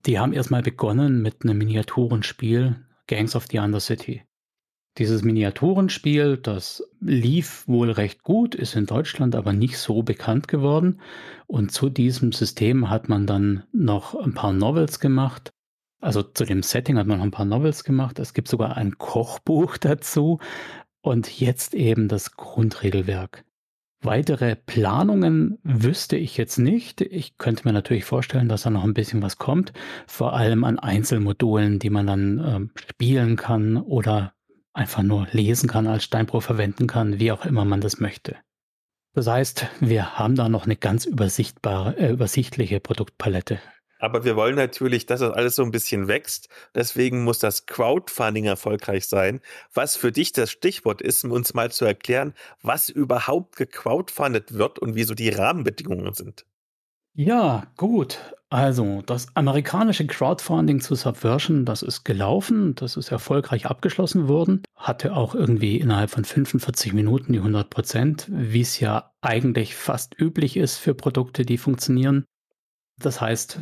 [0.06, 2.76] die haben erstmal begonnen mit einem Miniaturenspiel,
[3.08, 4.24] Gangs of the Undercity.
[4.98, 11.02] Dieses Miniaturenspiel, das lief wohl recht gut, ist in Deutschland aber nicht so bekannt geworden.
[11.48, 15.52] Und zu diesem System hat man dann noch ein paar Novels gemacht.
[16.00, 18.20] Also zu dem Setting hat man noch ein paar Novels gemacht.
[18.20, 20.40] Es gibt sogar ein Kochbuch dazu
[21.02, 23.44] und jetzt eben das Grundregelwerk.
[24.06, 27.02] Weitere Planungen wüsste ich jetzt nicht.
[27.02, 29.74] Ich könnte mir natürlich vorstellen, dass da noch ein bisschen was kommt,
[30.06, 34.34] vor allem an Einzelmodulen, die man dann ähm, spielen kann oder
[34.74, 38.36] einfach nur lesen kann, als Steinbruch verwenden kann, wie auch immer man das möchte.
[39.14, 43.60] Das heißt, wir haben da noch eine ganz übersichtbare, äh, übersichtliche Produktpalette.
[44.00, 46.50] Aber wir wollen natürlich, dass das alles so ein bisschen wächst.
[46.74, 49.42] Deswegen muss das Crowdfunding erfolgreich sein.
[49.74, 54.96] Was für dich das Stichwort ist, uns mal zu erklären, was überhaupt gecrowdfundet wird und
[54.96, 56.46] wieso die Rahmenbedingungen sind.
[57.18, 58.20] Ja, gut.
[58.50, 65.16] Also, das amerikanische Crowdfunding zu Subversion, das ist gelaufen, das ist erfolgreich abgeschlossen worden, hatte
[65.16, 70.58] auch irgendwie innerhalb von 45 Minuten die 100 Prozent, wie es ja eigentlich fast üblich
[70.58, 72.26] ist für Produkte, die funktionieren.
[72.98, 73.62] Das heißt,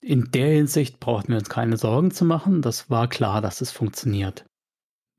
[0.00, 3.70] in der Hinsicht brauchten wir uns keine Sorgen zu machen, das war klar, dass es
[3.70, 4.44] funktioniert.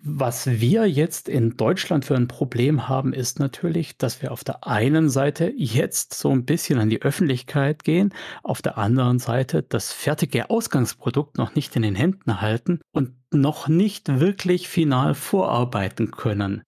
[0.03, 4.65] Was wir jetzt in Deutschland für ein Problem haben, ist natürlich, dass wir auf der
[4.65, 9.93] einen Seite jetzt so ein bisschen an die Öffentlichkeit gehen, auf der anderen Seite das
[9.93, 16.63] fertige Ausgangsprodukt noch nicht in den Händen halten und noch nicht wirklich final vorarbeiten können.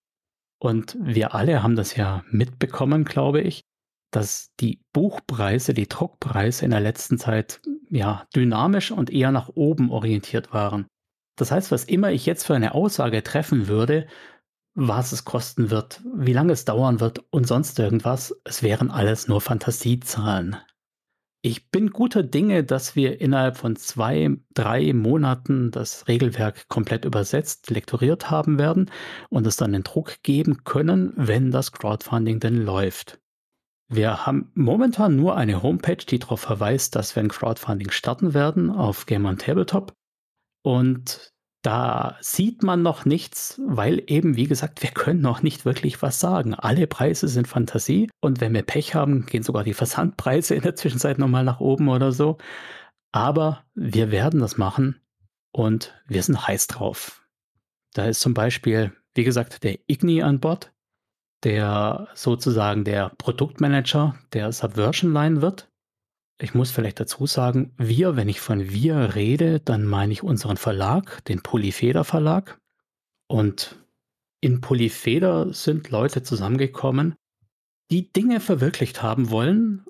[0.60, 3.62] Und wir alle haben das ja mitbekommen, glaube ich,
[4.16, 9.92] dass die Buchpreise, die Druckpreise in der letzten Zeit ja dynamisch und eher nach oben
[9.92, 10.86] orientiert waren.
[11.36, 14.06] Das heißt, was immer ich jetzt für eine Aussage treffen würde,
[14.76, 19.28] was es kosten wird, wie lange es dauern wird und sonst irgendwas, es wären alles
[19.28, 20.58] nur Fantasiezahlen.
[21.46, 27.70] Ich bin guter Dinge, dass wir innerhalb von zwei, drei Monaten das Regelwerk komplett übersetzt,
[27.70, 28.90] lektoriert haben werden
[29.30, 33.20] und es dann den Druck geben können, wenn das Crowdfunding denn läuft.
[33.94, 38.72] Wir haben momentan nur eine Homepage, die darauf verweist, dass wir ein Crowdfunding starten werden
[38.72, 39.94] auf Game on Tabletop.
[40.64, 46.02] Und da sieht man noch nichts, weil eben, wie gesagt, wir können noch nicht wirklich
[46.02, 46.56] was sagen.
[46.56, 50.76] Alle Preise sind Fantasie und wenn wir Pech haben, gehen sogar die Versandpreise in der
[50.76, 52.40] Zwischenzeit nochmal nach oben oder so.
[53.12, 55.02] Aber wir werden das machen
[55.52, 57.28] und wir sind heiß drauf.
[57.94, 60.73] Da ist zum Beispiel, wie gesagt, der Igni an Bord,
[61.44, 65.70] der sozusagen der Produktmanager der Subversion Line wird.
[66.40, 70.58] Ich muss vielleicht dazu sagen, wir, wenn ich von wir rede, dann meine ich unseren
[70.58, 72.60] Verlag, den Polyfeder Verlag.
[73.28, 73.78] Und
[74.42, 77.16] in Polyfeder sind Leute zusammengekommen,
[77.92, 79.86] die Dinge verwirklicht haben wollen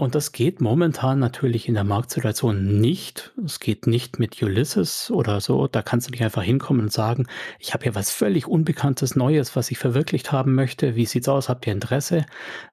[0.00, 3.32] und das geht momentan natürlich in der Marktsituation nicht.
[3.44, 5.66] Es geht nicht mit Ulysses oder so.
[5.66, 7.26] Da kannst du nicht einfach hinkommen und sagen,
[7.58, 10.94] ich habe hier was völlig Unbekanntes, Neues, was ich verwirklicht haben möchte.
[10.94, 11.48] Wie sieht's aus?
[11.48, 12.26] Habt ihr Interesse?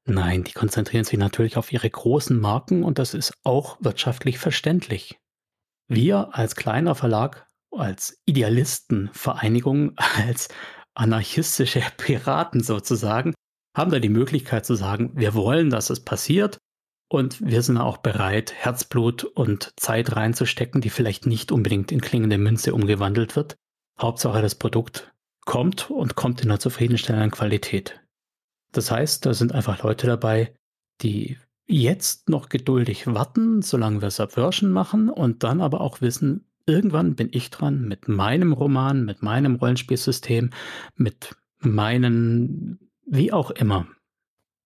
[0.06, 5.18] Nein, die konzentrieren sich natürlich auf ihre großen Marken und das ist auch wirtschaftlich verständlich.
[5.88, 9.94] Wir als kleiner Verlag, als Idealistenvereinigung,
[10.28, 10.50] als
[10.94, 13.34] anarchistische Piraten sozusagen,
[13.76, 16.60] haben da die Möglichkeit zu sagen, wir wollen, dass es passiert
[17.08, 22.38] und wir sind auch bereit, Herzblut und Zeit reinzustecken, die vielleicht nicht unbedingt in klingende
[22.38, 23.58] Münze umgewandelt wird.
[24.00, 25.14] Hauptsache das Produkt
[25.46, 28.02] kommt und kommt in einer zufriedenstellenden Qualität.
[28.72, 30.54] Das heißt, da sind einfach Leute dabei,
[31.02, 31.38] die
[31.68, 37.30] jetzt noch geduldig warten, solange wir Subversion machen und dann aber auch wissen, irgendwann bin
[37.32, 40.52] ich dran mit meinem Roman, mit meinem Rollenspielsystem,
[40.96, 43.88] mit meinen, wie auch immer.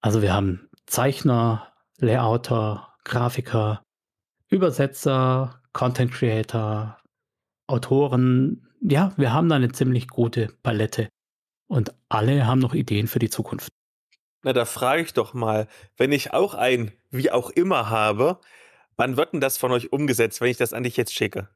[0.01, 1.67] Also wir haben Zeichner,
[1.99, 3.83] Layouter, Grafiker,
[4.49, 6.97] Übersetzer, Content Creator,
[7.67, 8.67] Autoren.
[8.81, 11.09] Ja, wir haben da eine ziemlich gute Palette.
[11.67, 13.69] Und alle haben noch Ideen für die Zukunft.
[14.43, 15.67] Na, da frage ich doch mal,
[15.97, 18.39] wenn ich auch ein wie auch immer habe,
[18.95, 21.49] wann wird denn das von euch umgesetzt, wenn ich das an dich jetzt schicke?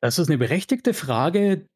[0.00, 1.66] Das ist eine berechtigte Frage,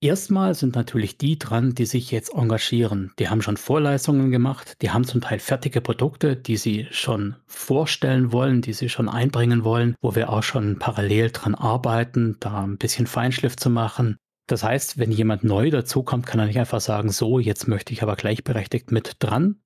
[0.00, 3.12] Erstmal sind natürlich die dran, die sich jetzt engagieren.
[3.18, 8.30] Die haben schon Vorleistungen gemacht, die haben zum Teil fertige Produkte, die sie schon vorstellen
[8.30, 12.78] wollen, die sie schon einbringen wollen, wo wir auch schon parallel dran arbeiten, da ein
[12.78, 14.18] bisschen Feinschliff zu machen.
[14.46, 18.04] Das heißt, wenn jemand neu dazukommt, kann er nicht einfach sagen, so, jetzt möchte ich
[18.04, 19.60] aber gleichberechtigt mit dran.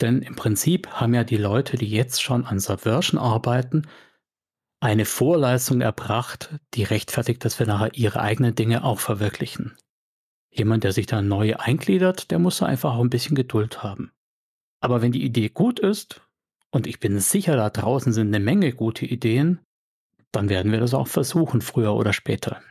[0.00, 3.82] Denn im Prinzip haben ja die Leute, die jetzt schon an Subversion arbeiten,
[4.80, 9.76] eine Vorleistung erbracht, die rechtfertigt, dass wir nachher ihre eigenen Dinge auch verwirklichen.
[10.50, 14.12] Jemand, der sich da neu eingliedert, der muss da einfach auch ein bisschen Geduld haben.
[14.80, 16.22] Aber wenn die Idee gut ist,
[16.70, 19.60] und ich bin sicher, da draußen sind eine Menge gute Ideen,
[20.32, 22.62] dann werden wir das auch versuchen, früher oder später.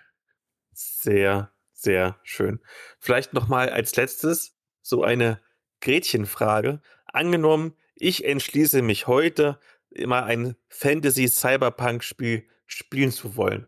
[0.72, 2.60] Sehr, sehr schön.
[3.00, 5.42] Vielleicht nochmal als letztes so eine
[5.82, 6.82] Gretchenfrage.
[7.06, 9.60] Angenommen, ich entschließe mich heute,
[9.98, 13.68] immer ein Fantasy-Cyberpunk-Spiel spielen zu wollen.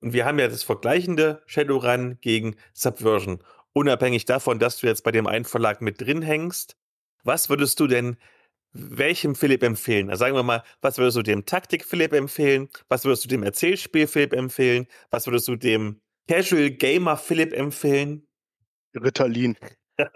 [0.00, 3.42] Und wir haben ja das vergleichende Shadowrun gegen Subversion.
[3.72, 6.76] Unabhängig davon, dass du jetzt bei dem einen Verlag mit drin hängst,
[7.22, 8.16] was würdest du denn
[8.72, 10.10] welchem Philipp empfehlen?
[10.10, 12.68] Also sagen wir mal, was würdest du dem Taktik-Philipp empfehlen?
[12.88, 14.86] Was würdest du dem Erzählspiel-Philipp empfehlen?
[15.10, 18.26] Was würdest du dem Casual Gamer Philipp empfehlen?
[18.94, 19.56] Ritalin.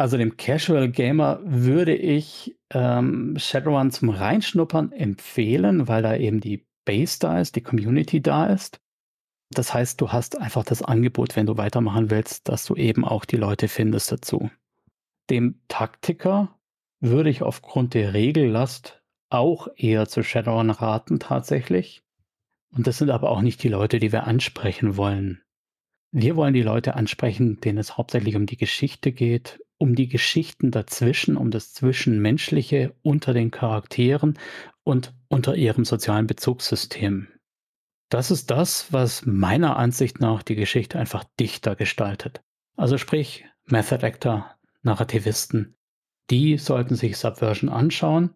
[0.00, 6.66] Also dem Casual Gamer würde ich ähm, Shadowrun zum Reinschnuppern empfehlen, weil da eben die
[6.84, 8.80] Base da ist, die Community da ist.
[9.50, 13.24] Das heißt, du hast einfach das Angebot, wenn du weitermachen willst, dass du eben auch
[13.24, 14.50] die Leute findest dazu.
[15.30, 16.54] Dem Taktiker
[17.00, 22.02] würde ich aufgrund der Regellast auch eher zu Shadowrun raten tatsächlich.
[22.74, 25.42] Und das sind aber auch nicht die Leute, die wir ansprechen wollen.
[26.10, 30.70] Wir wollen die Leute ansprechen, denen es hauptsächlich um die Geschichte geht, um die Geschichten
[30.70, 34.38] dazwischen, um das Zwischenmenschliche unter den Charakteren
[34.84, 37.28] und unter ihrem sozialen Bezugssystem.
[38.10, 42.42] Das ist das, was meiner Ansicht nach die Geschichte einfach dichter gestaltet.
[42.76, 45.76] Also sprich, Method Actor, Narrativisten,
[46.30, 48.34] die sollten sich Subversion anschauen.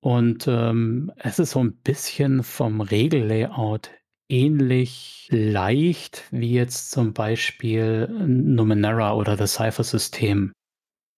[0.00, 3.90] Und ähm, es ist so ein bisschen vom Regellayout
[4.28, 10.52] ähnlich leicht wie jetzt zum Beispiel Numenera oder das Cypher-System.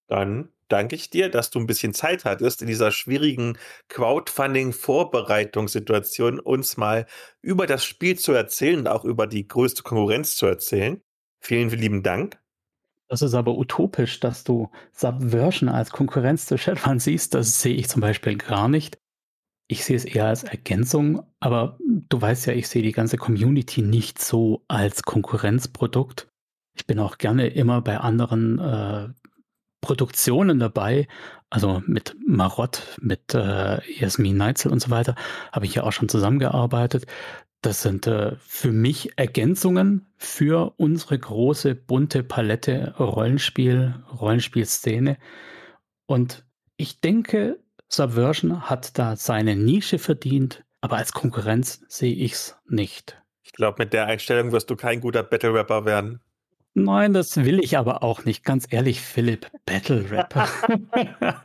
[0.09, 3.59] Dann danke ich dir, dass du ein bisschen Zeit hattest, in dieser schwierigen
[3.89, 7.07] Crowdfunding-Vorbereitungssituation uns mal
[7.41, 11.01] über das Spiel zu erzählen und auch über die größte Konkurrenz zu erzählen.
[11.41, 12.39] Vielen, vielen lieben Dank.
[13.09, 17.35] Das ist aber utopisch, dass du Subversion als Konkurrenz zu Shadowrun siehst.
[17.35, 18.99] Das sehe ich zum Beispiel gar nicht.
[19.69, 23.83] Ich sehe es eher als Ergänzung, aber du weißt ja, ich sehe die ganze Community
[23.83, 26.28] nicht so als Konkurrenzprodukt.
[26.74, 29.09] Ich bin auch gerne immer bei anderen äh,
[29.87, 31.07] Produktionen dabei,
[31.49, 35.15] also mit Marott, mit äh, Jasmin Neitzel und so weiter,
[35.53, 37.07] habe ich ja auch schon zusammengearbeitet.
[37.63, 45.19] Das sind äh, für mich Ergänzungen für unsere große bunte Palette Rollenspiel, Rollenspielszene.
[46.07, 46.45] Und
[46.77, 53.23] ich denke, Subversion hat da seine Nische verdient, aber als Konkurrenz sehe ich es nicht.
[53.45, 56.19] Ich glaube, mit der Einstellung wirst du kein guter Battle Rapper werden.
[56.78, 58.44] Nein, das will ich aber auch nicht.
[58.44, 60.47] Ganz ehrlich, Philipp, Battle Rapper.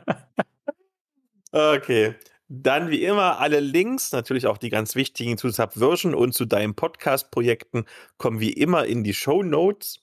[1.52, 2.16] okay.
[2.48, 6.74] Dann wie immer alle Links, natürlich auch die ganz wichtigen zu Subversion und zu deinen
[6.74, 7.86] Podcast-Projekten,
[8.18, 10.02] kommen wie immer in die Show Notes.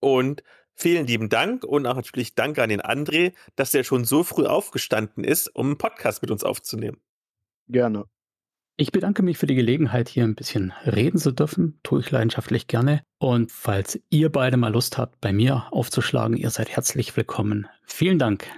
[0.00, 0.42] Und
[0.74, 4.46] vielen lieben Dank und auch natürlich Danke an den André, dass er schon so früh
[4.46, 7.02] aufgestanden ist, um einen Podcast mit uns aufzunehmen.
[7.68, 8.06] Gerne.
[8.76, 11.78] Ich bedanke mich für die Gelegenheit, hier ein bisschen reden zu dürfen.
[11.84, 13.02] Tue ich leidenschaftlich gerne.
[13.18, 17.68] Und falls ihr beide mal Lust habt, bei mir aufzuschlagen, ihr seid herzlich willkommen.
[17.84, 18.48] Vielen Dank.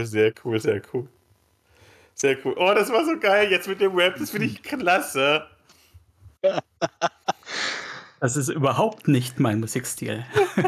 [0.00, 1.08] Cool, sehr cool, sehr cool.
[2.14, 2.54] Sehr cool.
[2.58, 4.16] Oh, das war so geil jetzt mit dem Rap.
[4.18, 5.46] Das finde ich klasse.
[8.20, 10.24] Das ist überhaupt nicht mein Musikstil.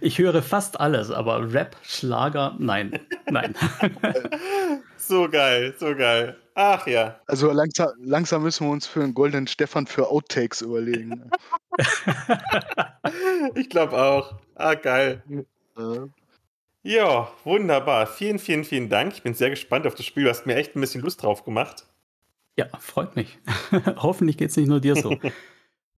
[0.00, 2.98] Ich höre fast alles, aber Rap, Schlager, nein,
[3.30, 3.54] nein.
[4.98, 6.36] So geil, so geil.
[6.54, 7.20] Ach ja.
[7.26, 11.30] Also langsam, langsam müssen wir uns für einen goldenen Stefan für Outtakes überlegen.
[13.54, 14.34] Ich glaube auch.
[14.56, 15.22] Ah, geil.
[15.78, 16.06] Äh,
[16.86, 18.06] Ja, wunderbar.
[18.06, 19.14] Vielen, vielen, vielen Dank.
[19.14, 20.24] Ich bin sehr gespannt auf das Spiel.
[20.24, 21.86] Du hast mir echt ein bisschen Lust drauf gemacht.
[22.58, 23.38] Ja, freut mich.
[23.96, 25.18] Hoffentlich geht es nicht nur dir so.